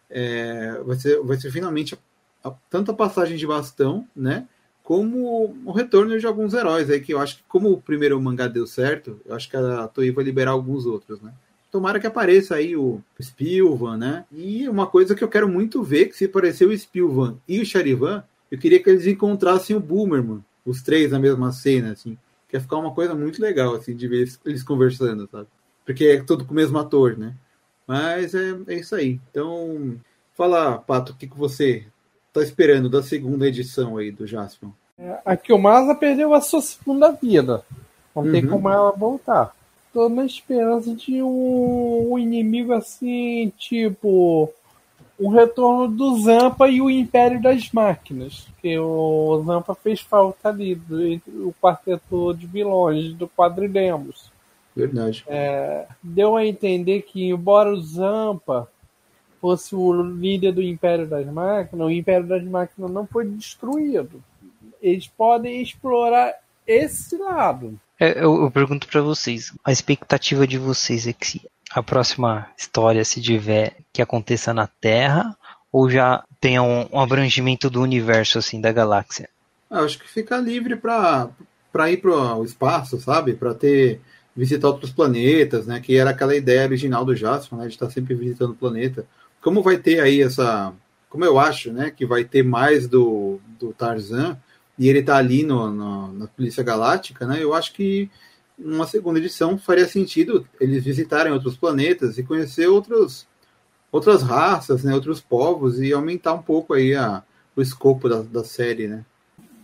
É, 0.10 0.82
vai 0.86 0.98
ser, 0.98 1.22
vai 1.22 1.40
ser 1.40 1.50
finalmente 1.50 1.96
a, 1.96 2.50
a, 2.50 2.54
tanto 2.70 2.92
a 2.92 2.96
passagem 2.96 3.38
de 3.38 3.48
bastão, 3.48 4.06
né? 4.14 4.48
Como 4.84 5.56
o 5.66 5.72
retorno 5.72 6.20
de 6.20 6.28
alguns 6.28 6.54
heróis 6.54 6.90
aí, 6.90 7.00
que 7.00 7.14
eu 7.14 7.20
acho 7.20 7.38
que, 7.38 7.44
como 7.48 7.72
o 7.72 7.82
primeiro 7.82 8.22
mangá 8.22 8.48
deu 8.48 8.68
certo, 8.68 9.20
eu 9.26 9.34
acho 9.34 9.50
que 9.50 9.56
a 9.56 9.88
Toei 9.88 10.12
vai 10.12 10.24
liberar 10.24 10.52
alguns 10.52 10.86
outros, 10.86 11.22
né? 11.22 11.34
Tomara 11.72 12.00
que 12.00 12.06
apareça 12.06 12.56
aí 12.56 12.76
o 12.76 13.02
Spilvan, 13.20 13.98
né? 13.98 14.26
E 14.32 14.68
uma 14.68 14.86
coisa 14.86 15.16
que 15.16 15.24
eu 15.24 15.30
quero 15.30 15.48
muito 15.48 15.82
ver, 15.82 16.08
que 16.08 16.18
se 16.18 16.26
aparecer 16.26 16.68
o 16.68 16.78
Spilvan 16.78 17.38
e 17.48 17.60
o 17.62 17.66
Charivan, 17.66 18.24
eu 18.52 18.60
queria 18.60 18.84
que 18.84 18.90
eles 18.90 19.08
encontrassem 19.08 19.76
o 19.76 19.80
Boomerman, 19.80 20.44
os 20.66 20.82
três 20.82 21.12
na 21.12 21.18
mesma 21.18 21.52
cena, 21.52 21.94
assim 21.94 22.18
que 22.54 22.58
ia 22.58 22.62
ficar 22.62 22.78
uma 22.78 22.94
coisa 22.94 23.16
muito 23.16 23.42
legal, 23.42 23.74
assim, 23.74 23.96
de 23.96 24.08
ver 24.08 24.30
eles 24.46 24.62
conversando, 24.62 25.28
sabe? 25.28 25.48
Porque 25.84 26.06
é 26.06 26.24
tudo 26.24 26.46
com 26.46 26.52
o 26.52 26.56
mesmo 26.56 26.78
ator, 26.78 27.18
né? 27.18 27.36
Mas 27.88 28.36
é, 28.36 28.56
é 28.68 28.76
isso 28.76 28.94
aí. 28.94 29.20
Então, 29.32 30.00
fala, 30.36 30.78
Pato, 30.78 31.14
o 31.14 31.16
que, 31.16 31.26
que 31.26 31.36
você 31.36 31.84
tá 32.34 32.42
esperando 32.42 32.90
da 32.90 33.04
segunda 33.04 33.48
edição 33.48 33.98
aí 33.98 34.12
do 34.12 34.26
Jaspion? 34.26 34.72
É, 34.98 35.20
a 35.24 35.38
Kilmasa 35.38 35.96
perdeu 35.96 36.34
a 36.34 36.42
sua 36.42 36.62
segunda 36.62 37.12
vida. 37.12 37.64
Não 38.16 38.24
uhum. 38.24 38.32
tem 38.32 38.46
como 38.46 38.70
ela 38.70 38.92
voltar. 38.92 39.56
Tô 39.94 40.10
na 40.10 40.26
esperança 40.26 40.94
de 40.96 41.22
um, 41.22 42.14
um 42.14 42.20
inimigo 42.20 42.74
assim, 42.74 43.52
tipo 43.58 44.52
o 45.18 45.30
retorno 45.30 45.88
do 45.88 46.20
Zampa 46.22 46.68
e 46.68 46.82
o 46.82 46.90
Império 46.90 47.42
das 47.42 47.72
Máquinas, 47.72 48.48
que 48.62 48.78
o 48.80 49.44
Zampa 49.46 49.76
fez 49.76 50.02
falta 50.02 50.50
ali, 50.50 50.76
do, 50.76 51.48
o 51.48 51.56
quarteto 51.62 52.34
de 52.34 52.48
vilões 52.48 53.14
do 53.14 53.28
Quadrilemos. 53.28 54.32
Verdade. 54.76 55.24
É, 55.28 55.86
deu 56.02 56.36
a 56.36 56.46
entender 56.46 57.04
que, 57.04 57.30
embora 57.30 57.72
o 57.72 57.80
Zampa 57.80 58.68
fosse 59.44 59.76
o 59.76 60.02
líder 60.02 60.54
do 60.54 60.62
Império 60.62 61.06
das 61.06 61.26
Máquinas, 61.26 61.86
o 61.86 61.92
Império 61.92 62.26
das 62.26 62.42
Máquinas 62.46 62.90
não 62.90 63.06
foi 63.06 63.26
destruído. 63.26 64.24
Eles 64.82 65.06
podem 65.06 65.62
explorar 65.62 66.34
esse 66.66 67.18
lado. 67.18 67.78
É, 68.00 68.24
eu, 68.24 68.42
eu 68.42 68.50
pergunto 68.50 68.88
para 68.88 69.02
vocês, 69.02 69.52
a 69.62 69.70
expectativa 69.70 70.48
de 70.48 70.58
vocês 70.58 71.08
é 71.08 71.12
que 71.12 71.42
a 71.72 71.84
próxima 71.84 72.48
história 72.58 73.04
se 73.04 73.22
tiver 73.22 73.76
que 73.92 74.02
aconteça 74.02 74.54
na 74.54 74.66
Terra 74.66 75.36
ou 75.70 75.90
já 75.90 76.24
tenha 76.40 76.64
um, 76.64 76.88
um 76.90 77.00
abrangimento 77.02 77.70
do 77.70 77.82
universo 77.82 78.38
assim 78.38 78.62
da 78.62 78.72
galáxia? 78.72 79.28
Ah, 79.70 79.82
acho 79.82 80.00
que 80.00 80.10
fica 80.10 80.38
livre 80.38 80.78
para 80.78 81.28
para 81.70 81.92
ir 81.92 81.98
para 81.98 82.38
o 82.38 82.46
espaço, 82.46 82.98
sabe? 82.98 83.34
Para 83.34 83.54
ter 83.54 84.00
visitar 84.34 84.68
outros 84.68 84.92
planetas, 84.92 85.68
né? 85.68 85.82
Que 85.82 85.98
era 85.98 86.12
aquela 86.12 86.34
ideia 86.34 86.64
original 86.64 87.04
do 87.04 87.14
Jasper, 87.14 87.60
né? 87.60 87.68
De 87.68 87.74
estar 87.74 87.90
sempre 87.90 88.16
visitando 88.16 88.52
o 88.52 88.56
planeta. 88.56 89.06
Como 89.44 89.62
vai 89.62 89.78
ter 89.78 90.00
aí 90.00 90.22
essa, 90.22 90.74
como 91.10 91.26
eu 91.26 91.38
acho, 91.38 91.72
né? 91.72 91.92
Que 91.92 92.06
vai 92.06 92.24
ter 92.24 92.44
mais 92.44 92.88
do, 92.88 93.40
do 93.60 93.74
Tarzan 93.74 94.38
e 94.80 94.90
ele 94.90 95.04
tá 95.04 95.18
ali 95.18 95.44
no, 95.44 95.70
no 95.70 96.14
na 96.14 96.28
Polícia 96.28 96.64
Galáctica, 96.64 97.28
né? 97.28 97.44
Eu 97.44 97.54
acho 97.54 97.74
que 97.74 98.10
uma 98.58 98.88
segunda 98.88 99.20
edição 99.20 99.58
faria 99.58 99.88
sentido 99.88 100.48
eles 100.60 100.84
visitarem 100.84 101.32
outros 101.32 101.58
planetas 101.58 102.18
e 102.18 102.24
conhecer 102.24 102.68
outros, 102.68 103.28
outras 103.92 104.22
raças, 104.22 104.84
né, 104.84 104.94
outros 104.94 105.20
povos 105.22 105.80
e 105.80 105.92
aumentar 105.92 106.34
um 106.34 106.42
pouco 106.42 106.74
aí 106.74 106.96
a, 106.96 107.24
o 107.56 107.62
escopo 107.62 108.08
da, 108.08 108.22
da 108.22 108.44
série, 108.44 108.88
né? 108.88 109.06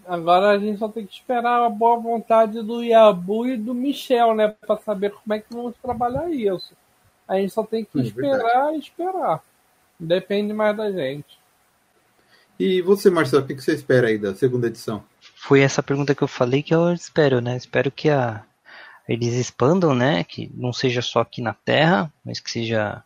Agora 0.07 0.49
a 0.49 0.57
gente 0.59 0.79
só 0.79 0.89
tem 0.89 1.05
que 1.05 1.13
esperar 1.13 1.63
a 1.63 1.69
boa 1.69 1.99
vontade 1.99 2.63
do 2.63 2.83
Yabu 2.83 3.45
e 3.45 3.57
do 3.57 3.75
Michel, 3.75 4.33
né, 4.33 4.47
para 4.47 4.77
saber 4.77 5.11
como 5.11 5.33
é 5.33 5.39
que 5.39 5.53
vamos 5.53 5.75
trabalhar 5.81 6.31
isso. 6.31 6.73
A 7.27 7.35
gente 7.35 7.53
só 7.53 7.63
tem 7.63 7.85
que 7.85 7.99
é 7.99 8.01
esperar 8.01 8.73
e 8.73 8.79
esperar. 8.79 9.43
Depende 9.99 10.53
mais 10.53 10.77
da 10.77 10.91
gente. 10.91 11.37
E 12.59 12.81
você, 12.81 13.09
Marcelo, 13.09 13.43
o 13.43 13.47
que 13.47 13.55
você 13.55 13.73
espera 13.73 14.07
aí 14.07 14.17
da 14.17 14.35
segunda 14.35 14.67
edição? 14.67 15.03
Foi 15.35 15.61
essa 15.61 15.81
pergunta 15.81 16.13
que 16.13 16.21
eu 16.21 16.27
falei 16.27 16.61
que 16.61 16.73
eu 16.73 16.93
espero, 16.93 17.39
né? 17.39 17.55
Espero 17.55 17.89
que 17.91 18.09
a 18.09 18.43
eles 19.07 19.33
expandam, 19.33 19.95
né? 19.95 20.23
Que 20.23 20.51
não 20.53 20.71
seja 20.71 21.01
só 21.01 21.21
aqui 21.21 21.41
na 21.41 21.53
Terra, 21.53 22.13
mas 22.23 22.39
que 22.39 22.51
seja 22.51 23.03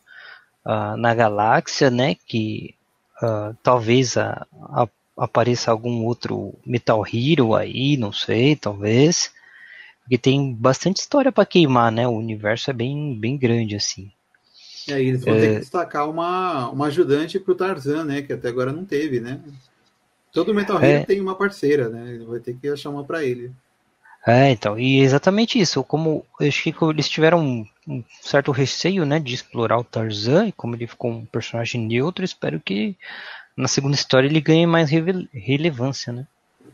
uh, 0.66 0.98
na 0.98 1.16
galáxia, 1.16 1.90
né? 1.90 2.16
Que 2.16 2.76
uh, 3.22 3.56
talvez 3.64 4.18
a, 4.18 4.46
a, 4.52 4.88
apareça 5.16 5.72
algum 5.72 6.04
outro 6.04 6.56
Metal 6.66 7.02
Hero 7.08 7.56
aí, 7.56 7.96
não 7.96 8.12
sei, 8.12 8.56
talvez. 8.56 9.32
Porque 10.02 10.18
tem 10.18 10.54
bastante 10.54 10.98
história 10.98 11.32
para 11.32 11.46
queimar, 11.46 11.92
né? 11.92 12.08
O 12.08 12.18
universo 12.18 12.70
é 12.70 12.74
bem, 12.74 13.18
bem 13.18 13.38
grande 13.38 13.76
assim. 13.76 14.12
E 14.88 14.94
aí 14.94 15.08
eles 15.08 15.24
vão 15.24 15.36
é... 15.36 15.40
ter 15.40 15.54
que 15.54 15.60
destacar 15.60 16.10
uma, 16.10 16.70
uma 16.70 16.88
ajudante 16.88 17.40
pro 17.40 17.56
Tarzan, 17.56 18.06
né? 18.06 18.22
Que 18.22 18.34
até 18.34 18.50
agora 18.50 18.72
não 18.72 18.86
teve, 18.86 19.20
né? 19.20 19.40
Todo 20.32 20.54
Metal 20.54 20.82
Hero 20.82 21.04
é... 21.04 21.06
tem 21.06 21.22
uma 21.22 21.36
parceira, 21.36 21.90
né? 21.90 22.16
Ele 22.16 22.26
vai 22.26 22.40
ter 22.40 22.56
que 22.56 22.68
achar 22.68 22.90
uma 22.90 23.04
para 23.04 23.24
ele. 23.24 23.52
É, 24.26 24.52
então, 24.52 24.80
e 24.80 25.02
exatamente 25.02 25.60
isso. 25.60 25.84
Como 25.84 26.26
eu 26.40 26.48
acho 26.48 26.64
que 26.64 26.74
eles 26.86 27.10
tiveram 27.10 27.40
um, 27.40 27.68
um, 27.88 28.04
certo 28.22 28.52
receio, 28.52 29.06
né, 29.06 29.20
de 29.20 29.34
explorar 29.34 29.78
o 29.78 29.84
Tarzan, 29.84 30.48
e 30.48 30.52
como 30.54 30.76
ele 30.76 30.88
ficou 30.88 31.12
um 31.12 31.26
personagem 31.26 31.86
neutro, 31.86 32.24
espero 32.24 32.60
que 32.60 32.96
na 33.56 33.68
segunda 33.68 33.96
história 33.96 34.28
ele 34.28 34.40
ganhe 34.40 34.66
mais 34.66 34.90
relevância, 34.90 36.14
né? 36.14 36.26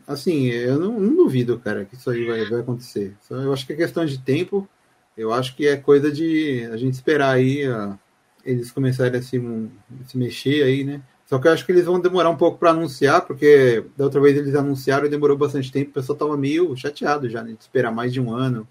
Assim, 0.08 0.46
eu 0.48 0.80
não, 0.80 1.00
não, 1.00 1.16
duvido, 1.16 1.60
cara, 1.60 1.86
que 1.86 1.96
isso 1.96 2.10
aí 2.10 2.26
vai, 2.26 2.46
vai 2.46 2.62
acontecer. 2.62 3.16
Eu 3.30 3.52
acho 3.54 3.66
que 3.66 3.74
é 3.74 3.76
questão 3.76 4.06
de 4.06 4.18
tempo. 4.18 4.68
Eu 5.20 5.34
acho 5.34 5.54
que 5.56 5.68
é 5.68 5.76
coisa 5.76 6.10
de 6.10 6.66
a 6.72 6.78
gente 6.78 6.94
esperar 6.94 7.32
aí 7.32 7.66
a, 7.66 8.00
eles 8.46 8.72
começarem 8.72 9.20
a 9.20 9.22
se, 9.22 9.38
a 9.38 10.08
se 10.08 10.18
mexer 10.18 10.64
aí, 10.64 10.84
né? 10.86 11.02
Só 11.26 11.38
que 11.38 11.48
eu 11.48 11.52
acho 11.52 11.66
que 11.66 11.72
eles 11.74 11.86
vão 11.86 12.00
demorar 12.00 12.30
um 12.30 12.38
pouco 12.38 12.58
para 12.58 12.72
anunciar, 12.72 13.22
porque 13.22 13.86
da 13.98 14.06
outra 14.06 14.20
vez 14.22 14.38
eles 14.38 14.56
anunciaram 14.56 15.06
e 15.06 15.10
demorou 15.10 15.38
bastante 15.38 15.72
tempo, 15.72 15.92
o 15.92 15.94
pessoal 15.94 16.18
tava 16.18 16.38
meio 16.38 16.76
chateado 16.76 17.30
já, 17.30 17.44
né, 17.44 17.52
de 17.52 17.62
esperar 17.62 17.92
mais 17.92 18.14
de 18.14 18.22
um 18.22 18.34
ano 18.34 18.68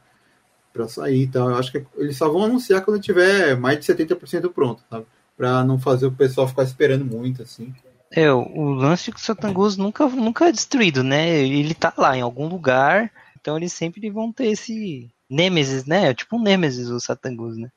para 0.72 0.88
sair 0.88 1.22
então 1.22 1.50
Eu 1.50 1.56
acho 1.56 1.70
que 1.70 1.84
eles 1.96 2.16
só 2.16 2.28
vão 2.28 2.44
anunciar 2.44 2.84
quando 2.84 3.00
tiver 3.00 3.56
mais 3.56 3.78
de 3.78 3.84
70% 3.84 4.50
pronto, 4.52 4.82
sabe? 4.90 5.06
Para 5.36 5.62
não 5.64 5.78
fazer 5.78 6.06
o 6.06 6.12
pessoal 6.12 6.48
ficar 6.48 6.64
esperando 6.64 7.04
muito, 7.04 7.42
assim. 7.42 7.72
É, 8.10 8.32
o 8.32 8.70
lance 8.70 9.10
do 9.10 9.20
Satangos 9.20 9.76
nunca, 9.76 10.08
nunca 10.08 10.48
é 10.48 10.52
destruído, 10.52 11.04
né? 11.04 11.28
Ele 11.38 11.74
tá 11.74 11.92
lá 11.96 12.16
em 12.16 12.22
algum 12.22 12.48
lugar, 12.48 13.12
então 13.40 13.56
eles 13.56 13.72
sempre 13.72 14.10
vão 14.10 14.32
ter 14.32 14.46
esse 14.46 15.08
Nemesis, 15.28 15.84
né? 15.84 16.10
É 16.10 16.14
tipo 16.14 16.36
um 16.36 16.42
Nemesis 16.42 16.88
o 16.88 17.00
Satangos, 17.00 17.56
né? 17.56 17.70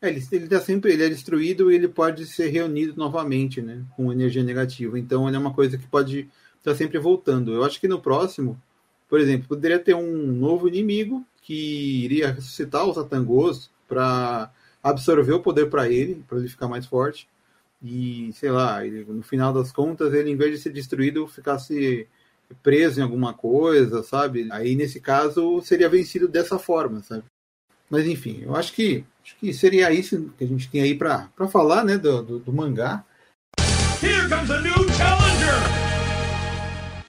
É, 0.00 0.08
ele, 0.08 0.24
ele 0.30 0.48
tá 0.48 0.60
sempre 0.60 0.92
ele 0.92 1.04
é 1.04 1.08
destruído 1.08 1.70
e 1.70 1.74
ele 1.74 1.88
pode 1.88 2.26
ser 2.26 2.48
reunido 2.48 2.94
novamente, 2.96 3.60
né? 3.60 3.84
Com 3.96 4.12
energia 4.12 4.42
negativa. 4.42 4.98
Então 4.98 5.26
ele 5.26 5.36
é 5.36 5.40
uma 5.40 5.52
coisa 5.52 5.76
que 5.76 5.86
pode 5.86 6.28
estar 6.58 6.72
tá 6.72 6.74
sempre 6.74 6.98
voltando. 6.98 7.52
Eu 7.52 7.64
acho 7.64 7.80
que 7.80 7.88
no 7.88 8.00
próximo, 8.00 8.60
por 9.08 9.20
exemplo, 9.20 9.48
poderia 9.48 9.78
ter 9.78 9.94
um 9.94 10.32
novo 10.32 10.68
inimigo 10.68 11.24
que 11.42 12.04
iria 12.04 12.32
ressuscitar 12.32 12.84
o 12.86 12.94
Satangos 12.94 13.70
para 13.88 14.50
absorver 14.82 15.32
o 15.32 15.40
poder 15.40 15.70
para 15.70 15.88
ele, 15.88 16.22
para 16.28 16.38
ele 16.38 16.48
ficar 16.48 16.68
mais 16.68 16.86
forte. 16.86 17.28
E, 17.82 18.32
sei 18.34 18.50
lá, 18.50 18.84
ele, 18.84 19.04
no 19.04 19.22
final 19.22 19.52
das 19.52 19.72
contas, 19.72 20.12
ele, 20.12 20.30
em 20.30 20.36
vez 20.36 20.52
de 20.52 20.58
ser 20.58 20.70
destruído, 20.70 21.26
ficasse 21.28 22.06
preso 22.62 23.00
em 23.00 23.02
alguma 23.02 23.32
coisa, 23.32 24.02
sabe? 24.02 24.48
Aí, 24.50 24.74
nesse 24.74 25.00
caso, 25.00 25.60
seria 25.62 25.88
vencido 25.88 26.28
dessa 26.28 26.58
forma, 26.58 27.02
sabe? 27.02 27.24
Mas, 27.90 28.06
enfim, 28.06 28.42
eu 28.42 28.54
acho 28.54 28.72
que 28.72 29.04
Acho 29.28 29.36
que 29.36 29.52
seria 29.52 29.92
isso 29.92 30.30
que 30.38 30.44
a 30.44 30.46
gente 30.46 30.70
tem 30.70 30.80
aí 30.80 30.94
para 30.94 31.28
falar 31.52 31.84
né, 31.84 31.98
do, 31.98 32.22
do, 32.22 32.38
do 32.38 32.50
mangá. 32.50 33.04
Here 34.02 34.26
comes 34.26 34.50
a 34.50 34.58
new 34.62 34.72
challenger! 34.72 35.52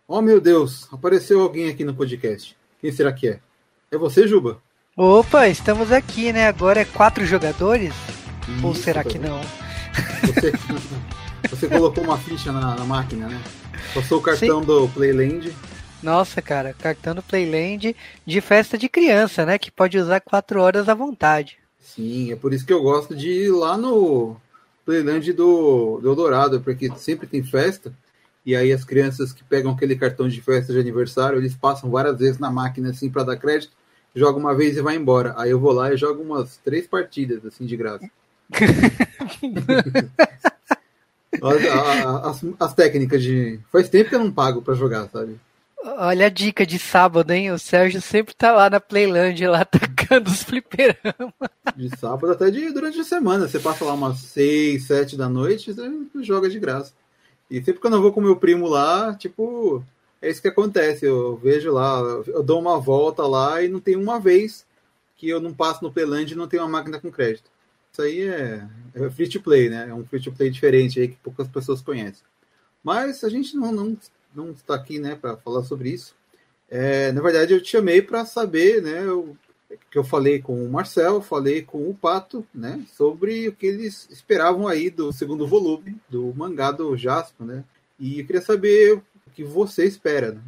Oh 0.05 0.21
meu 0.21 0.41
Deus, 0.41 0.85
apareceu 0.91 1.39
alguém 1.39 1.69
aqui 1.69 1.85
no 1.85 1.93
podcast. 1.93 2.57
Quem 2.81 2.91
será 2.91 3.13
que 3.13 3.29
é? 3.29 3.39
É 3.89 3.97
você, 3.97 4.27
Juba? 4.27 4.61
Opa, 4.97 5.47
estamos 5.47 5.93
aqui, 5.93 6.33
né? 6.33 6.49
Agora 6.49 6.81
é 6.81 6.85
quatro 6.85 7.25
jogadores? 7.25 7.93
Isso, 8.49 8.67
Ou 8.67 8.75
será 8.75 9.01
que 9.01 9.17
não? 9.17 9.39
Você, 10.25 10.51
você 11.49 11.67
colocou 11.67 12.03
uma 12.03 12.17
ficha 12.17 12.51
na, 12.51 12.75
na, 12.75 12.85
máquina, 12.85 13.27
né? 13.27 13.41
Passou 13.93 14.19
o 14.19 14.21
cartão 14.21 14.61
Sim. 14.61 14.65
do 14.65 14.87
Playland. 14.89 15.53
Nossa, 16.01 16.41
cara, 16.41 16.73
cartão 16.73 17.13
do 17.13 17.21
Playland 17.21 17.95
de 18.25 18.41
festa 18.41 18.77
de 18.77 18.87
criança, 18.87 19.45
né? 19.45 19.57
Que 19.57 19.69
pode 19.69 19.97
usar 19.97 20.21
quatro 20.21 20.61
horas 20.61 20.87
à 20.87 20.93
vontade. 20.93 21.57
Sim, 21.79 22.31
é 22.31 22.35
por 22.35 22.53
isso 22.53 22.65
que 22.65 22.73
eu 22.73 22.81
gosto 22.81 23.15
de 23.15 23.29
ir 23.29 23.51
lá 23.51 23.77
no 23.77 24.37
Playland 24.85 25.33
do, 25.33 25.99
do 26.01 26.09
Eldorado, 26.09 26.61
porque 26.61 26.89
sempre 26.97 27.27
tem 27.27 27.43
festa. 27.43 27.93
E 28.45 28.55
aí 28.55 28.71
as 28.71 28.83
crianças 28.83 29.33
que 29.33 29.43
pegam 29.43 29.71
aquele 29.71 29.95
cartão 29.95 30.27
de 30.27 30.41
festa 30.41 30.73
de 30.73 30.79
aniversário, 30.79 31.37
eles 31.37 31.55
passam 31.55 31.89
várias 31.89 32.17
vezes 32.17 32.39
na 32.39 32.49
máquina 32.49 32.89
assim 32.89 33.09
para 33.09 33.23
dar 33.23 33.37
crédito, 33.37 33.73
joga 34.15 34.39
uma 34.39 34.55
vez 34.55 34.77
e 34.77 34.81
vai 34.81 34.95
embora. 34.95 35.33
Aí 35.37 35.51
eu 35.51 35.59
vou 35.59 35.71
lá 35.71 35.93
e 35.93 35.97
jogo 35.97 36.23
umas 36.23 36.57
três 36.57 36.87
partidas 36.87 37.45
assim 37.45 37.65
de 37.65 37.75
graça. 37.75 38.09
as, 41.41 42.41
as, 42.43 42.45
as, 42.59 42.73
técnicas 42.73 43.21
de. 43.21 43.59
Faz 43.71 43.89
tempo 43.89 44.09
que 44.09 44.15
eu 44.15 44.19
não 44.19 44.31
pago 44.31 44.61
para 44.61 44.73
jogar, 44.73 45.07
sabe? 45.09 45.39
Olha 45.83 46.25
a 46.25 46.29
dica 46.29 46.65
de 46.65 46.77
sábado, 46.77 47.31
hein? 47.31 47.51
O 47.51 47.59
Sérgio 47.59 48.01
sempre 48.01 48.33
tá 48.33 48.51
lá 48.51 48.69
na 48.69 48.79
Playland, 48.79 49.47
lá 49.47 49.61
atacando 49.61 50.29
os 50.29 50.43
fliperamas. 50.43 51.33
De 51.75 51.89
sábado 51.97 52.33
até 52.33 52.49
de, 52.49 52.71
durante 52.71 52.99
a 52.99 53.03
semana. 53.03 53.47
Você 53.47 53.59
passa 53.59 53.85
lá 53.85 53.93
umas 53.93 54.19
6, 54.19 54.85
7 54.85 55.15
da 55.15 55.29
noite 55.29 55.71
e 55.71 56.23
joga 56.23 56.49
de 56.49 56.59
graça. 56.59 56.93
E 57.49 57.63
sempre 57.63 57.79
que 57.79 57.87
eu 57.87 57.91
não 57.91 58.01
vou 58.01 58.11
com 58.11 58.21
meu 58.21 58.35
primo 58.35 58.67
lá, 58.67 59.15
tipo, 59.15 59.83
é 60.21 60.29
isso 60.29 60.41
que 60.41 60.47
acontece. 60.47 61.05
Eu 61.05 61.37
vejo 61.37 61.71
lá, 61.71 61.99
eu 62.27 62.43
dou 62.43 62.59
uma 62.59 62.79
volta 62.79 63.25
lá 63.25 63.63
e 63.63 63.69
não 63.69 63.79
tem 63.79 63.95
uma 63.95 64.19
vez 64.19 64.65
que 65.15 65.29
eu 65.29 65.39
não 65.39 65.53
passo 65.53 65.83
no 65.83 65.91
Playland 65.91 66.31
e 66.31 66.37
não 66.37 66.47
tenho 66.47 66.63
uma 66.63 66.69
máquina 66.69 66.99
com 66.99 67.11
crédito. 67.11 67.49
Isso 67.99 68.01
aí 68.01 68.21
é, 68.21 68.65
é 68.93 69.09
free 69.09 69.27
to 69.27 69.41
play, 69.41 69.69
né? 69.69 69.87
É 69.89 69.93
um 69.93 70.05
free 70.05 70.21
to 70.21 70.31
play 70.31 70.49
diferente 70.49 71.01
aí 71.01 71.09
que 71.09 71.17
poucas 71.17 71.49
pessoas 71.49 71.81
conhecem. 71.81 72.23
Mas 72.81 73.25
a 73.25 73.29
gente 73.29 73.57
não, 73.57 73.73
não, 73.73 73.97
não 74.33 74.51
está 74.51 74.75
aqui, 74.75 74.99
né, 74.99 75.17
para 75.19 75.35
falar 75.35 75.63
sobre 75.63 75.89
isso. 75.89 76.15
É, 76.69 77.11
na 77.11 77.21
verdade, 77.21 77.53
eu 77.53 77.61
te 77.61 77.71
chamei 77.71 78.01
para 78.01 78.23
saber, 78.23 78.81
né, 78.81 79.03
eu, 79.03 79.35
que 79.91 79.97
eu 79.97 80.03
falei 80.03 80.39
com 80.39 80.63
o 80.63 80.69
Marcel, 80.69 81.21
falei 81.21 81.61
com 81.61 81.89
o 81.89 81.93
Pato, 81.93 82.47
né, 82.53 82.81
sobre 82.95 83.49
o 83.49 83.53
que 83.53 83.65
eles 83.65 84.07
esperavam 84.09 84.65
aí 84.65 84.89
do 84.89 85.11
segundo 85.11 85.45
volume 85.45 85.97
do 86.07 86.33
mangá 86.33 86.71
do 86.71 86.95
Jasper, 86.95 87.45
né? 87.45 87.63
E 87.99 88.21
eu 88.21 88.25
queria 88.25 88.41
saber 88.41 88.93
o 88.93 89.31
que 89.33 89.43
você 89.43 89.85
espera, 89.85 90.31
né? 90.31 90.41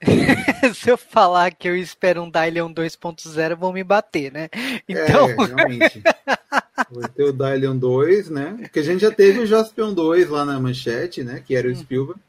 Se 0.74 0.90
eu 0.90 0.96
falar 0.96 1.52
que 1.52 1.68
eu 1.68 1.76
espero 1.76 2.24
um 2.24 2.30
Dylion 2.30 2.74
2.0, 2.74 3.54
vão 3.54 3.72
me 3.72 3.84
bater, 3.84 4.32
né? 4.32 4.48
Então. 4.88 5.30
É, 5.30 5.34
realmente. 5.34 6.02
Vai 6.92 7.08
ter 7.08 7.24
o 7.24 7.32
Dylion 7.32 7.76
2, 7.76 8.28
né? 8.28 8.56
Porque 8.60 8.80
a 8.80 8.82
gente 8.82 9.00
já 9.00 9.10
teve 9.10 9.40
o 9.40 9.46
Jaspion 9.46 9.94
2 9.94 10.28
lá 10.28 10.44
na 10.44 10.60
manchete, 10.60 11.24
né? 11.24 11.42
Que 11.44 11.56
era 11.56 11.68
o 11.68 11.70
hum. 11.70 11.76
Spielberg. 11.76 12.20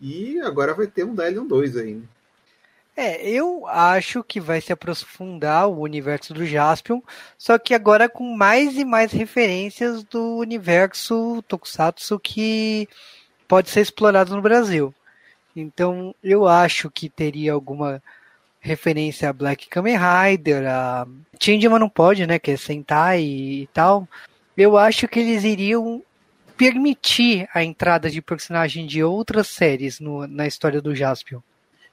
E 0.00 0.40
agora 0.40 0.74
vai 0.74 0.86
ter 0.86 1.04
um 1.04 1.14
Dylion 1.14 1.46
2 1.46 1.76
ainda. 1.76 2.08
É, 2.96 3.28
eu 3.28 3.66
acho 3.66 4.22
que 4.22 4.40
vai 4.40 4.60
se 4.60 4.72
aprofundar 4.72 5.68
o 5.68 5.80
universo 5.80 6.32
do 6.32 6.46
Jaspion, 6.46 7.00
só 7.36 7.58
que 7.58 7.74
agora 7.74 8.08
com 8.08 8.36
mais 8.36 8.76
e 8.76 8.84
mais 8.84 9.10
referências 9.10 10.04
do 10.04 10.36
universo 10.36 11.42
Tokusatsu 11.48 12.20
que 12.20 12.88
pode 13.48 13.70
ser 13.70 13.80
explorado 13.80 14.34
no 14.36 14.42
Brasil. 14.42 14.94
Então, 15.56 16.14
eu 16.22 16.46
acho 16.46 16.90
que 16.90 17.08
teria 17.08 17.52
alguma 17.52 18.02
referência 18.64 19.28
a 19.28 19.32
Black 19.32 19.68
Kamen 19.68 19.98
Rider, 19.98 20.66
a 20.66 21.06
Changeman 21.38 21.78
não 21.78 21.88
pode, 21.88 22.26
né, 22.26 22.38
que 22.38 22.52
é 22.52 22.56
Sentai 22.56 23.20
e 23.22 23.68
tal. 23.74 24.08
Eu 24.56 24.78
acho 24.78 25.06
que 25.06 25.20
eles 25.20 25.44
iriam 25.44 26.02
permitir 26.56 27.46
a 27.52 27.62
entrada 27.62 28.08
de 28.08 28.22
personagem 28.22 28.86
de 28.86 29.04
outras 29.04 29.48
séries 29.48 30.00
no, 30.00 30.26
na 30.26 30.46
história 30.46 30.80
do 30.80 30.94
Jaspion. 30.94 31.40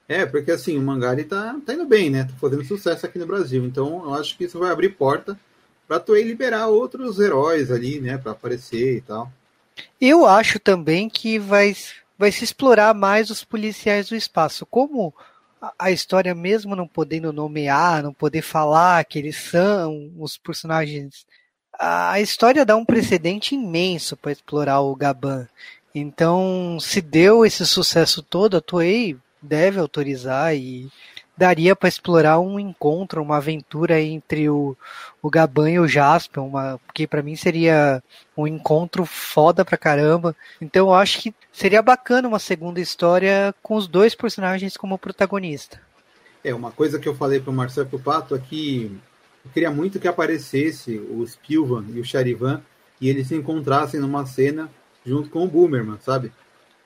É, 0.08 0.24
porque 0.24 0.50
assim, 0.50 0.78
o 0.78 0.82
mangá 0.82 1.12
ele 1.12 1.24
tá, 1.24 1.54
tá 1.64 1.74
indo 1.74 1.84
bem, 1.84 2.08
né? 2.08 2.24
Tá 2.24 2.32
fazendo 2.40 2.64
sucesso 2.64 3.04
aqui 3.04 3.18
no 3.18 3.26
Brasil. 3.26 3.64
Então 3.66 4.04
eu 4.04 4.14
acho 4.14 4.36
que 4.38 4.44
isso 4.44 4.58
vai 4.58 4.70
abrir 4.70 4.90
porta 4.90 5.38
pra 5.86 6.00
Toei 6.00 6.22
liberar 6.24 6.68
outros 6.68 7.20
heróis 7.20 7.70
ali, 7.70 8.00
né? 8.00 8.16
Pra 8.16 8.32
aparecer 8.32 8.96
e 8.96 9.00
tal. 9.02 9.30
Eu 10.00 10.24
acho 10.24 10.58
também 10.58 11.08
que 11.08 11.38
vai, 11.38 11.76
vai 12.18 12.32
se 12.32 12.44
explorar 12.44 12.94
mais 12.94 13.28
os 13.30 13.44
policiais 13.44 14.08
do 14.08 14.16
espaço. 14.16 14.64
Como 14.64 15.14
a 15.78 15.90
história, 15.90 16.34
mesmo 16.34 16.74
não 16.74 16.88
podendo 16.88 17.32
nomear, 17.32 18.02
não 18.02 18.12
poder 18.12 18.42
falar 18.42 19.04
que 19.04 19.18
eles 19.18 19.36
são 19.36 20.10
os 20.18 20.36
personagens, 20.36 21.24
a 21.78 22.20
história 22.20 22.64
dá 22.64 22.76
um 22.76 22.84
precedente 22.84 23.54
imenso 23.54 24.16
para 24.16 24.32
explorar 24.32 24.80
o 24.80 24.94
Gaban. 24.94 25.48
Então, 25.94 26.78
se 26.80 27.00
deu 27.00 27.44
esse 27.44 27.66
sucesso 27.66 28.22
todo, 28.22 28.56
a 28.56 28.60
Toei 28.60 29.16
deve 29.40 29.78
autorizar 29.78 30.54
e 30.54 30.88
daria 31.42 31.74
para 31.74 31.88
explorar 31.88 32.38
um 32.38 32.56
encontro, 32.56 33.20
uma 33.20 33.38
aventura 33.38 34.00
entre 34.00 34.48
o, 34.48 34.76
o 35.20 35.28
Gaban 35.28 35.70
e 35.72 35.80
o 35.80 35.88
Jasper, 35.88 36.40
uma, 36.40 36.80
que 36.94 37.04
para 37.04 37.20
mim 37.20 37.34
seria 37.34 38.00
um 38.36 38.46
encontro 38.46 39.04
foda 39.04 39.64
pra 39.64 39.76
caramba. 39.76 40.36
Então 40.60 40.86
eu 40.86 40.94
acho 40.94 41.20
que 41.20 41.34
seria 41.52 41.82
bacana 41.82 42.28
uma 42.28 42.38
segunda 42.38 42.80
história 42.80 43.52
com 43.60 43.74
os 43.74 43.88
dois 43.88 44.14
personagens 44.14 44.76
como 44.76 44.96
protagonista. 44.96 45.80
É, 46.44 46.54
uma 46.54 46.70
coisa 46.70 47.00
que 47.00 47.08
eu 47.08 47.14
falei 47.14 47.40
pro 47.40 47.52
Marcelo 47.52 47.88
pro 47.88 47.98
Pato 47.98 48.36
é 48.36 48.38
que 48.38 48.96
eu 49.44 49.50
queria 49.50 49.70
muito 49.72 49.98
que 49.98 50.06
aparecesse 50.06 50.96
o 51.10 51.26
Spilvan 51.26 51.86
e 51.92 51.98
o 51.98 52.04
Charivan 52.04 52.62
e 53.00 53.08
eles 53.08 53.26
se 53.26 53.34
encontrassem 53.34 53.98
numa 53.98 54.24
cena 54.26 54.70
junto 55.04 55.28
com 55.28 55.42
o 55.42 55.48
Boomerman, 55.48 55.98
sabe? 56.00 56.30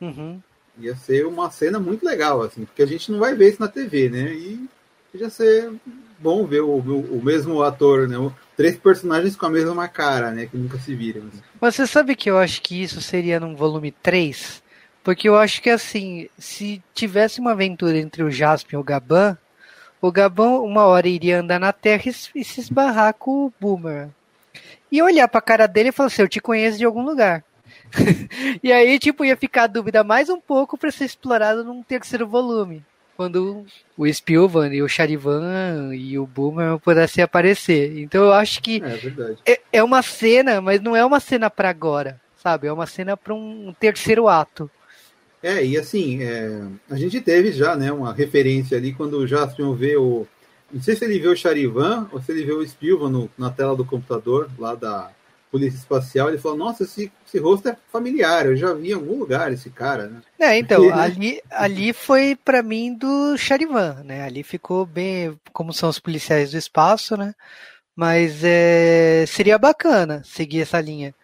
Uhum. 0.00 0.40
Ia 0.78 0.94
ser 0.94 1.26
uma 1.26 1.50
cena 1.50 1.78
muito 1.78 2.04
legal, 2.04 2.42
assim, 2.42 2.64
porque 2.64 2.82
a 2.82 2.86
gente 2.86 3.10
não 3.10 3.18
vai 3.18 3.34
ver 3.34 3.50
isso 3.50 3.60
na 3.60 3.68
TV, 3.68 4.08
né? 4.08 4.32
E 4.32 4.68
ia 5.14 5.30
ser 5.30 5.72
bom 6.18 6.46
ver 6.46 6.60
o, 6.60 6.70
o, 6.70 7.18
o 7.18 7.24
mesmo 7.24 7.62
ator, 7.62 8.08
né? 8.08 8.16
Três 8.56 8.76
personagens 8.76 9.36
com 9.36 9.46
a 9.46 9.50
mesma 9.50 9.88
cara, 9.88 10.30
né? 10.30 10.46
Que 10.46 10.56
nunca 10.56 10.78
se 10.78 10.94
viram. 10.94 11.22
Assim. 11.28 11.42
Você 11.60 11.86
sabe 11.86 12.14
que 12.14 12.30
eu 12.30 12.38
acho 12.38 12.62
que 12.62 12.82
isso 12.82 13.00
seria 13.00 13.40
num 13.40 13.54
volume 13.54 13.90
3? 13.90 14.62
Porque 15.02 15.28
eu 15.28 15.36
acho 15.36 15.62
que 15.62 15.70
assim, 15.70 16.28
se 16.36 16.82
tivesse 16.92 17.40
uma 17.40 17.52
aventura 17.52 17.96
entre 17.96 18.22
o 18.22 18.30
Jasper 18.30 18.74
e 18.74 18.76
o 18.76 18.82
Gaban, 18.82 19.38
o 20.00 20.10
Gaban 20.10 20.60
uma 20.60 20.84
hora 20.84 21.08
iria 21.08 21.40
andar 21.40 21.60
na 21.60 21.72
Terra 21.72 22.02
e, 22.06 22.12
se 22.44 22.60
esbarrar 22.60 23.14
com 23.14 23.46
o 23.46 23.52
Boomer. 23.60 24.08
E 24.90 25.02
olhar 25.02 25.28
pra 25.28 25.40
cara 25.40 25.66
dele 25.66 25.90
e 25.90 25.92
falar 25.92 26.08
assim, 26.08 26.22
eu 26.22 26.28
te 26.28 26.40
conheço 26.40 26.78
de 26.78 26.84
algum 26.84 27.04
lugar. 27.04 27.44
e 28.62 28.72
aí, 28.72 28.98
tipo, 28.98 29.24
ia 29.24 29.36
ficar 29.36 29.64
a 29.64 29.68
dúvida 29.68 30.04
mais 30.04 30.28
um 30.28 30.40
pouco 30.40 30.76
para 30.76 30.90
ser 30.90 31.04
explorado 31.04 31.64
num 31.64 31.82
terceiro 31.82 32.26
volume. 32.26 32.84
Quando 33.16 33.64
o 33.96 34.06
Spilvan 34.06 34.74
e 34.74 34.82
o 34.82 34.88
Charivan 34.88 35.94
e 35.94 36.18
o 36.18 36.26
Boomer 36.26 36.78
pudessem 36.78 37.24
aparecer. 37.24 37.98
Então 37.98 38.24
eu 38.24 38.32
acho 38.32 38.60
que 38.60 38.82
é, 39.46 39.52
é, 39.52 39.60
é 39.72 39.82
uma 39.82 40.02
cena, 40.02 40.60
mas 40.60 40.82
não 40.82 40.94
é 40.94 41.02
uma 41.02 41.18
cena 41.18 41.48
para 41.48 41.70
agora, 41.70 42.20
sabe? 42.42 42.66
É 42.66 42.72
uma 42.72 42.86
cena 42.86 43.16
para 43.16 43.32
um 43.32 43.74
terceiro 43.80 44.28
ato. 44.28 44.70
É, 45.42 45.64
e 45.64 45.78
assim, 45.78 46.22
é, 46.22 46.60
a 46.90 46.96
gente 46.96 47.20
teve 47.20 47.52
já 47.52 47.74
né, 47.74 47.90
uma 47.90 48.12
referência 48.12 48.76
ali 48.76 48.92
quando 48.92 49.14
o 49.18 49.26
Jaspion 49.26 49.72
vê 49.74 49.96
o. 49.96 50.26
Não 50.70 50.82
sei 50.82 50.94
se 50.96 51.04
ele 51.04 51.18
vê 51.18 51.28
o 51.28 51.36
Charivan 51.36 52.08
ou 52.12 52.20
se 52.20 52.32
ele 52.32 52.44
vê 52.44 52.52
o 52.52 52.66
Spilvan 52.66 53.08
no, 53.08 53.30
na 53.38 53.50
tela 53.50 53.76
do 53.76 53.84
computador 53.84 54.50
lá 54.58 54.74
da, 54.74 55.10
polícia 55.56 55.78
espacial, 55.78 56.28
ele 56.28 56.36
falou, 56.36 56.58
nossa, 56.58 56.84
esse, 56.84 57.10
esse 57.26 57.38
rosto 57.38 57.70
é 57.70 57.76
familiar, 57.90 58.44
eu 58.44 58.54
já 58.54 58.74
vi 58.74 58.90
em 58.90 58.92
algum 58.92 59.18
lugar 59.18 59.50
esse 59.50 59.70
cara, 59.70 60.06
né? 60.06 60.20
É, 60.38 60.58
então, 60.58 60.92
ali, 60.92 61.40
ali 61.50 61.94
foi 61.94 62.36
para 62.36 62.62
mim 62.62 62.92
do 62.94 63.38
Charivan, 63.38 64.02
né? 64.04 64.22
Ali 64.22 64.42
ficou 64.42 64.84
bem, 64.84 65.34
como 65.54 65.72
são 65.72 65.88
os 65.88 65.98
policiais 65.98 66.50
do 66.50 66.58
espaço, 66.58 67.16
né? 67.16 67.34
Mas 67.96 68.42
é, 68.44 69.24
seria 69.26 69.58
bacana 69.58 70.22
seguir 70.26 70.60
essa 70.60 70.78
linha. 70.78 71.14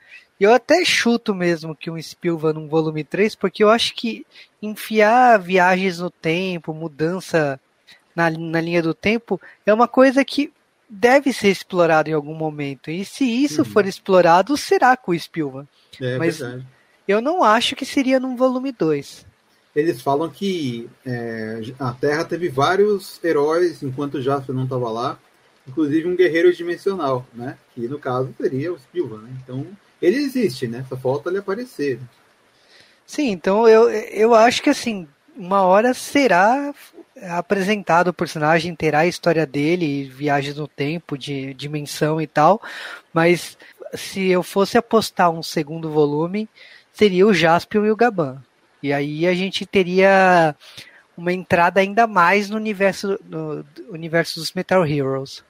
Eu 0.40 0.54
até 0.54 0.82
chuto 0.82 1.34
mesmo 1.34 1.76
que 1.76 1.90
um 1.90 2.00
Spilvan 2.00 2.54
num 2.54 2.68
volume 2.68 3.04
3, 3.04 3.34
porque 3.34 3.62
eu 3.62 3.68
acho 3.68 3.94
que 3.94 4.26
enfiar 4.62 5.38
viagens 5.38 5.98
no 5.98 6.10
tempo, 6.10 6.72
mudança 6.72 7.60
na, 8.16 8.30
na 8.30 8.60
linha 8.62 8.82
do 8.82 8.94
tempo, 8.94 9.38
é 9.66 9.74
uma 9.74 9.86
coisa 9.86 10.24
que 10.24 10.50
deve 10.94 11.32
ser 11.32 11.48
explorado 11.48 12.10
em 12.10 12.12
algum 12.12 12.34
momento. 12.34 12.90
E 12.90 13.02
se 13.02 13.24
isso 13.24 13.62
uhum. 13.62 13.64
for 13.64 13.86
explorado, 13.86 14.56
será 14.58 14.94
com 14.94 15.12
o 15.12 15.18
Spielman. 15.18 15.66
É, 15.98 16.18
Mas 16.18 16.38
verdade. 16.38 16.66
eu 17.08 17.22
não 17.22 17.42
acho 17.42 17.74
que 17.74 17.86
seria 17.86 18.20
num 18.20 18.36
volume 18.36 18.72
2. 18.72 19.24
Eles 19.74 20.02
falam 20.02 20.28
que 20.28 20.90
é, 21.06 21.62
a 21.78 21.94
Terra 21.94 22.26
teve 22.26 22.50
vários 22.50 23.18
heróis 23.24 23.82
enquanto 23.82 24.16
o 24.16 24.22
Jasper 24.22 24.54
não 24.54 24.64
estava 24.64 24.90
lá, 24.90 25.18
inclusive 25.66 26.06
um 26.06 26.14
guerreiro 26.14 26.52
dimensional, 26.52 27.26
né? 27.32 27.56
Que 27.74 27.88
no 27.88 27.98
caso 27.98 28.34
seria 28.38 28.70
o 28.70 28.78
Spielman. 28.78 29.22
Né? 29.22 29.30
Então 29.42 29.66
ele 30.00 30.18
existe, 30.18 30.68
né? 30.68 30.84
Só 30.90 30.96
falta 30.96 31.30
ele 31.30 31.38
aparecer. 31.38 31.98
Sim, 33.06 33.30
então 33.30 33.66
eu, 33.66 33.88
eu 33.88 34.34
acho 34.34 34.62
que 34.62 34.68
assim, 34.68 35.08
uma 35.34 35.62
hora 35.62 35.94
será 35.94 36.74
apresentado 37.20 38.08
o 38.08 38.14
personagem, 38.14 38.74
terá 38.74 39.00
a 39.00 39.06
história 39.06 39.46
dele, 39.46 40.04
viagens 40.04 40.56
no 40.56 40.66
tempo, 40.66 41.16
de 41.16 41.54
dimensão 41.54 42.20
e 42.20 42.26
tal, 42.26 42.60
mas 43.12 43.56
se 43.94 44.28
eu 44.28 44.42
fosse 44.42 44.78
apostar 44.78 45.30
um 45.30 45.42
segundo 45.42 45.90
volume, 45.90 46.48
seria 46.92 47.26
o 47.26 47.34
Jaspion 47.34 47.84
e 47.84 47.90
o 47.90 47.96
Gaban. 47.96 48.42
E 48.82 48.92
aí 48.92 49.26
a 49.26 49.34
gente 49.34 49.64
teria 49.64 50.56
uma 51.16 51.32
entrada 51.32 51.80
ainda 51.80 52.06
mais 52.06 52.50
no 52.50 52.56
universo, 52.56 53.18
no 53.24 53.64
universo 53.90 54.40
dos 54.40 54.52
Metal 54.52 54.84
Heroes. 54.86 55.44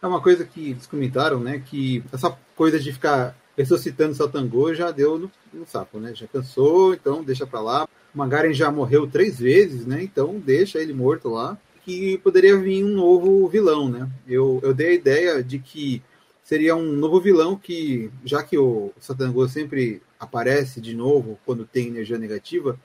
É 0.00 0.06
uma 0.06 0.20
coisa 0.20 0.44
que 0.44 0.70
eles 0.70 0.86
comentaram, 0.86 1.40
né? 1.40 1.62
Que 1.64 2.02
essa 2.12 2.36
coisa 2.54 2.78
de 2.78 2.92
ficar 2.92 3.34
ressuscitando 3.56 4.14
Satangô 4.14 4.74
já 4.74 4.90
deu 4.90 5.18
no, 5.18 5.30
no, 5.52 5.66
saco, 5.66 5.98
né? 5.98 6.14
Já 6.14 6.26
cansou, 6.26 6.94
então 6.94 7.22
deixa 7.22 7.46
pra 7.46 7.60
lá. 7.60 7.88
O 8.14 8.52
já 8.52 8.70
morreu 8.70 9.06
três 9.08 9.38
vezes, 9.38 9.86
né? 9.86 10.02
Então 10.02 10.38
deixa 10.38 10.78
ele 10.78 10.92
morto 10.92 11.28
lá. 11.28 11.58
Que 11.84 12.16
poderia 12.18 12.56
vir 12.56 12.82
um 12.84 12.88
novo 12.88 13.46
vilão, 13.48 13.88
né? 13.88 14.08
Eu, 14.26 14.60
eu 14.62 14.72
dei 14.72 14.88
a 14.88 14.94
ideia 14.94 15.42
de 15.42 15.58
que 15.58 16.02
seria 16.42 16.76
um 16.76 16.92
novo 16.92 17.20
vilão 17.20 17.56
que, 17.56 18.10
já 18.24 18.42
que 18.42 18.56
o 18.56 18.92
Satangô 19.00 19.46
sempre 19.48 20.00
aparece 20.18 20.80
de 20.80 20.94
novo 20.94 21.38
quando 21.44 21.66
tem 21.66 21.88
energia 21.88 22.18
negativa, 22.18 22.78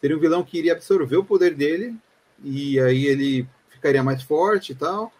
seria 0.00 0.16
um 0.16 0.20
vilão 0.20 0.44
que 0.44 0.58
iria 0.58 0.72
absorver 0.72 1.16
o 1.16 1.24
poder 1.24 1.54
dele 1.54 1.96
e 2.42 2.78
aí 2.78 3.06
ele 3.06 3.46
ficaria 3.70 4.02
mais 4.02 4.22
forte 4.22 4.72
e 4.72 4.74
tal. 4.74 5.12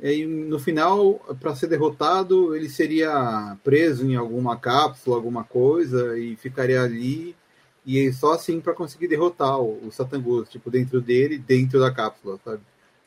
E 0.00 0.24
no 0.24 0.58
final, 0.58 1.14
para 1.38 1.54
ser 1.54 1.66
derrotado, 1.66 2.56
ele 2.56 2.68
seria 2.68 3.56
preso 3.62 4.06
em 4.06 4.16
alguma 4.16 4.56
cápsula, 4.56 5.16
alguma 5.16 5.44
coisa, 5.44 6.18
e 6.18 6.34
ficaria 6.36 6.82
ali. 6.82 7.36
E 7.84 8.12
só 8.12 8.32
assim 8.32 8.60
para 8.60 8.74
conseguir 8.74 9.08
derrotar 9.08 9.58
o, 9.58 9.88
o 9.88 10.44
tipo, 10.44 10.70
dentro 10.70 11.00
dele, 11.00 11.38
dentro 11.38 11.80
da 11.80 11.90
cápsula, 11.90 12.38
sabe? 12.44 12.60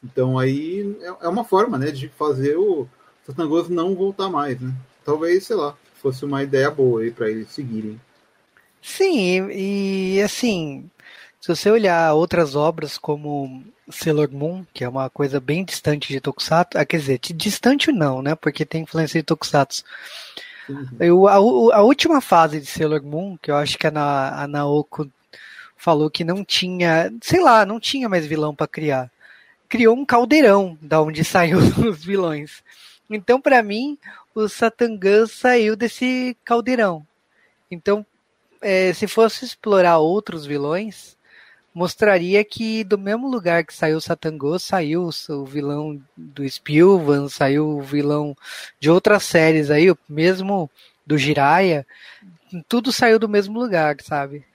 Então 0.03 0.37
aí 0.37 0.97
é, 1.01 1.25
é 1.25 1.29
uma 1.29 1.43
forma, 1.43 1.77
né, 1.77 1.91
de 1.91 2.09
fazer 2.09 2.57
o 2.57 2.87
Satangos 3.25 3.69
não 3.69 3.95
voltar 3.95 4.29
mais, 4.29 4.59
né? 4.59 4.73
Talvez, 5.03 5.45
sei 5.45 5.55
lá, 5.55 5.75
fosse 6.01 6.23
uma 6.25 6.43
ideia 6.43 6.69
boa 6.69 7.01
aí 7.01 7.11
para 7.11 7.29
eles 7.29 7.49
seguirem. 7.49 7.99
Sim, 8.81 9.49
e, 9.49 10.15
e 10.17 10.21
assim, 10.21 10.89
se 11.41 11.47
você 11.47 11.71
olhar 11.71 12.13
outras 12.13 12.55
obras 12.55 12.97
como 12.97 13.63
Sailor 13.89 14.31
Moon, 14.31 14.65
que 14.73 14.83
é 14.83 14.89
uma 14.89 15.09
coisa 15.09 15.39
bem 15.39 15.65
distante 15.65 16.07
de 16.07 16.21
Tokusatsu, 16.21 16.77
ah, 16.77 16.85
quer 16.85 16.97
dizer, 16.97 17.19
distante 17.19 17.91
não, 17.91 18.21
né? 18.21 18.35
Porque 18.35 18.65
tem 18.65 18.83
influência 18.83 19.19
de 19.19 19.25
Tokusatsu. 19.25 19.83
Uhum. 20.67 20.87
Eu, 20.99 21.27
a, 21.27 21.35
a, 21.35 21.81
última 21.81 22.21
fase 22.21 22.59
de 22.59 22.65
Sailor 22.65 23.03
Moon, 23.03 23.37
que 23.37 23.51
eu 23.51 23.55
acho 23.55 23.77
que 23.77 23.87
a, 23.87 23.91
Na, 23.91 24.43
a 24.43 24.47
Naoko 24.47 25.09
falou 25.77 26.09
que 26.09 26.23
não 26.23 26.43
tinha, 26.43 27.13
sei 27.21 27.41
lá, 27.41 27.65
não 27.65 27.79
tinha 27.79 28.09
mais 28.09 28.25
vilão 28.25 28.55
para 28.55 28.67
criar. 28.67 29.11
Criou 29.69 29.95
um 29.95 30.05
caldeirão 30.05 30.77
da 30.81 31.01
onde 31.01 31.23
saiu 31.25 31.59
os 31.59 32.03
vilões. 32.03 32.63
Então, 33.09 33.39
para 33.39 33.61
mim, 33.61 33.97
o 34.33 34.47
Satangan 34.47 35.27
saiu 35.27 35.75
desse 35.75 36.35
caldeirão. 36.43 37.05
Então, 37.69 38.05
é, 38.61 38.93
se 38.93 39.07
fosse 39.07 39.45
explorar 39.45 39.99
outros 39.99 40.45
vilões, 40.45 41.14
mostraria 41.75 42.41
que 42.45 42.85
do 42.85 42.97
mesmo 42.97 43.29
lugar 43.29 43.65
que 43.65 43.73
saiu 43.73 43.97
o 43.97 44.01
Satangô, 44.01 44.57
saiu 44.57 45.09
o 45.27 45.45
vilão 45.45 46.01
do 46.15 46.47
Spilvan, 46.47 47.27
saiu 47.27 47.67
o 47.67 47.81
vilão 47.81 48.35
de 48.79 48.89
outras 48.89 49.23
séries 49.23 49.69
aí, 49.69 49.93
mesmo 50.07 50.71
do 51.05 51.17
Jiraiya, 51.17 51.85
tudo 52.69 52.93
saiu 52.93 53.19
do 53.19 53.27
mesmo 53.27 53.59
lugar, 53.59 53.97
sabe? 54.01 54.45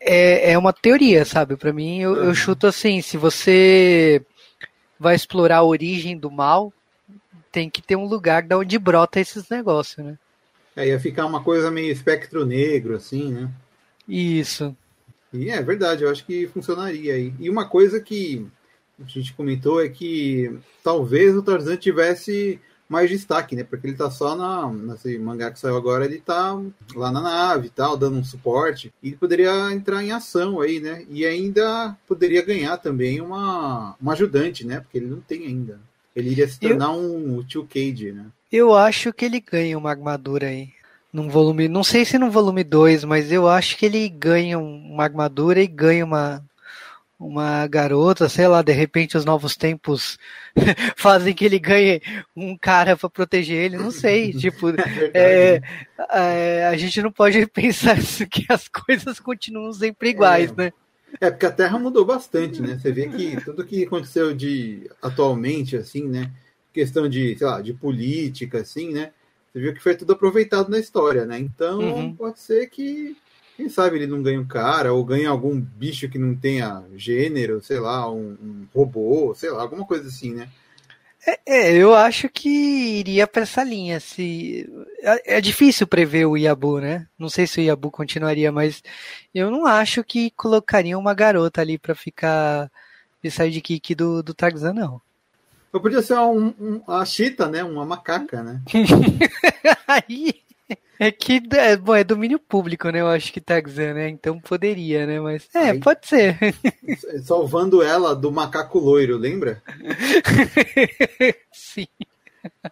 É, 0.00 0.52
é 0.52 0.58
uma 0.58 0.72
teoria, 0.72 1.26
sabe? 1.26 1.56
Para 1.56 1.74
mim, 1.74 2.00
eu, 2.00 2.16
eu 2.16 2.34
chuto 2.34 2.66
assim, 2.66 3.02
se 3.02 3.18
você 3.18 4.24
vai 4.98 5.14
explorar 5.14 5.58
a 5.58 5.62
origem 5.62 6.16
do 6.16 6.30
mal, 6.30 6.72
tem 7.52 7.68
que 7.68 7.82
ter 7.82 7.96
um 7.96 8.06
lugar 8.06 8.42
da 8.42 8.56
onde 8.56 8.78
brota 8.78 9.20
esses 9.20 9.46
negócios, 9.50 10.04
né? 10.04 10.16
É, 10.74 10.88
ia 10.88 10.98
ficar 10.98 11.26
uma 11.26 11.42
coisa 11.42 11.70
meio 11.70 11.92
espectro 11.92 12.46
negro, 12.46 12.96
assim, 12.96 13.30
né? 13.30 13.50
Isso. 14.08 14.74
E 15.36 15.50
é 15.50 15.62
verdade, 15.62 16.04
eu 16.04 16.10
acho 16.10 16.24
que 16.24 16.46
funcionaria 16.48 17.14
aí. 17.14 17.32
E 17.38 17.50
uma 17.50 17.68
coisa 17.68 18.00
que 18.00 18.46
a 18.98 19.06
gente 19.06 19.34
comentou 19.34 19.82
é 19.82 19.88
que 19.88 20.58
talvez 20.82 21.36
o 21.36 21.42
Tarzan 21.42 21.76
tivesse 21.76 22.60
mais 22.88 23.10
destaque, 23.10 23.56
né? 23.56 23.64
Porque 23.64 23.86
ele 23.86 23.96
tá 23.96 24.10
só 24.10 24.34
na. 24.36 24.70
Nesse 24.72 25.18
mangá 25.18 25.50
que 25.50 25.58
saiu 25.58 25.76
agora, 25.76 26.04
ele 26.04 26.20
tá 26.20 26.58
lá 26.94 27.10
na 27.10 27.20
nave 27.20 27.66
e 27.66 27.70
tal, 27.70 27.96
dando 27.96 28.16
um 28.16 28.24
suporte. 28.24 28.92
E 29.02 29.08
ele 29.08 29.16
poderia 29.16 29.72
entrar 29.72 30.02
em 30.02 30.12
ação 30.12 30.60
aí, 30.60 30.80
né? 30.80 31.04
E 31.08 31.26
ainda 31.26 31.96
poderia 32.06 32.44
ganhar 32.44 32.76
também 32.78 33.20
uma, 33.20 33.96
uma 34.00 34.12
ajudante, 34.12 34.66
né? 34.66 34.80
Porque 34.80 34.98
ele 34.98 35.06
não 35.06 35.20
tem 35.20 35.46
ainda. 35.46 35.80
Ele 36.14 36.30
iria 36.30 36.48
se 36.48 36.58
tornar 36.58 36.94
eu, 36.94 37.00
um 37.00 37.42
Tio 37.42 37.66
Cage, 37.66 38.12
né? 38.12 38.26
Eu 38.50 38.74
acho 38.74 39.12
que 39.12 39.24
ele 39.24 39.40
ganha 39.40 39.76
uma 39.76 39.90
armadura 39.90 40.46
aí. 40.46 40.70
Num 41.16 41.30
volume. 41.30 41.66
Não 41.66 41.82
sei 41.82 42.04
se 42.04 42.18
no 42.18 42.30
volume 42.30 42.62
2, 42.62 43.04
mas 43.04 43.32
eu 43.32 43.48
acho 43.48 43.78
que 43.78 43.86
ele 43.86 44.06
ganha 44.06 44.58
uma 44.58 45.02
armadura 45.02 45.62
e 45.62 45.66
ganha 45.66 46.04
uma, 46.04 46.44
uma 47.18 47.66
garota, 47.66 48.28
sei 48.28 48.46
lá, 48.46 48.60
de 48.60 48.72
repente 48.72 49.16
os 49.16 49.24
novos 49.24 49.56
tempos 49.56 50.18
fazem 50.94 51.32
que 51.32 51.46
ele 51.46 51.58
ganhe 51.58 52.02
um 52.36 52.54
cara 52.54 52.98
para 52.98 53.08
proteger 53.08 53.56
ele, 53.56 53.78
não 53.78 53.90
sei, 53.90 54.30
tipo, 54.36 54.68
é, 55.14 55.62
é, 56.12 56.66
a 56.66 56.76
gente 56.76 57.00
não 57.00 57.10
pode 57.10 57.46
pensar 57.48 57.96
que 58.30 58.44
as 58.50 58.68
coisas 58.68 59.18
continuam 59.18 59.72
sempre 59.72 60.10
iguais, 60.10 60.50
é. 60.50 60.64
né? 60.64 60.72
É, 61.18 61.30
porque 61.30 61.46
a 61.46 61.50
Terra 61.52 61.78
mudou 61.78 62.04
bastante, 62.04 62.60
né? 62.60 62.78
Você 62.78 62.92
vê 62.92 63.08
que 63.08 63.42
tudo 63.42 63.64
que 63.64 63.84
aconteceu 63.84 64.34
de 64.34 64.90
atualmente, 65.00 65.78
assim, 65.78 66.06
né? 66.06 66.30
Questão 66.74 67.08
de, 67.08 67.38
sei 67.38 67.46
lá, 67.46 67.62
de 67.62 67.72
política, 67.72 68.58
assim, 68.58 68.92
né? 68.92 69.12
Você 69.56 69.60
viu 69.62 69.72
que 69.72 69.82
foi 69.82 69.96
tudo 69.96 70.12
aproveitado 70.12 70.68
na 70.68 70.78
história, 70.78 71.24
né? 71.24 71.38
Então, 71.38 71.78
uhum. 71.80 72.14
pode 72.14 72.38
ser 72.40 72.68
que, 72.68 73.16
quem 73.56 73.70
sabe, 73.70 73.96
ele 73.96 74.06
não 74.06 74.22
ganhe 74.22 74.36
um 74.36 74.46
cara, 74.46 74.92
ou 74.92 75.02
ganhe 75.02 75.24
algum 75.24 75.58
bicho 75.58 76.10
que 76.10 76.18
não 76.18 76.36
tenha 76.36 76.84
gênero, 76.94 77.62
sei 77.62 77.80
lá, 77.80 78.12
um, 78.12 78.36
um 78.38 78.66
robô, 78.74 79.34
sei 79.34 79.48
lá, 79.48 79.62
alguma 79.62 79.86
coisa 79.86 80.08
assim, 80.08 80.34
né? 80.34 80.50
É, 81.26 81.38
é, 81.46 81.72
eu 81.74 81.94
acho 81.94 82.28
que 82.28 82.50
iria 82.98 83.26
para 83.26 83.44
essa 83.44 83.64
linha. 83.64 83.98
Se 83.98 84.70
é, 85.00 85.38
é, 85.38 85.40
difícil 85.40 85.86
prever 85.86 86.26
o 86.26 86.36
Yabu, 86.36 86.78
né? 86.78 87.06
Não 87.18 87.30
sei 87.30 87.46
se 87.46 87.58
o 87.58 87.64
Yabu 87.64 87.90
continuaria, 87.90 88.52
mas 88.52 88.82
eu 89.34 89.50
não 89.50 89.64
acho 89.64 90.04
que 90.04 90.30
colocaria 90.32 90.98
uma 90.98 91.14
garota 91.14 91.62
ali 91.62 91.78
para 91.78 91.94
ficar 91.94 92.70
de 93.24 93.30
sidekick 93.30 93.94
do, 93.94 94.22
do 94.22 94.34
Tarzan, 94.34 94.74
não. 94.74 95.00
Eu 95.72 95.80
podia 95.80 96.02
ser 96.02 96.18
um, 96.18 96.54
um, 96.58 96.82
a 96.86 97.04
chita, 97.04 97.48
né? 97.48 97.62
Uma 97.62 97.84
macaca, 97.84 98.42
né? 98.42 98.62
Aí 99.86 100.46
é 100.98 101.12
que 101.12 101.42
é, 101.52 101.76
bom, 101.76 101.94
é 101.94 102.02
domínio 102.02 102.38
público, 102.38 102.88
né? 102.88 103.00
Eu 103.00 103.08
acho 103.08 103.32
que 103.32 103.40
Tarzan, 103.40 103.94
né? 103.94 104.08
Então 104.08 104.40
poderia, 104.40 105.06
né? 105.06 105.20
Mas 105.20 105.48
é, 105.54 105.70
Aí, 105.70 105.80
pode 105.80 106.06
ser. 106.06 106.38
Salvando 107.22 107.82
ela 107.82 108.14
do 108.14 108.32
macaco 108.32 108.78
loiro, 108.78 109.16
lembra? 109.16 109.62
Sim. 111.52 111.86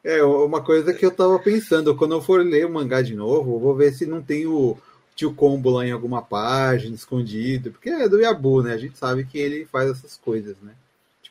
É, 0.03 0.23
uma 0.23 0.63
coisa 0.63 0.95
que 0.95 1.05
eu 1.05 1.11
tava 1.11 1.39
pensando, 1.39 1.95
quando 1.97 2.15
eu 2.15 2.23
for 2.23 2.45
ler 2.45 2.67
o 2.67 2.73
mangá 2.73 3.03
de 3.03 3.15
novo, 3.15 3.55
eu 3.55 3.61
vou 3.61 3.75
ver 3.75 3.93
se 3.93 4.07
não 4.07 4.23
tem 4.23 4.47
o 4.47 4.79
tio 5.15 5.35
Combo 5.35 5.71
lá 5.71 5.87
em 5.87 5.93
alguma 5.93 6.23
página, 6.23 6.95
escondido, 6.95 7.73
porque 7.73 7.91
é 7.91 8.09
do 8.09 8.21
Yabu, 8.21 8.63
né? 8.63 8.73
A 8.73 8.79
gente 8.79 8.97
sabe 8.97 9.25
que 9.25 9.39
ele 9.39 9.67
faz 9.67 9.91
essas 9.91 10.17
coisas, 10.17 10.57
né? 10.63 10.73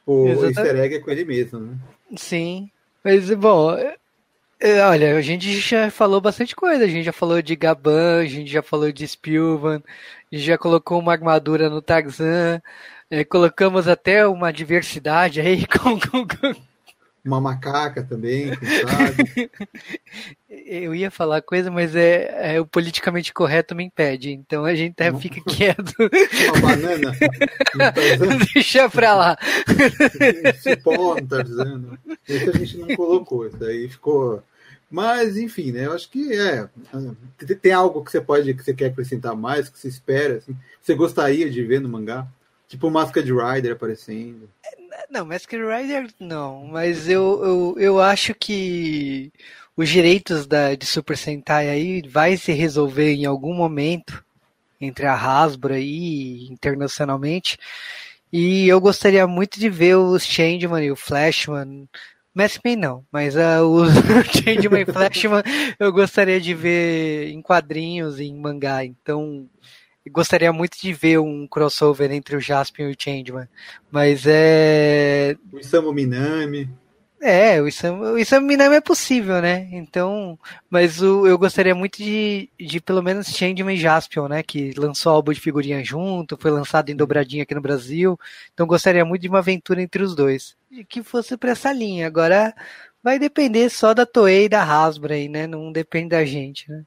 Tipo, 0.03 0.27
Exatamente. 0.27 0.59
o 0.59 0.61
easter 0.61 0.75
egg 0.79 0.95
é 0.95 0.99
com 0.99 1.11
ele 1.11 1.25
mesmo, 1.25 1.59
né? 1.59 1.77
Sim. 2.17 2.69
Mas, 3.03 3.29
bom, 3.31 3.75
é, 4.59 4.81
olha, 4.81 5.17
a 5.17 5.21
gente 5.21 5.57
já 5.59 5.89
falou 5.89 6.19
bastante 6.21 6.55
coisa. 6.55 6.83
A 6.83 6.87
gente 6.87 7.05
já 7.05 7.13
falou 7.13 7.41
de 7.41 7.55
Gaban, 7.55 8.19
a 8.19 8.25
gente 8.25 8.51
já 8.51 8.61
falou 8.61 8.91
de 8.91 9.07
Spilvan, 9.07 9.81
a 10.31 10.35
gente 10.35 10.45
já 10.45 10.57
colocou 10.57 10.99
uma 10.99 11.11
armadura 11.11 11.69
no 11.69 11.81
Tarzan, 11.81 12.61
é, 13.09 13.23
colocamos 13.23 13.87
até 13.87 14.27
uma 14.27 14.51
diversidade 14.51 15.39
aí 15.41 15.65
com, 15.67 15.99
com, 15.99 16.27
com... 16.27 16.55
Uma 17.25 17.39
macaca 17.39 18.03
também, 18.03 18.47
sabe? 18.85 19.49
Eu 20.49 20.93
ia 20.93 21.09
falar 21.09 21.41
coisa, 21.41 21.71
mas 21.71 21.95
é, 21.95 22.55
é, 22.55 22.61
o 22.61 22.65
politicamente 22.65 23.33
correto 23.33 23.73
me 23.73 23.85
impede, 23.85 24.31
então 24.31 24.65
a 24.65 24.75
gente 24.75 24.91
até 24.91 25.13
fica 25.17 25.39
quieto. 25.41 25.93
Uma 26.57 26.61
banana? 26.61 27.15
Deixa 28.53 28.89
pra 28.89 29.15
lá. 29.15 29.37
Cipó 30.61 31.15
no 31.15 31.27
Tarzan. 31.27 31.97
Esse 32.27 32.49
a 32.49 32.53
gente 32.53 32.77
não 32.77 32.95
colocou, 32.95 33.47
isso 33.47 33.63
aí 33.63 33.87
ficou 33.87 34.43
mas, 34.93 35.37
enfim, 35.37 35.71
né? 35.71 35.87
Eu 35.87 35.93
acho 35.93 36.07
que 36.07 36.31
é. 36.39 36.69
Tem 37.59 37.71
algo 37.71 38.03
que 38.03 38.11
você 38.11 38.21
pode, 38.21 38.53
que 38.53 38.63
você 38.63 38.75
quer 38.75 38.91
acrescentar 38.91 39.35
mais, 39.35 39.67
que 39.67 39.79
você 39.79 39.87
espera, 39.87 40.35
assim, 40.35 40.55
você 40.79 40.93
gostaria 40.93 41.49
de 41.49 41.63
ver 41.63 41.81
no 41.81 41.89
mangá? 41.89 42.27
Tipo 42.67 42.91
Masked 42.91 43.27
Rider 43.31 43.73
aparecendo. 43.73 44.47
Não, 45.09 45.25
Masked 45.25 45.61
Rider 45.61 46.09
não, 46.19 46.65
mas 46.65 47.07
eu, 47.07 47.43
eu, 47.43 47.75
eu 47.77 48.01
acho 48.01 48.33
que 48.33 49.31
os 49.75 49.89
direitos 49.89 50.45
da, 50.47 50.75
de 50.75 50.85
Super 50.85 51.17
Sentai 51.17 51.69
aí 51.69 52.01
vai 52.07 52.37
se 52.37 52.51
resolver 52.51 53.13
em 53.13 53.25
algum 53.25 53.53
momento 53.53 54.23
entre 54.79 55.05
a 55.05 55.15
Hasbro 55.15 55.77
e 55.77 56.47
internacionalmente 56.51 57.57
E 58.31 58.67
eu 58.67 58.81
gostaria 58.81 59.25
muito 59.27 59.59
de 59.59 59.69
ver 59.69 59.95
os 59.97 60.25
Changeman 60.25 60.83
e 60.83 60.91
o 60.91 60.95
Flashman. 60.95 61.87
Messman 62.35 62.75
não, 62.75 63.05
mas 63.11 63.35
uh, 63.35 63.63
o 63.63 63.85
Changeman 64.33 64.81
e 64.81 64.85
Flashman 64.85 65.43
eu 65.79 65.91
gostaria 65.93 66.41
de 66.41 66.53
ver 66.53 67.29
em 67.29 67.41
quadrinhos, 67.41 68.19
em 68.19 68.35
mangá. 68.35 68.83
Então, 68.83 69.47
gostaria 70.09 70.51
muito 70.51 70.79
de 70.79 70.93
ver 70.93 71.19
um 71.19 71.47
crossover 71.47 72.11
entre 72.11 72.35
o 72.35 72.41
Jaspion 72.41 72.89
e 72.89 72.93
o 72.93 72.95
Changeman. 72.97 73.47
Mas 73.91 74.23
é. 74.25 75.35
O 75.51 75.59
Isamu 75.59 75.93
Minami. 75.93 76.69
É, 77.25 77.61
o 77.61 77.69
Isamu, 77.69 78.03
o 78.03 78.19
Isamu 78.19 78.45
Minami 78.45 78.75
é 78.75 78.81
possível, 78.81 79.41
né? 79.41 79.69
Então, 79.71 80.37
mas 80.69 81.01
o, 81.01 81.25
eu 81.25 81.37
gostaria 81.37 81.73
muito 81.73 81.99
de, 81.99 82.49
de 82.59 82.81
pelo 82.81 83.01
menos 83.01 83.27
Changeman 83.27 83.75
e 83.75 83.79
Jaspion, 83.79 84.27
né? 84.27 84.43
Que 84.43 84.73
lançou 84.77 85.13
álbum 85.13 85.31
de 85.31 85.39
figurinha 85.39 85.81
junto, 85.85 86.37
foi 86.37 86.51
lançado 86.51 86.89
em 86.89 86.95
dobradinha 86.95 87.43
aqui 87.43 87.55
no 87.55 87.61
Brasil. 87.61 88.19
Então 88.53 88.67
gostaria 88.67 89.05
muito 89.05 89.21
de 89.21 89.29
uma 89.29 89.39
aventura 89.39 89.81
entre 89.81 90.03
os 90.03 90.13
dois. 90.15 90.57
E 90.69 90.83
que 90.83 91.01
fosse 91.01 91.37
pra 91.37 91.51
essa 91.51 91.71
linha. 91.71 92.07
Agora 92.07 92.53
vai 93.01 93.17
depender 93.17 93.69
só 93.69 93.93
da 93.93 94.05
Toei 94.05 94.45
e 94.45 94.49
da 94.49 94.61
Hasbro 94.61 95.13
aí, 95.13 95.29
né? 95.29 95.47
Não 95.47 95.71
depende 95.71 96.09
da 96.09 96.25
gente, 96.25 96.69
né? 96.69 96.83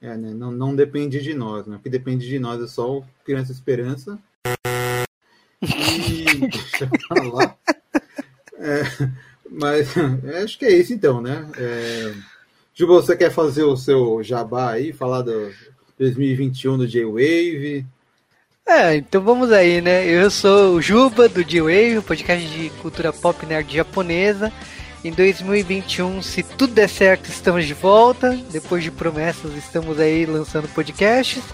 É, 0.00 0.16
né? 0.16 0.32
Não, 0.34 0.50
não 0.50 0.76
depende 0.76 1.20
de 1.20 1.34
nós, 1.34 1.66
né? 1.66 1.76
O 1.76 1.78
que 1.78 1.88
depende 1.88 2.28
de 2.28 2.38
nós 2.38 2.62
é 2.62 2.66
só 2.66 2.98
o 2.98 3.04
Criança 3.24 3.52
Esperança. 3.52 4.18
E. 5.62 6.24
Deixa 6.48 6.84
eu 6.84 6.90
falar. 7.08 7.56
É, 8.58 8.82
mas 9.50 9.94
acho 10.42 10.58
que 10.58 10.64
é 10.64 10.76
isso 10.76 10.92
então, 10.92 11.20
né? 11.20 11.50
É, 11.56 12.14
Juba, 12.74 12.94
você 12.94 13.16
quer 13.16 13.30
fazer 13.30 13.62
o 13.64 13.74
seu 13.74 14.22
jabá 14.22 14.72
aí, 14.72 14.92
falar 14.92 15.22
do 15.22 15.50
2021 15.98 16.76
do 16.76 16.86
J-Wave? 16.86 17.86
É, 18.68 18.96
então 18.96 19.22
vamos 19.22 19.50
aí, 19.50 19.80
né? 19.80 20.06
Eu 20.06 20.30
sou 20.30 20.74
o 20.74 20.82
Juba 20.82 21.26
do 21.26 21.42
J-Wave, 21.42 22.02
podcast 22.02 22.46
de 22.46 22.68
cultura 22.82 23.14
pop 23.14 23.46
nerd 23.46 23.74
japonesa. 23.74 24.52
Em 25.06 25.12
2021, 25.12 26.20
se 26.20 26.42
tudo 26.42 26.74
der 26.74 26.88
certo, 26.88 27.30
estamos 27.30 27.64
de 27.64 27.74
volta. 27.74 28.36
Depois 28.50 28.82
de 28.82 28.90
promessas, 28.90 29.54
estamos 29.54 30.00
aí 30.00 30.26
lançando 30.26 30.66
podcasts. 30.66 31.44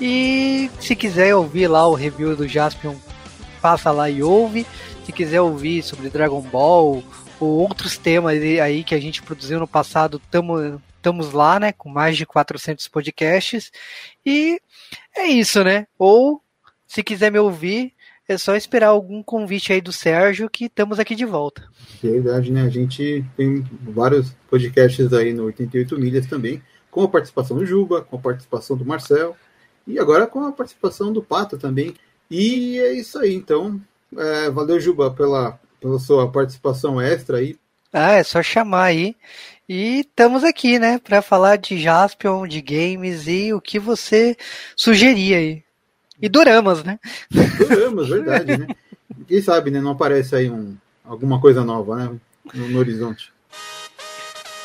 E 0.00 0.68
se 0.80 0.96
quiser 0.96 1.32
ouvir 1.32 1.68
lá 1.68 1.86
o 1.86 1.94
review 1.94 2.34
do 2.34 2.48
Jaspion, 2.48 2.96
passa 3.62 3.92
lá 3.92 4.10
e 4.10 4.20
ouve. 4.20 4.66
Se 5.06 5.12
quiser 5.12 5.40
ouvir 5.40 5.84
sobre 5.84 6.10
Dragon 6.10 6.40
Ball 6.40 7.04
ou 7.38 7.48
outros 7.48 7.96
temas 7.96 8.36
aí 8.36 8.82
que 8.82 8.96
a 8.96 9.00
gente 9.00 9.22
produziu 9.22 9.60
no 9.60 9.68
passado, 9.68 10.20
estamos 10.24 11.32
lá, 11.32 11.60
né? 11.60 11.70
Com 11.70 11.88
mais 11.88 12.16
de 12.16 12.26
400 12.26 12.88
podcasts. 12.88 13.70
E 14.26 14.60
é 15.16 15.26
isso, 15.28 15.62
né? 15.62 15.86
Ou 15.96 16.42
se 16.84 17.04
quiser 17.04 17.30
me 17.30 17.38
ouvir, 17.38 17.92
é 18.28 18.36
só 18.36 18.54
esperar 18.54 18.88
algum 18.88 19.22
convite 19.22 19.72
aí 19.72 19.80
do 19.80 19.90
Sérgio 19.90 20.50
que 20.50 20.66
estamos 20.66 20.98
aqui 20.98 21.14
de 21.14 21.24
volta. 21.24 21.64
Verdade, 22.02 22.52
né? 22.52 22.62
A 22.62 22.68
gente 22.68 23.24
tem 23.36 23.64
vários 23.82 24.32
podcasts 24.50 25.12
aí 25.14 25.32
no 25.32 25.44
88 25.44 25.98
Milhas 25.98 26.26
também, 26.26 26.62
com 26.90 27.02
a 27.02 27.08
participação 27.08 27.56
do 27.56 27.64
Juba, 27.64 28.02
com 28.02 28.16
a 28.16 28.20
participação 28.20 28.76
do 28.76 28.84
Marcel 28.84 29.34
e 29.86 29.98
agora 29.98 30.26
com 30.26 30.44
a 30.44 30.52
participação 30.52 31.10
do 31.10 31.22
Pato 31.22 31.56
também. 31.56 31.94
E 32.30 32.78
é 32.78 32.92
isso 32.92 33.18
aí, 33.18 33.34
então. 33.34 33.80
É, 34.16 34.50
valeu, 34.50 34.78
Juba, 34.78 35.10
pela, 35.10 35.58
pela 35.80 35.98
sua 35.98 36.30
participação 36.30 37.00
extra 37.00 37.38
aí. 37.38 37.56
Ah, 37.90 38.12
é 38.12 38.22
só 38.22 38.42
chamar 38.42 38.84
aí. 38.84 39.16
E 39.66 40.00
estamos 40.00 40.44
aqui, 40.44 40.78
né, 40.78 40.98
para 40.98 41.22
falar 41.22 41.56
de 41.56 41.78
Jaspion, 41.78 42.46
de 42.46 42.60
games 42.60 43.26
e 43.26 43.52
o 43.52 43.60
que 43.60 43.78
você 43.78 44.36
sugerir 44.76 45.34
aí. 45.34 45.67
E 46.20 46.28
doramas, 46.28 46.82
né? 46.82 46.98
Doramas, 47.30 48.08
verdade, 48.08 48.56
né? 48.56 48.66
Quem 49.26 49.40
sabe, 49.40 49.70
né? 49.70 49.80
Não 49.80 49.92
aparece 49.92 50.34
aí 50.34 50.50
um, 50.50 50.76
alguma 51.04 51.40
coisa 51.40 51.64
nova, 51.64 51.96
né? 51.96 52.10
No, 52.54 52.68
no 52.68 52.78
horizonte. 52.78 53.32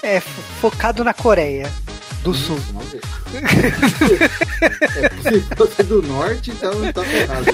É, 0.01 0.19
focado 0.19 1.03
na 1.03 1.13
Coreia 1.13 1.71
do 2.23 2.33
Sul. 2.33 2.57
é, 4.61 5.31
se 5.31 5.41
fosse 5.55 5.83
do 5.83 6.01
norte, 6.01 6.51
então 6.51 6.71
tá 6.93 7.05
errado. 7.05 7.45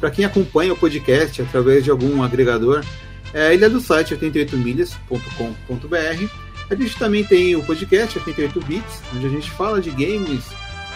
Para 0.00 0.10
quem 0.10 0.24
acompanha 0.24 0.72
o 0.72 0.76
podcast 0.76 1.40
através 1.40 1.84
de 1.84 1.92
algum 1.92 2.20
agregador, 2.20 2.84
é, 3.32 3.54
ele 3.54 3.64
é 3.64 3.68
do 3.68 3.80
site 3.80 4.16
88milhas.com.br. 4.16 6.26
A 6.68 6.74
gente 6.74 6.98
também 6.98 7.22
tem 7.22 7.54
o 7.54 7.62
podcast 7.62 8.18
88 8.18 8.60
Bits, 8.66 9.02
onde 9.14 9.26
a 9.26 9.28
gente 9.28 9.48
fala 9.52 9.80
de 9.80 9.90
games 9.90 10.46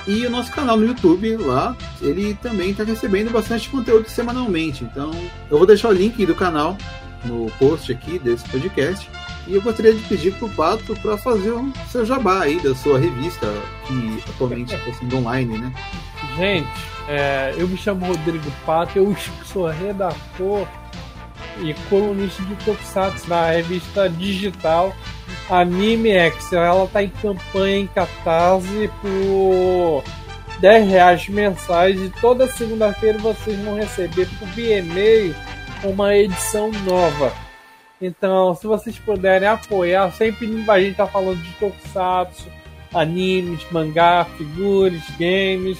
e 0.06 0.24
o 0.24 0.30
nosso 0.30 0.52
canal 0.52 0.76
no 0.76 0.86
YouTube, 0.86 1.36
lá, 1.36 1.76
ele 2.00 2.34
também 2.34 2.70
está 2.70 2.84
recebendo 2.84 3.30
bastante 3.30 3.68
conteúdo 3.68 4.08
semanalmente. 4.08 4.84
Então, 4.84 5.10
eu 5.50 5.58
vou 5.58 5.66
deixar 5.66 5.88
o 5.88 5.92
link 5.92 6.24
do 6.24 6.34
canal 6.34 6.76
no 7.24 7.50
post 7.58 7.90
aqui 7.90 8.18
desse 8.18 8.48
podcast. 8.48 9.08
E 9.48 9.54
eu 9.54 9.62
gostaria 9.62 9.94
de 9.94 10.02
pedir 10.02 10.32
para 10.34 10.46
o 10.46 10.50
Pato 10.50 10.94
para 10.96 11.16
fazer 11.18 11.50
o 11.50 11.72
seu 11.90 12.04
jabá 12.04 12.42
aí 12.42 12.60
da 12.60 12.74
sua 12.74 12.98
revista, 12.98 13.46
que 13.86 14.22
atualmente 14.30 14.74
está 14.74 14.92
sendo 14.92 15.18
online, 15.18 15.58
né? 15.58 15.72
Gente, 16.36 16.68
é, 17.08 17.54
eu 17.56 17.68
me 17.68 17.76
chamo 17.76 18.06
Rodrigo 18.06 18.50
Pato, 18.64 18.98
eu 18.98 19.16
sou 19.44 19.66
redator 19.66 20.66
e 21.60 21.74
colunista 21.88 22.42
de 22.42 22.54
Tokusatsu 22.64 23.28
na 23.28 23.50
revista 23.50 24.08
digital 24.08 24.94
Anime 25.50 26.10
X. 26.10 26.52
Ela 26.52 26.84
está 26.84 27.02
em 27.02 27.08
campanha 27.08 27.78
em 27.78 27.86
Catarse 27.86 28.90
por 29.00 30.02
10 30.60 30.88
reais 30.88 31.28
mensais 31.28 32.00
e 32.00 32.08
toda 32.20 32.50
segunda-feira 32.50 33.18
vocês 33.18 33.58
vão 33.60 33.76
receber 33.76 34.28
por 34.38 34.58
e-mail 34.58 35.34
uma 35.84 36.14
edição 36.14 36.70
nova. 36.84 37.32
Então, 38.00 38.54
se 38.54 38.66
vocês 38.66 38.98
puderem 38.98 39.48
apoiar, 39.48 40.10
sempre 40.12 40.46
a 40.68 40.78
gente 40.78 40.90
está 40.90 41.06
falando 41.06 41.42
de 41.42 41.50
Tokusatsu, 41.52 42.46
animes, 42.92 43.64
mangá, 43.70 44.26
figuras, 44.36 45.02
games 45.18 45.78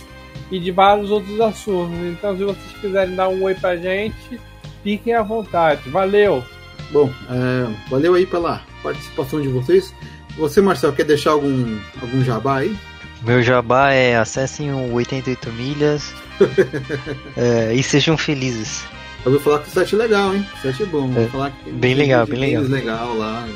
e 0.51 0.59
de 0.59 0.71
vários 0.71 1.11
outros 1.11 1.39
assuntos. 1.41 1.99
Então, 1.99 2.37
se 2.37 2.45
vocês 2.45 2.81
quiserem 2.81 3.15
dar 3.15 3.29
um 3.29 3.43
oi 3.43 3.55
pra 3.55 3.77
gente, 3.77 4.41
fiquem 4.83 5.13
à 5.13 5.23
vontade. 5.23 5.89
Valeu! 5.91 6.43
Bom, 6.91 7.11
é, 7.29 7.91
valeu 7.91 8.15
aí 8.15 8.25
pela 8.25 8.63
participação 8.87 9.41
de 9.41 9.49
vocês. 9.49 9.93
Você, 10.37 10.61
Marcel, 10.61 10.93
quer 10.93 11.05
deixar 11.05 11.31
algum, 11.31 11.79
algum 12.01 12.23
jabá 12.23 12.59
aí? 12.59 12.77
Meu 13.23 13.43
jabá 13.43 13.93
é 13.93 14.17
acessem 14.17 14.73
o 14.73 14.93
88 14.93 15.51
milhas 15.53 16.15
é, 17.37 17.75
e 17.75 17.83
sejam 17.83 18.17
felizes. 18.17 18.85
Eu 19.25 19.33
vou 19.33 19.41
falar 19.41 19.59
que 19.61 19.69
o 19.69 19.73
site 19.73 19.95
é 19.97 19.99
legal, 19.99 20.35
hein? 20.35 20.47
O 20.57 20.63
site 20.63 20.85
é 20.85 20.87
bom. 20.87 21.11
É, 21.17 21.27
falar 21.27 21.51
que 21.51 21.73
bem 21.73 21.95
legal, 21.95 22.27
bem 22.27 22.39
legal. 22.39 22.63
legal 22.63 23.17
lá. 23.17 23.49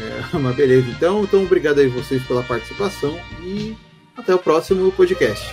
É, 0.00 0.36
mas 0.36 0.54
beleza. 0.54 0.90
Então, 0.90 1.24
então, 1.24 1.42
obrigado 1.44 1.78
aí 1.78 1.88
vocês 1.88 2.22
pela 2.24 2.42
participação 2.42 3.18
e 3.42 3.74
até 4.16 4.34
o 4.34 4.38
próximo 4.38 4.92
podcast. 4.92 5.48